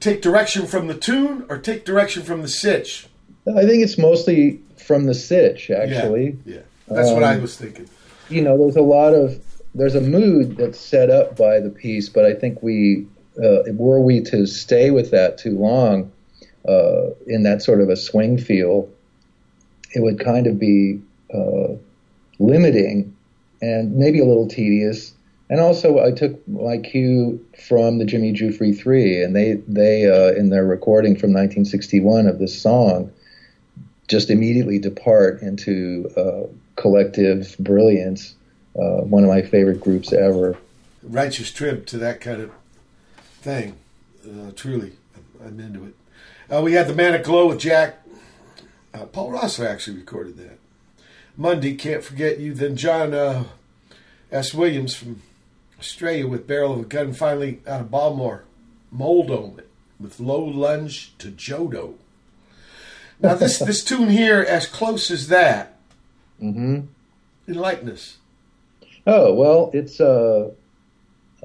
take 0.00 0.20
direction 0.20 0.66
from 0.66 0.88
the 0.88 0.94
tune 0.94 1.46
or 1.48 1.58
take 1.58 1.84
direction 1.84 2.24
from 2.24 2.42
the 2.42 2.48
sitch? 2.48 3.06
I 3.46 3.64
think 3.64 3.84
it's 3.84 3.96
mostly 3.96 4.60
from 4.76 5.04
the 5.04 5.14
sitch, 5.14 5.70
actually. 5.70 6.36
Yeah, 6.44 6.62
that's 6.88 7.12
what 7.12 7.22
I 7.22 7.36
Um, 7.36 7.42
was 7.42 7.56
thinking. 7.56 7.88
You 8.28 8.42
know, 8.42 8.58
there's 8.58 8.74
a 8.74 8.82
lot 8.82 9.14
of 9.14 9.40
there's 9.76 9.94
a 9.94 10.00
mood 10.00 10.56
that's 10.56 10.80
set 10.80 11.10
up 11.10 11.36
by 11.36 11.60
the 11.60 11.68
piece, 11.68 12.08
but 12.08 12.24
I 12.24 12.32
think 12.32 12.62
we 12.62 13.06
uh, 13.42 13.62
were 13.74 14.00
we 14.00 14.22
to 14.22 14.46
stay 14.46 14.90
with 14.90 15.10
that 15.10 15.36
too 15.36 15.58
long 15.58 16.10
uh, 16.66 17.10
in 17.26 17.42
that 17.42 17.62
sort 17.62 17.82
of 17.82 17.90
a 17.90 17.96
swing 17.96 18.38
feel, 18.38 18.88
it 19.94 20.00
would 20.00 20.18
kind 20.18 20.46
of 20.46 20.58
be 20.58 21.00
uh, 21.32 21.74
limiting 22.38 23.14
and 23.60 23.94
maybe 23.96 24.18
a 24.18 24.24
little 24.24 24.48
tedious. 24.48 25.12
And 25.50 25.60
also, 25.60 26.04
I 26.04 26.10
took 26.10 26.46
my 26.48 26.78
cue 26.78 27.44
from 27.68 27.98
the 27.98 28.04
Jimmy 28.04 28.32
Giuffre 28.32 28.76
Three, 28.76 29.22
and 29.22 29.36
they 29.36 29.54
they 29.68 30.10
uh, 30.10 30.32
in 30.32 30.48
their 30.48 30.64
recording 30.64 31.12
from 31.12 31.30
1961 31.30 32.26
of 32.26 32.38
this 32.38 32.60
song, 32.60 33.12
just 34.08 34.30
immediately 34.30 34.78
depart 34.78 35.42
into 35.42 36.10
uh, 36.16 36.48
collective 36.80 37.54
brilliance. 37.60 38.35
Uh, 38.78 39.02
one 39.02 39.24
of 39.24 39.30
my 39.30 39.42
favorite 39.42 39.80
groups 39.80 40.12
ever. 40.12 40.58
Righteous 41.02 41.50
trib 41.50 41.86
to 41.86 41.98
that 41.98 42.20
kind 42.20 42.42
of 42.42 42.52
thing. 43.40 43.76
Uh, 44.24 44.50
truly, 44.54 44.92
I'm 45.44 45.58
into 45.60 45.86
it. 45.86 45.94
Uh, 46.52 46.62
we 46.62 46.74
had 46.74 46.86
the 46.86 46.94
Manic 46.94 47.26
Low 47.26 47.48
with 47.48 47.60
Jack. 47.60 48.02
Uh, 48.92 49.06
Paul 49.06 49.32
Rosser 49.32 49.66
actually 49.66 49.96
recorded 49.96 50.36
that. 50.36 50.58
Monday, 51.36 51.74
Can't 51.74 52.02
Forget 52.02 52.38
You. 52.38 52.54
Then 52.54 52.76
John 52.76 53.14
uh, 53.14 53.44
S. 54.30 54.54
Williams 54.54 54.94
from 54.94 55.22
Australia 55.78 56.26
with 56.26 56.46
Barrel 56.46 56.72
of 56.72 56.80
a 56.80 56.84
Gun. 56.84 57.12
Finally, 57.12 57.60
out 57.66 57.82
of 57.82 57.90
Baltimore, 57.90 58.44
Mold 58.90 59.28
Moldo 59.28 59.60
with 59.98 60.20
Low 60.20 60.44
Lunge 60.44 61.12
to 61.18 61.30
Jodo. 61.30 61.94
Now, 63.20 63.34
this, 63.34 63.58
this 63.60 63.84
tune 63.84 64.10
here, 64.10 64.40
as 64.40 64.66
close 64.66 65.10
as 65.10 65.28
that, 65.28 65.78
mm-hmm. 66.40 66.82
enlighten 67.48 67.90
us. 67.90 68.18
Oh 69.06 69.32
well, 69.32 69.70
it's. 69.72 70.00
Uh, 70.00 70.50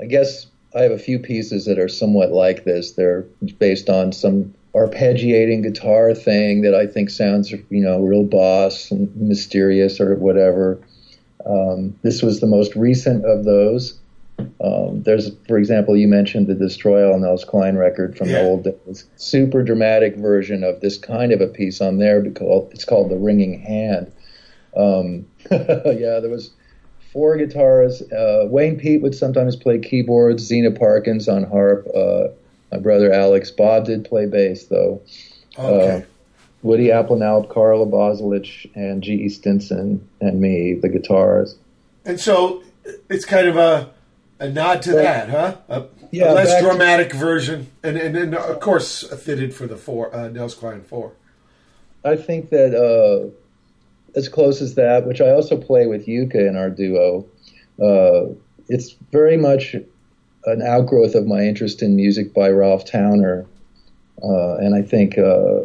I 0.01 0.05
guess 0.05 0.47
I 0.75 0.81
have 0.81 0.91
a 0.91 0.97
few 0.97 1.19
pieces 1.19 1.65
that 1.65 1.77
are 1.77 1.87
somewhat 1.89 2.31
like 2.31 2.63
this. 2.63 2.93
They're 2.93 3.21
based 3.59 3.89
on 3.89 4.11
some 4.11 4.53
arpeggiating 4.73 5.63
guitar 5.63 6.13
thing 6.13 6.61
that 6.61 6.73
I 6.73 6.87
think 6.87 7.09
sounds, 7.09 7.51
you 7.51 7.65
know, 7.69 7.99
real 8.01 8.23
boss 8.23 8.89
and 8.89 9.13
mysterious 9.15 9.99
or 9.99 10.15
whatever. 10.15 10.79
Um, 11.45 11.99
this 12.03 12.21
was 12.21 12.39
the 12.39 12.47
most 12.47 12.75
recent 12.75 13.25
of 13.25 13.43
those. 13.43 13.99
Um, 14.61 15.03
there's, 15.03 15.29
for 15.47 15.57
example, 15.57 15.97
you 15.97 16.07
mentioned 16.07 16.47
the 16.47 16.55
Destroy 16.55 17.05
All 17.07 17.19
Nels 17.19 17.43
Cline 17.43 17.75
record 17.75 18.17
from 18.17 18.29
Yeah. 18.29 18.41
the 18.41 18.47
old 18.47 18.63
days. 18.63 19.05
Super 19.17 19.61
dramatic 19.61 20.15
version 20.15 20.63
of 20.63 20.79
this 20.79 20.97
kind 20.97 21.31
of 21.31 21.41
a 21.41 21.47
piece 21.47 21.81
on 21.81 21.97
there 21.97 22.21
because 22.21 22.71
it's 22.71 22.85
called 22.85 23.11
The 23.11 23.17
Ringing 23.17 23.59
Hand. 23.59 24.11
Um, 24.75 25.25
yeah, 25.51 26.19
there 26.21 26.29
was 26.29 26.51
four 27.11 27.37
guitars. 27.37 28.01
Uh, 28.11 28.45
Wayne 28.49 28.77
Peet 28.77 29.01
would 29.01 29.15
sometimes 29.15 29.55
play 29.55 29.79
keyboards. 29.79 30.43
Zeena 30.43 30.71
Parkins 30.71 31.27
on 31.27 31.43
harp. 31.43 31.87
Uh, 31.95 32.29
my 32.71 32.79
brother 32.79 33.11
Alex 33.11 33.51
Bob 33.51 33.85
did 33.85 34.05
play 34.05 34.25
bass 34.25 34.65
though. 34.65 35.01
Okay. 35.57 35.97
Uh, 35.97 36.01
Woody 36.63 36.87
Aplanalp, 36.87 37.49
Carla 37.49 37.87
Bozulich, 37.87 38.69
and 38.75 39.01
G.E. 39.01 39.29
Stinson 39.29 40.07
and 40.21 40.39
me, 40.39 40.75
the 40.75 40.89
guitars. 40.89 41.57
And 42.05 42.19
so 42.19 42.61
it's 43.09 43.25
kind 43.25 43.47
of 43.47 43.57
a 43.57 43.89
A 44.39 44.47
nod 44.49 44.83
to 44.83 44.91
that, 44.93 45.29
huh? 45.29 45.55
A, 45.69 45.85
yeah, 46.11 46.31
a 46.31 46.33
less 46.33 46.49
back 46.49 46.61
to- 46.61 46.67
dramatic 46.69 47.13
version, 47.13 47.67
and 47.83 47.97
and, 47.97 48.15
and 48.15 48.35
of 48.35 48.59
course 48.59 49.03
fitted 49.23 49.53
for 49.55 49.65
the 49.65 49.75
four 49.77 50.13
uh, 50.15 50.27
Nels 50.29 50.53
Cline 50.53 50.83
four. 50.83 51.13
I 52.05 52.15
think 52.15 52.51
that 52.51 52.75
uh, 52.75 53.29
as 54.15 54.29
close 54.29 54.61
as 54.61 54.75
that, 54.75 55.05
which 55.05 55.21
I 55.21 55.31
also 55.31 55.57
play 55.57 55.87
with 55.87 56.05
Yuka 56.05 56.47
in 56.47 56.55
our 56.55 56.69
duo, 56.69 57.25
uh, 57.81 58.33
it's 58.67 58.95
very 59.11 59.37
much 59.37 59.75
an 60.45 60.61
outgrowth 60.61 61.15
of 61.15 61.27
my 61.27 61.41
interest 61.41 61.81
in 61.81 61.95
music 61.95 62.33
by 62.33 62.49
Ralph 62.49 62.85
Towner, 62.85 63.45
uh, 64.23 64.55
and 64.55 64.75
I 64.75 64.81
think 64.81 65.17
uh, 65.17 65.61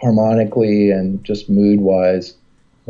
harmonically 0.00 0.90
and 0.90 1.22
just 1.24 1.48
mood 1.48 1.80
wise 1.80 2.34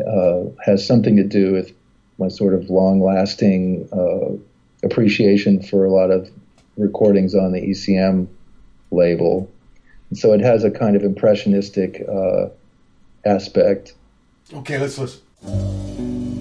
uh, 0.06 0.44
has 0.64 0.86
something 0.86 1.16
to 1.16 1.24
do 1.24 1.52
with 1.52 1.72
my 2.18 2.28
sort 2.28 2.54
of 2.54 2.70
long 2.70 3.00
lasting 3.00 3.88
uh, 3.92 4.36
appreciation 4.84 5.62
for 5.62 5.84
a 5.84 5.90
lot 5.90 6.10
of 6.10 6.30
recordings 6.76 7.34
on 7.34 7.52
the 7.52 7.60
ECM 7.60 8.26
label. 8.90 9.50
And 10.10 10.18
so 10.18 10.32
it 10.32 10.40
has 10.40 10.64
a 10.64 10.70
kind 10.70 10.96
of 10.96 11.02
impressionistic 11.02 12.04
uh, 12.08 12.46
aspect. 13.24 13.94
Okay, 14.52 14.78
let's 14.78 14.96
listen. 14.98 16.37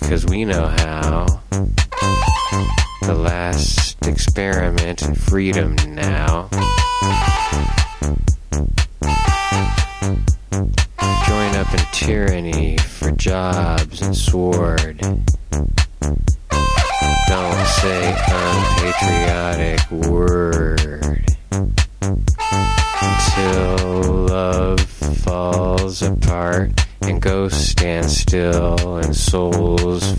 because 0.00 0.26
we 0.26 0.44
know 0.44 0.66
how. 0.66 1.40
The 3.02 3.14
last 3.14 4.06
experiment 4.06 5.02
in 5.02 5.14
freedom 5.14 5.76
now. 5.88 6.48
Join 11.26 11.54
up 11.56 11.72
in 11.72 11.80
tyranny 11.92 12.78
for 12.78 13.10
jobs 13.12 14.02
and 14.02 14.16
sword. 14.16 14.98
Don't 17.28 17.66
say 17.66 18.14
unpatriotic 18.28 19.90
word 19.90 21.24
until 23.02 24.02
love 24.26 24.80
falls 24.80 26.02
apart 26.02 26.72
and 27.02 27.22
ghosts 27.22 27.70
stand 27.70 28.10
still 28.10 28.79
souls 29.20 30.12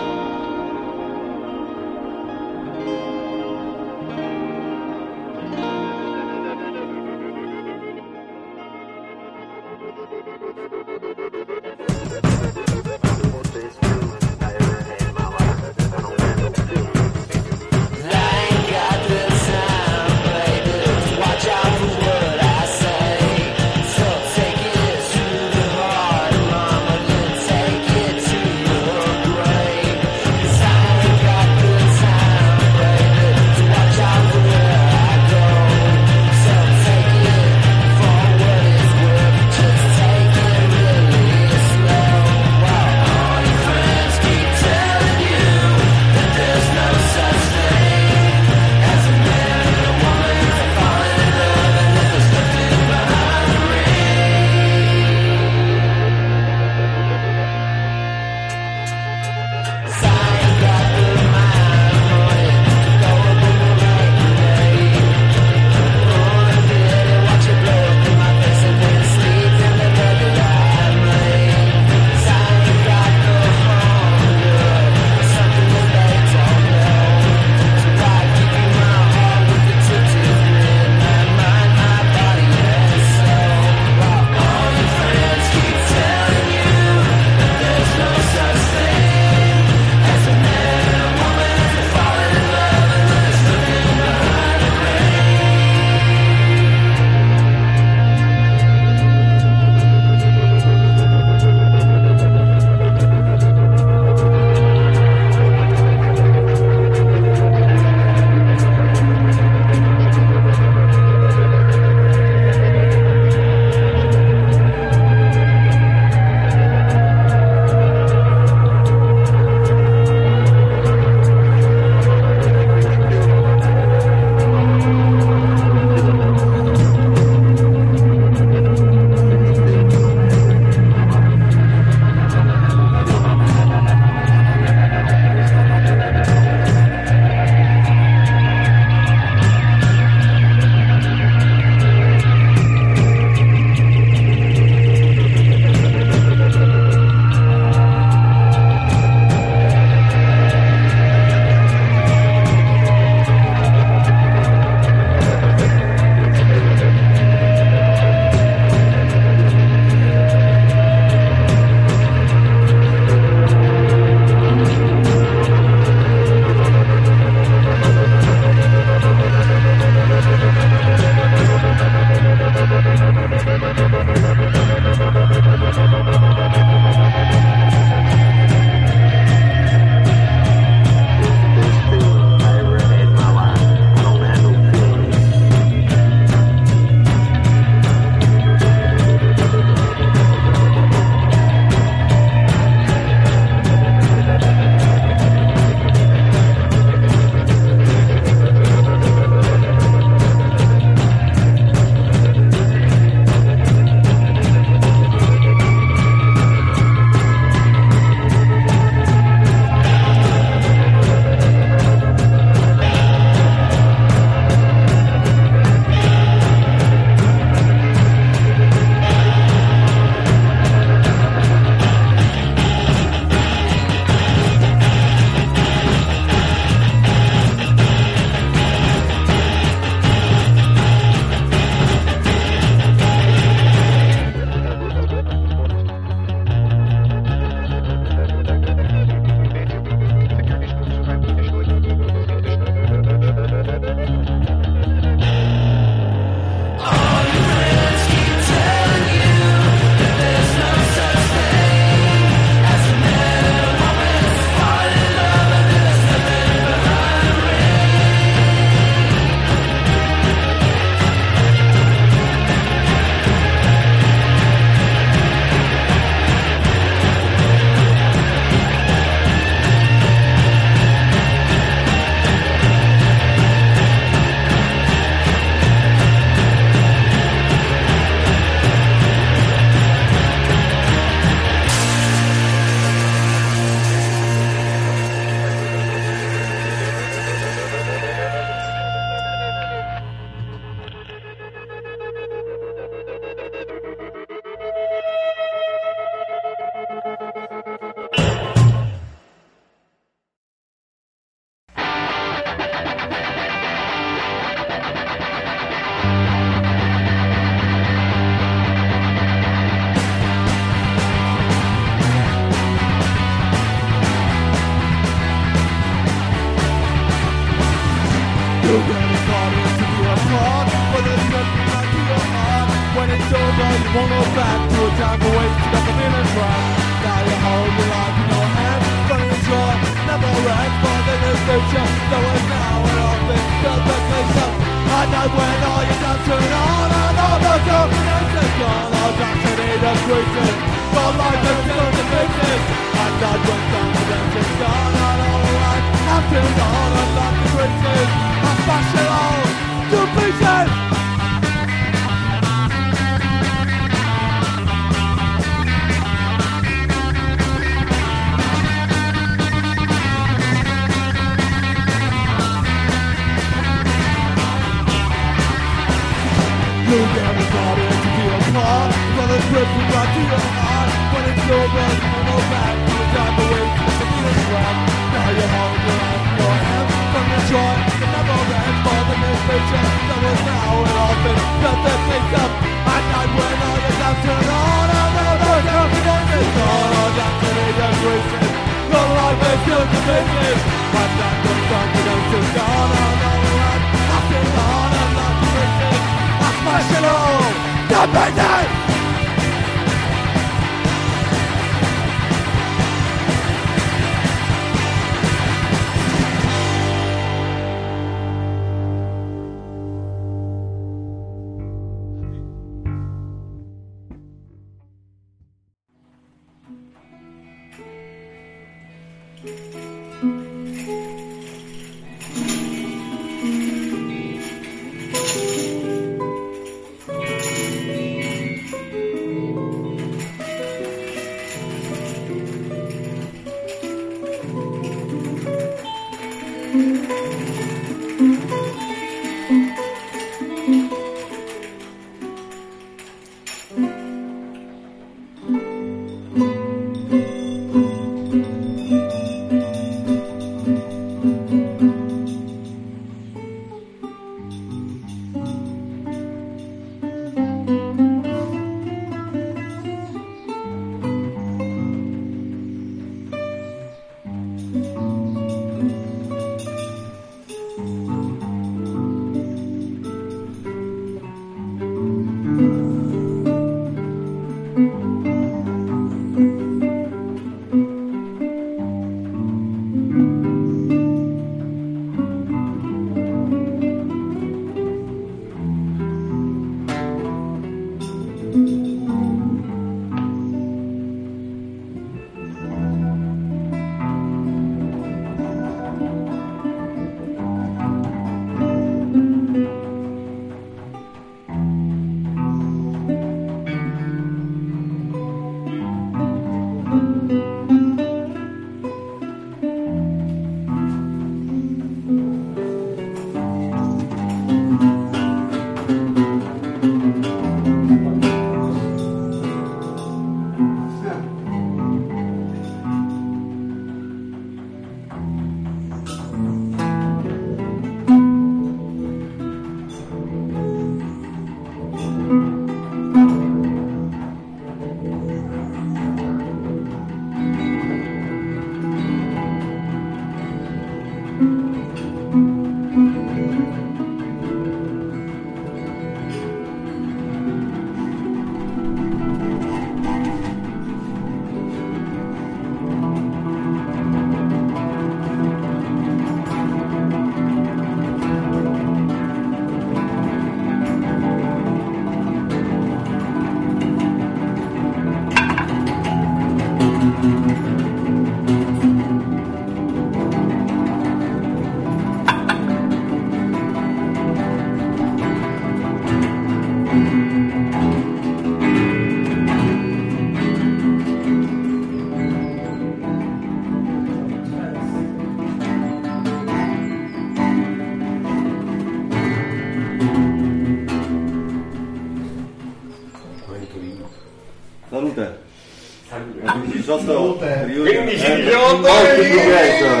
15, 598.17 598.43
18. 598.43 598.89
Oggi 598.89 599.29
progresso, 599.29 600.00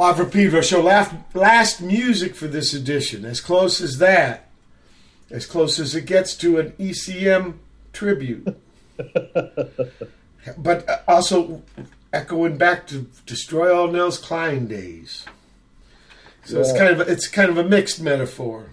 Live 0.00 0.16
for 0.16 0.24
Pedro 0.24 0.62
show. 0.62 0.80
Last, 0.80 1.14
last 1.34 1.82
music 1.82 2.34
for 2.34 2.46
this 2.46 2.72
edition. 2.72 3.26
As 3.26 3.38
close 3.38 3.82
as 3.82 3.98
that. 3.98 4.48
As 5.30 5.44
close 5.44 5.78
as 5.78 5.94
it 5.94 6.06
gets 6.06 6.34
to 6.36 6.58
an 6.58 6.70
ECM 6.78 7.56
tribute. 7.92 8.48
but 10.56 10.88
uh, 10.88 11.00
also 11.06 11.62
echoing 12.14 12.56
back 12.56 12.86
to 12.86 13.10
Destroy 13.26 13.76
All 13.76 13.88
Nels 13.88 14.16
Cline 14.16 14.66
days. 14.68 15.26
So 16.46 16.60
it's 16.60 16.72
kind 16.72 16.98
of 16.98 17.06
a, 17.06 17.12
it's 17.12 17.28
kind 17.28 17.50
of 17.50 17.58
a 17.58 17.64
mixed 17.64 18.00
metaphor. 18.00 18.70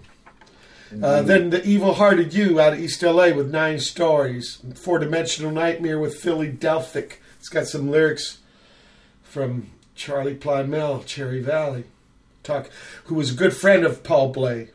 Uh, 0.90 1.20
then 1.20 1.50
the 1.50 1.62
Evil 1.62 1.92
Hearted 1.92 2.32
You 2.32 2.58
out 2.58 2.72
of 2.72 2.80
East 2.80 3.02
LA 3.02 3.34
with 3.34 3.50
nine 3.50 3.80
stories. 3.80 4.62
Four 4.74 4.98
Dimensional 4.98 5.50
Nightmare 5.50 5.98
with 5.98 6.18
Philly 6.18 6.48
Delphic. 6.50 7.20
It's 7.38 7.50
got 7.50 7.66
some 7.66 7.90
lyrics 7.90 8.38
from 9.22 9.72
Charlie 9.98 10.34
Plymell, 10.36 11.04
Cherry 11.04 11.40
Valley, 11.42 11.84
talk, 12.44 12.70
who 13.06 13.16
was 13.16 13.32
a 13.32 13.34
good 13.34 13.54
friend 13.54 13.84
of 13.84 14.02
Paul 14.04 14.28
Bley. 14.32 14.68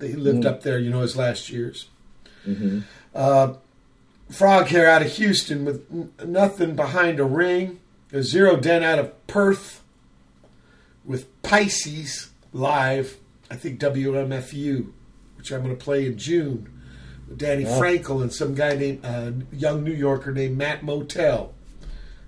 He 0.00 0.14
lived 0.14 0.42
Mm. 0.44 0.46
up 0.46 0.62
there, 0.62 0.78
you 0.78 0.90
know, 0.90 1.02
his 1.02 1.16
last 1.16 1.50
years. 1.50 1.88
hmm 2.44 2.80
Uh, 3.14 3.54
Frog 4.30 4.66
Hair 4.68 4.88
out 4.88 5.02
of 5.02 5.12
Houston 5.12 5.64
with 5.66 5.84
n- 5.92 6.10
nothing 6.26 6.74
behind 6.74 7.20
a 7.20 7.24
ring. 7.24 7.78
A 8.12 8.22
Zerodent 8.22 8.82
out 8.82 8.98
of 8.98 9.26
Perth 9.26 9.82
with 11.04 11.26
Pieces 11.42 12.30
live. 12.52 13.18
I 13.50 13.56
think 13.56 13.78
WFMU, 13.78 14.92
which 15.36 15.52
I'm 15.52 15.62
going 15.62 15.76
to 15.76 15.84
play 15.84 16.06
in 16.06 16.16
June. 16.18 16.68
With 17.28 17.38
Danny 17.38 17.64
Wow. 17.64 17.80
Frankel 17.80 18.22
and 18.22 18.32
some 18.32 18.54
guy 18.54 18.74
named 18.76 19.04
uh, 19.04 19.32
young 19.52 19.84
New 19.84 19.92
Yorker 19.92 20.32
named 20.32 20.56
Matt 20.58 20.82
Mottel, 20.82 21.50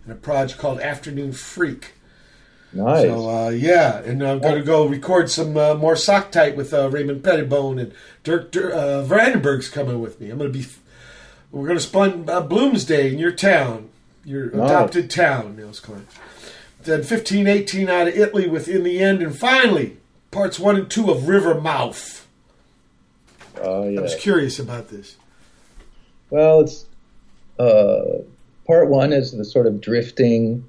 and 0.05 0.12
a 0.12 0.16
project 0.16 0.60
called 0.60 0.81
Afternoon 0.81 1.32
Freak. 1.32 1.92
Nice. 2.72 3.02
So 3.02 3.28
uh, 3.28 3.48
yeah, 3.50 3.98
and 3.98 4.22
I'm 4.22 4.40
going 4.40 4.56
to 4.56 4.62
go 4.62 4.86
record 4.86 5.30
some 5.30 5.56
uh, 5.56 5.74
more 5.74 5.96
sock 5.96 6.30
tight 6.30 6.56
with 6.56 6.74
uh, 6.74 6.90
Raymond 6.90 7.24
Pettibon 7.24 7.78
and 7.78 7.92
Dirk, 8.22 8.50
Dirk 8.52 8.74
uh, 8.74 9.02
Vandenberg's 9.04 9.68
coming 9.68 10.00
with 10.00 10.20
me. 10.20 10.30
I'm 10.30 10.38
going 10.38 10.52
to 10.52 10.58
be. 10.58 10.66
We're 11.52 11.66
going 11.66 11.78
to 11.78 11.84
spend 11.84 12.28
uh, 12.28 12.42
Bloomsday 12.42 13.12
in 13.12 13.18
your 13.18 13.32
town, 13.32 13.88
your 14.24 14.50
Nice. 14.50 14.70
adopted 14.70 15.10
town, 15.10 15.56
Nels 15.56 15.80
Cline. 15.80 16.06
Then 16.82 16.98
1518 16.98 17.88
out 17.88 18.08
of 18.08 18.16
Italy 18.16 18.46
with 18.48 18.68
In 18.68 18.82
the 18.82 18.98
End, 19.00 19.22
and 19.22 19.34
finally 19.36 19.96
parts 20.30 20.58
one 20.58 20.76
and 20.76 20.90
two 20.90 21.10
of 21.10 21.28
River 21.28 21.58
Mouth. 21.58 22.26
Oh 23.60 23.84
I 23.84 23.88
yeah. 23.90 24.00
was 24.00 24.14
curious 24.16 24.58
about 24.58 24.88
this. 24.88 25.16
Well, 26.28 26.60
it's 26.60 26.84
uh, 27.58 28.18
part 28.66 28.88
one 28.88 29.12
is 29.12 29.32
the 29.32 29.44
sort 29.44 29.66
of 29.66 29.80
drifting, 29.80 30.68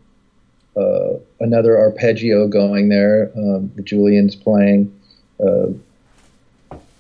uh, 0.78 1.18
another 1.40 1.78
arpeggio 1.78 2.48
going 2.48 2.90
there. 2.90 3.32
Um, 3.36 3.72
Julian's 3.84 4.36
playing. 4.36 4.94
Uh, 5.40 5.68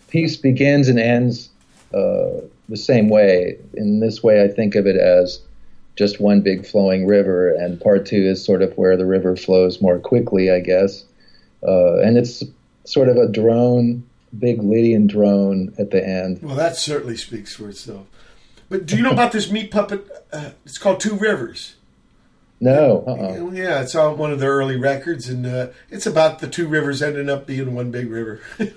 piece 0.07 0.35
begins 0.35 0.87
and 0.87 0.99
ends 0.99 1.49
uh, 1.93 2.41
the 2.69 2.77
same 2.77 3.09
way. 3.09 3.57
In 3.73 3.99
this 3.99 4.23
way, 4.23 4.43
I 4.43 4.47
think 4.47 4.75
of 4.75 4.87
it 4.87 4.95
as 4.95 5.41
just 5.95 6.19
one 6.19 6.41
big 6.41 6.65
flowing 6.65 7.07
river, 7.07 7.53
and 7.53 7.79
part 7.81 8.05
two 8.05 8.23
is 8.23 8.43
sort 8.43 8.61
of 8.61 8.77
where 8.77 8.95
the 8.95 9.05
river 9.05 9.35
flows 9.35 9.81
more 9.81 9.99
quickly, 9.99 10.51
I 10.51 10.59
guess. 10.59 11.03
Uh, 11.67 11.97
and 11.97 12.17
it's 12.17 12.43
sort 12.85 13.09
of 13.09 13.17
a 13.17 13.27
drone, 13.27 14.07
big 14.37 14.61
Lydian 14.61 15.07
drone 15.07 15.73
at 15.79 15.91
the 15.91 16.05
end. 16.05 16.41
Well, 16.41 16.55
that 16.55 16.77
certainly 16.77 17.17
speaks 17.17 17.55
for 17.55 17.69
itself. 17.69 18.05
But 18.69 18.85
do 18.85 18.97
you 18.97 19.01
know 19.01 19.11
about 19.11 19.31
this 19.31 19.49
meat 19.49 19.71
puppet? 19.71 20.05
Uh, 20.31 20.51
it's 20.65 20.77
called 20.77 20.99
Two 20.99 21.15
Rivers. 21.15 21.76
No, 22.59 23.03
uh-uh. 23.07 23.51
Yeah, 23.51 23.81
it's 23.81 23.93
on 23.93 24.17
one 24.17 24.31
of 24.31 24.39
their 24.39 24.51
early 24.51 24.77
records, 24.77 25.29
and 25.29 25.45
uh, 25.45 25.67
it's 25.89 26.05
about 26.07 26.39
the 26.39 26.47
two 26.47 26.67
rivers 26.67 27.01
ending 27.01 27.29
up 27.29 27.45
being 27.45 27.75
one 27.75 27.91
big 27.91 28.09
river. 28.09 28.41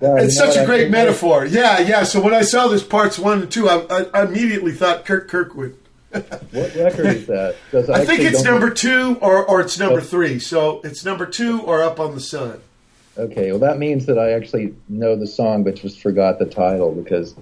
Yeah, 0.00 0.14
it's 0.18 0.36
you 0.36 0.46
such 0.46 0.56
a 0.56 0.64
great 0.64 0.82
think 0.82 0.92
metaphor. 0.92 1.44
Yeah, 1.44 1.80
yeah. 1.80 2.04
So 2.04 2.20
when 2.20 2.32
I 2.32 2.42
saw 2.42 2.68
this 2.68 2.84
parts 2.84 3.18
one 3.18 3.42
and 3.42 3.50
two, 3.50 3.68
I, 3.68 3.84
I, 3.90 4.04
I 4.14 4.24
immediately 4.26 4.70
thought 4.70 5.04
Curt 5.04 5.28
Kirkwood. 5.28 5.76
What 6.12 6.74
record 6.76 7.06
is 7.06 7.26
that? 7.26 7.56
I 7.72 8.04
think 8.04 8.20
it's 8.20 8.42
don't- 8.42 8.52
number 8.52 8.70
two 8.70 9.18
or, 9.20 9.44
or 9.44 9.60
it's 9.60 9.78
number 9.78 10.00
three. 10.00 10.38
So 10.38 10.80
it's 10.82 11.04
number 11.04 11.26
two 11.26 11.60
or 11.62 11.82
Up 11.82 11.98
on 11.98 12.14
the 12.14 12.20
Sun. 12.20 12.60
Okay, 13.18 13.50
well 13.50 13.58
that 13.58 13.78
means 13.78 14.06
that 14.06 14.18
I 14.20 14.30
actually 14.34 14.74
know 14.88 15.16
the 15.16 15.26
song, 15.26 15.64
but 15.64 15.74
just 15.74 16.00
forgot 16.00 16.38
the 16.38 16.46
title 16.46 16.92
because 16.94 17.34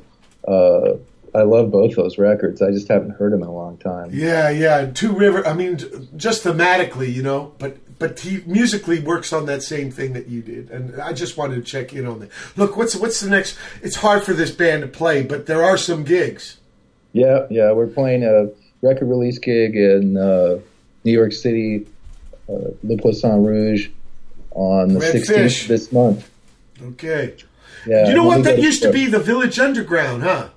uh, 0.48 0.94
I 1.36 1.42
love 1.42 1.70
both 1.70 1.94
those 1.96 2.16
records. 2.16 2.62
I 2.62 2.70
just 2.70 2.88
haven't 2.88 3.10
heard 3.10 3.32
them 3.32 3.42
in 3.42 3.48
a 3.48 3.54
long 3.54 3.76
time. 3.76 4.10
Yeah, 4.12 4.48
yeah. 4.48 4.86
Two 4.86 5.12
River. 5.12 5.46
I 5.46 5.52
mean, 5.52 5.78
just 6.16 6.44
thematically, 6.44 7.12
you 7.12 7.22
know, 7.22 7.52
but 7.58 7.76
but 7.98 8.20
he 8.20 8.42
musically 8.46 9.00
works 9.00 9.32
on 9.32 9.44
that 9.46 9.62
same 9.62 9.90
thing 9.90 10.14
that 10.14 10.28
you 10.28 10.40
did, 10.40 10.70
and 10.70 11.00
I 11.00 11.12
just 11.12 11.36
wanted 11.36 11.56
to 11.56 11.62
check 11.62 11.92
in 11.92 12.06
on 12.06 12.20
that. 12.20 12.30
Look, 12.56 12.76
what's 12.76 12.96
what's 12.96 13.20
the 13.20 13.28
next? 13.28 13.58
It's 13.82 13.96
hard 13.96 14.22
for 14.22 14.32
this 14.32 14.50
band 14.50 14.82
to 14.82 14.88
play, 14.88 15.22
but 15.22 15.44
there 15.44 15.62
are 15.62 15.76
some 15.76 16.04
gigs. 16.04 16.56
Yeah, 17.12 17.46
yeah, 17.50 17.72
we're 17.72 17.86
playing 17.86 18.24
a 18.24 18.50
record 18.80 19.06
release 19.06 19.38
gig 19.38 19.76
in 19.76 20.16
uh, 20.16 20.58
New 21.04 21.12
York 21.12 21.32
City, 21.32 21.86
uh, 22.48 22.70
Le 22.82 22.96
Poisson 22.96 23.44
Rouge, 23.44 23.88
on 24.52 24.94
the 24.94 25.00
Red 25.00 25.16
16th 25.16 25.26
Fish. 25.26 25.68
this 25.68 25.92
month. 25.92 26.30
Okay. 26.82 27.34
Yeah, 27.86 28.08
you 28.08 28.14
know 28.14 28.24
what? 28.24 28.44
That 28.44 28.58
used 28.58 28.82
to 28.82 28.90
be 28.90 29.06
the 29.06 29.20
Village 29.20 29.58
Underground, 29.58 30.22
huh? 30.22 30.48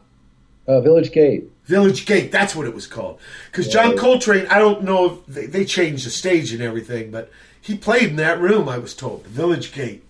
Uh, 0.70 0.80
Village 0.82 1.12
Gate. 1.12 1.50
Village 1.66 2.06
Gate. 2.06 2.32
That's 2.32 2.56
what 2.56 2.68
it 2.68 2.76
was 2.76 2.86
called. 2.86 3.20
Because 3.48 3.68
John 3.68 3.98
Coltrane, 3.98 4.46
I 4.52 4.60
don't 4.60 4.84
know 4.84 5.06
if 5.06 5.26
they, 5.26 5.46
they 5.48 5.66
changed 5.66 6.06
the 6.06 6.12
stage 6.12 6.54
and 6.54 6.62
everything, 6.62 7.10
but 7.10 7.32
he 7.60 7.76
played 7.76 8.10
in 8.10 8.16
that 8.18 8.40
room. 8.40 8.70
I 8.70 8.78
was 8.78 8.94
told 8.94 9.24
the 9.24 9.30
Village 9.30 9.74
Gate. 9.74 10.04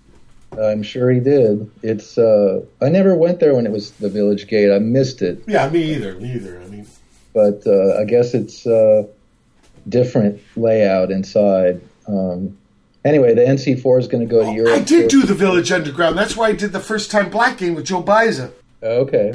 I'm 0.62 0.84
sure 0.84 1.12
he 1.12 1.22
did. 1.22 1.72
It's 1.82 2.18
uh, 2.18 2.66
I 2.82 2.90
never 2.90 3.16
went 3.16 3.40
there 3.40 3.56
when 3.56 3.66
it 3.66 3.72
was 3.72 3.92
the 3.92 4.10
Village 4.10 4.48
Gate. 4.48 4.70
I 4.70 4.80
missed 4.80 5.22
it. 5.22 5.42
Yeah, 5.48 5.70
me 5.70 5.82
either. 5.96 6.16
Me 6.16 6.34
either. 6.34 6.60
I 6.62 6.68
mean, 6.68 6.88
but 7.34 7.66
uh, 7.66 7.98
I 7.98 8.04
guess 8.04 8.34
it's 8.34 8.68
uh, 8.68 9.04
different 9.88 10.42
layout 10.58 11.10
inside. 11.10 11.80
Um, 12.06 12.58
anyway, 13.06 13.34
the 13.34 13.42
NC4 13.44 14.00
is 14.00 14.08
going 14.10 14.28
to 14.28 14.30
go 14.30 14.44
to 14.44 14.52
Europe. 14.52 14.74
Oh, 14.74 14.76
I 14.76 14.84
did 14.84 15.10
do 15.10 15.24
the 15.24 15.36
Village 15.36 15.72
Underground. 15.72 16.18
That's 16.18 16.36
why 16.36 16.48
I 16.48 16.54
did 16.54 16.74
the 16.74 16.82
first 16.82 17.12
time 17.12 17.30
Black 17.30 17.58
Game 17.58 17.76
with 17.76 17.86
Joe 17.86 18.04
Baiza. 18.04 18.52
Okay. 18.84 19.34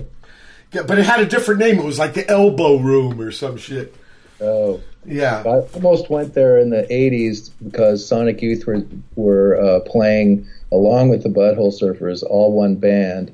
Yeah, 0.74 0.82
but 0.82 0.98
it 0.98 1.06
had 1.06 1.20
a 1.20 1.26
different 1.26 1.60
name. 1.60 1.78
It 1.78 1.84
was 1.84 1.98
like 1.98 2.14
the 2.14 2.28
Elbow 2.28 2.76
Room 2.76 3.20
or 3.20 3.30
some 3.30 3.56
shit. 3.56 3.94
Oh. 4.40 4.80
Yeah. 5.06 5.42
I 5.46 5.60
almost 5.74 6.10
went 6.10 6.34
there 6.34 6.58
in 6.58 6.70
the 6.70 6.86
80s 6.90 7.50
because 7.62 8.06
Sonic 8.06 8.40
Youth 8.42 8.66
were, 8.66 8.84
were 9.16 9.60
uh, 9.60 9.80
playing 9.80 10.48
along 10.72 11.10
with 11.10 11.22
the 11.22 11.28
Butthole 11.28 11.78
Surfers, 11.78 12.22
all 12.22 12.52
one 12.52 12.76
band, 12.76 13.32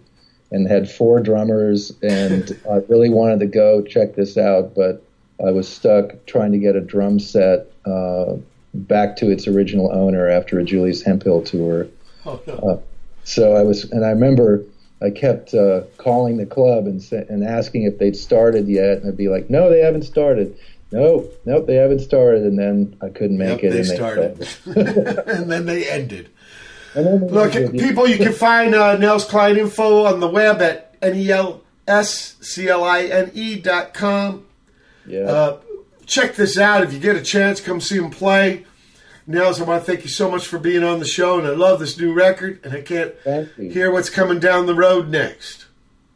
and 0.51 0.69
had 0.69 0.91
four 0.91 1.21
drummers. 1.21 1.93
And 2.03 2.59
I 2.71 2.77
really 2.89 3.09
wanted 3.09 3.41
to 3.41 3.47
go 3.47 3.83
check 3.83 4.15
this 4.15 4.37
out, 4.37 4.75
but 4.75 5.03
I 5.45 5.51
was 5.53 5.69
stuck 5.69 6.27
trying 6.27 6.53
to 6.53 6.59
get 6.59 6.77
a 6.77 6.81
drum 6.81 7.19
set 7.19 7.73
uh, 7.87 8.35
back 8.75 9.17
to 9.17 9.31
its 9.31 9.47
original 9.47 9.91
owner 9.93 10.29
after 10.29 10.59
a 10.59 10.65
Julius 10.65 11.03
Hemphill 11.03 11.43
tour. 11.43 11.87
Oh, 12.27 12.41
no. 12.47 12.55
Uh, 12.55 12.81
so 13.25 13.55
I 13.55 13.63
was, 13.63 13.85
and 13.91 14.05
I 14.05 14.11
remember 14.11 14.65
I 15.03 15.11
kept 15.11 15.55
uh, 15.55 15.83
calling 15.97 16.37
the 16.37 16.47
club 16.47 16.87
and 16.87 17.03
sa- 17.03 17.25
and 17.29 17.43
asking 17.45 17.85
if 17.85 17.99
they'd 17.99 18.17
started 18.17 18.69
yet, 18.69 18.99
and 18.99 19.09
I'd 19.09 19.17
be 19.17 19.29
like, 19.29 19.49
"No, 19.51 19.71
they 19.71 19.81
haven't 19.81 20.03
started. 20.03 20.57
No, 20.93 21.27
nope, 21.47 21.67
they 21.67 21.77
haven't 21.77 22.01
started." 22.01 22.43
And 22.45 22.59
then 22.59 22.97
I 23.03 23.09
couldn't 23.09 23.39
make 23.39 23.63
Yep, 23.63 23.65
it, 23.65 23.71
they 23.73 23.79
and 23.79 23.87
started. 23.89 24.45
started. 24.45 25.19
and 25.29 25.51
then 25.51 25.67
they 25.67 25.89
ended. 25.89 26.29
Then 26.95 27.21
they 27.21 27.27
Look, 27.33 27.55
ended. 27.55 27.81
people, 27.81 28.09
you 28.09 28.17
can 28.19 28.33
find 28.33 28.75
uh, 28.75 28.97
Nels 28.97 29.25
Cline 29.25 29.57
info 29.57 30.07
on 30.07 30.19
the 30.19 30.27
web 30.29 30.61
at 30.61 30.93
E 31.05 31.31
N-E-L-S-C-L-I-N-E 32.21 33.31
E 33.41 33.57
dot 33.61 33.95
com. 33.95 34.45
Yeah. 35.07 35.21
Uh, 35.21 35.61
check 36.07 36.35
this 36.35 36.59
out. 36.59 36.83
If 36.83 36.93
you 36.93 36.99
get 36.99 37.15
a 37.17 37.23
chance, 37.23 37.61
come 37.61 37.81
see 37.81 37.97
him 37.97 38.11
play. 38.11 38.67
Nels, 39.31 39.61
I 39.61 39.65
want 39.65 39.85
to 39.85 39.91
thank 39.91 40.03
you 40.03 40.11
so 40.11 40.31
much 40.31 40.47
for 40.47 40.59
being 40.59 40.83
on 40.83 40.99
the 40.99 41.05
show, 41.05 41.39
and 41.39 41.47
I 41.47 41.51
love 41.51 41.79
this 41.79 41.99
new 41.99 42.13
record, 42.13 42.61
and 42.65 42.75
I 42.75 42.83
can't 42.83 43.15
hear 43.57 43.91
what's 43.91 44.11
coming 44.11 44.41
down 44.41 44.67
the 44.67 44.75
road 44.75 45.09
next. 45.09 45.67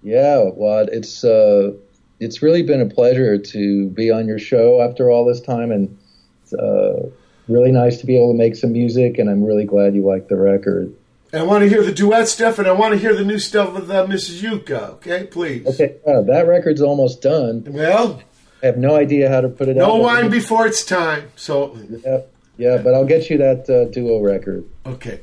Yeah, 0.03 0.51
well, 0.55 0.87
it's 0.91 1.25
uh, 1.25 1.73
it's 2.21 2.43
really 2.43 2.63
been 2.63 2.81
a 2.81 2.87
pleasure 2.87 3.39
to 3.39 3.89
be 3.89 4.11
on 4.11 4.27
your 4.27 4.39
show 4.39 4.83
after 4.83 5.11
all 5.11 5.25
this 5.25 5.41
time, 5.41 5.71
and 5.71 5.97
it's 6.43 6.53
uh, 6.53 7.09
really 7.49 7.71
nice 7.73 7.99
to 8.01 8.07
be 8.07 8.17
able 8.17 8.33
to 8.33 8.39
make 8.39 8.57
some 8.57 8.73
music. 8.73 9.19
And 9.19 9.31
I'm 9.31 9.45
really 9.45 9.65
glad 9.65 9.95
you 9.95 10.05
like 10.05 10.29
the 10.29 10.37
record. 10.37 10.95
And 11.33 11.43
I 11.43 11.47
want 11.47 11.63
to 11.63 11.69
hear 11.69 11.83
the 11.83 11.93
duet 11.93 12.29
stuff, 12.29 12.59
and 12.59 12.69
I 12.69 12.73
want 12.73 12.93
to 12.93 12.99
hear 12.99 13.15
the 13.15 13.25
new 13.25 13.39
stuff 13.39 13.73
with 13.73 13.91
uh, 13.91 14.07
Mrs. 14.07 14.41
Yuka, 14.43 14.91
okay? 14.95 15.25
Please. 15.25 15.67
Okay, 15.67 15.97
uh, 16.07 16.23
that 16.23 16.47
record's 16.47 16.81
almost 16.83 17.23
done. 17.23 17.65
Well, 17.67 18.23
I 18.63 18.67
have 18.67 18.77
no 18.77 18.95
idea 18.95 19.29
how 19.29 19.41
to 19.41 19.49
put 19.49 19.69
it 19.69 19.77
out. 19.79 19.89
no 19.89 19.93
but- 19.95 20.03
wine 20.03 20.31
before 20.31 20.67
it's 20.67 20.85
time. 20.85 21.31
So, 21.35 21.77
yeah, 22.57 22.79
but 22.79 22.95
I'll 22.95 23.05
get 23.05 23.31
you 23.31 23.39
that 23.39 23.69
uh, 23.69 23.91
duo 23.91 24.21
record. 24.21 24.65
okay. 24.87 25.21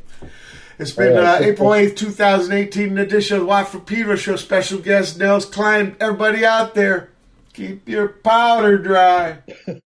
It's 0.79 0.93
been 0.93 1.13
right. 1.13 1.41
uh, 1.41 1.45
April 1.45 1.69
8th, 1.69 1.95
2018 1.95 2.97
edition 2.97 3.35
of 3.35 3.41
the 3.41 3.45
Watt 3.45 3.67
from 3.67 3.81
Pedro 3.81 4.15
Show. 4.15 4.35
Special 4.35 4.79
guest 4.79 5.19
Nels 5.19 5.45
Cline. 5.45 5.95
Everybody 5.99 6.43
out 6.43 6.73
there, 6.73 7.11
keep 7.53 7.87
your 7.87 8.07
powder 8.07 8.79
dry. 8.79 9.39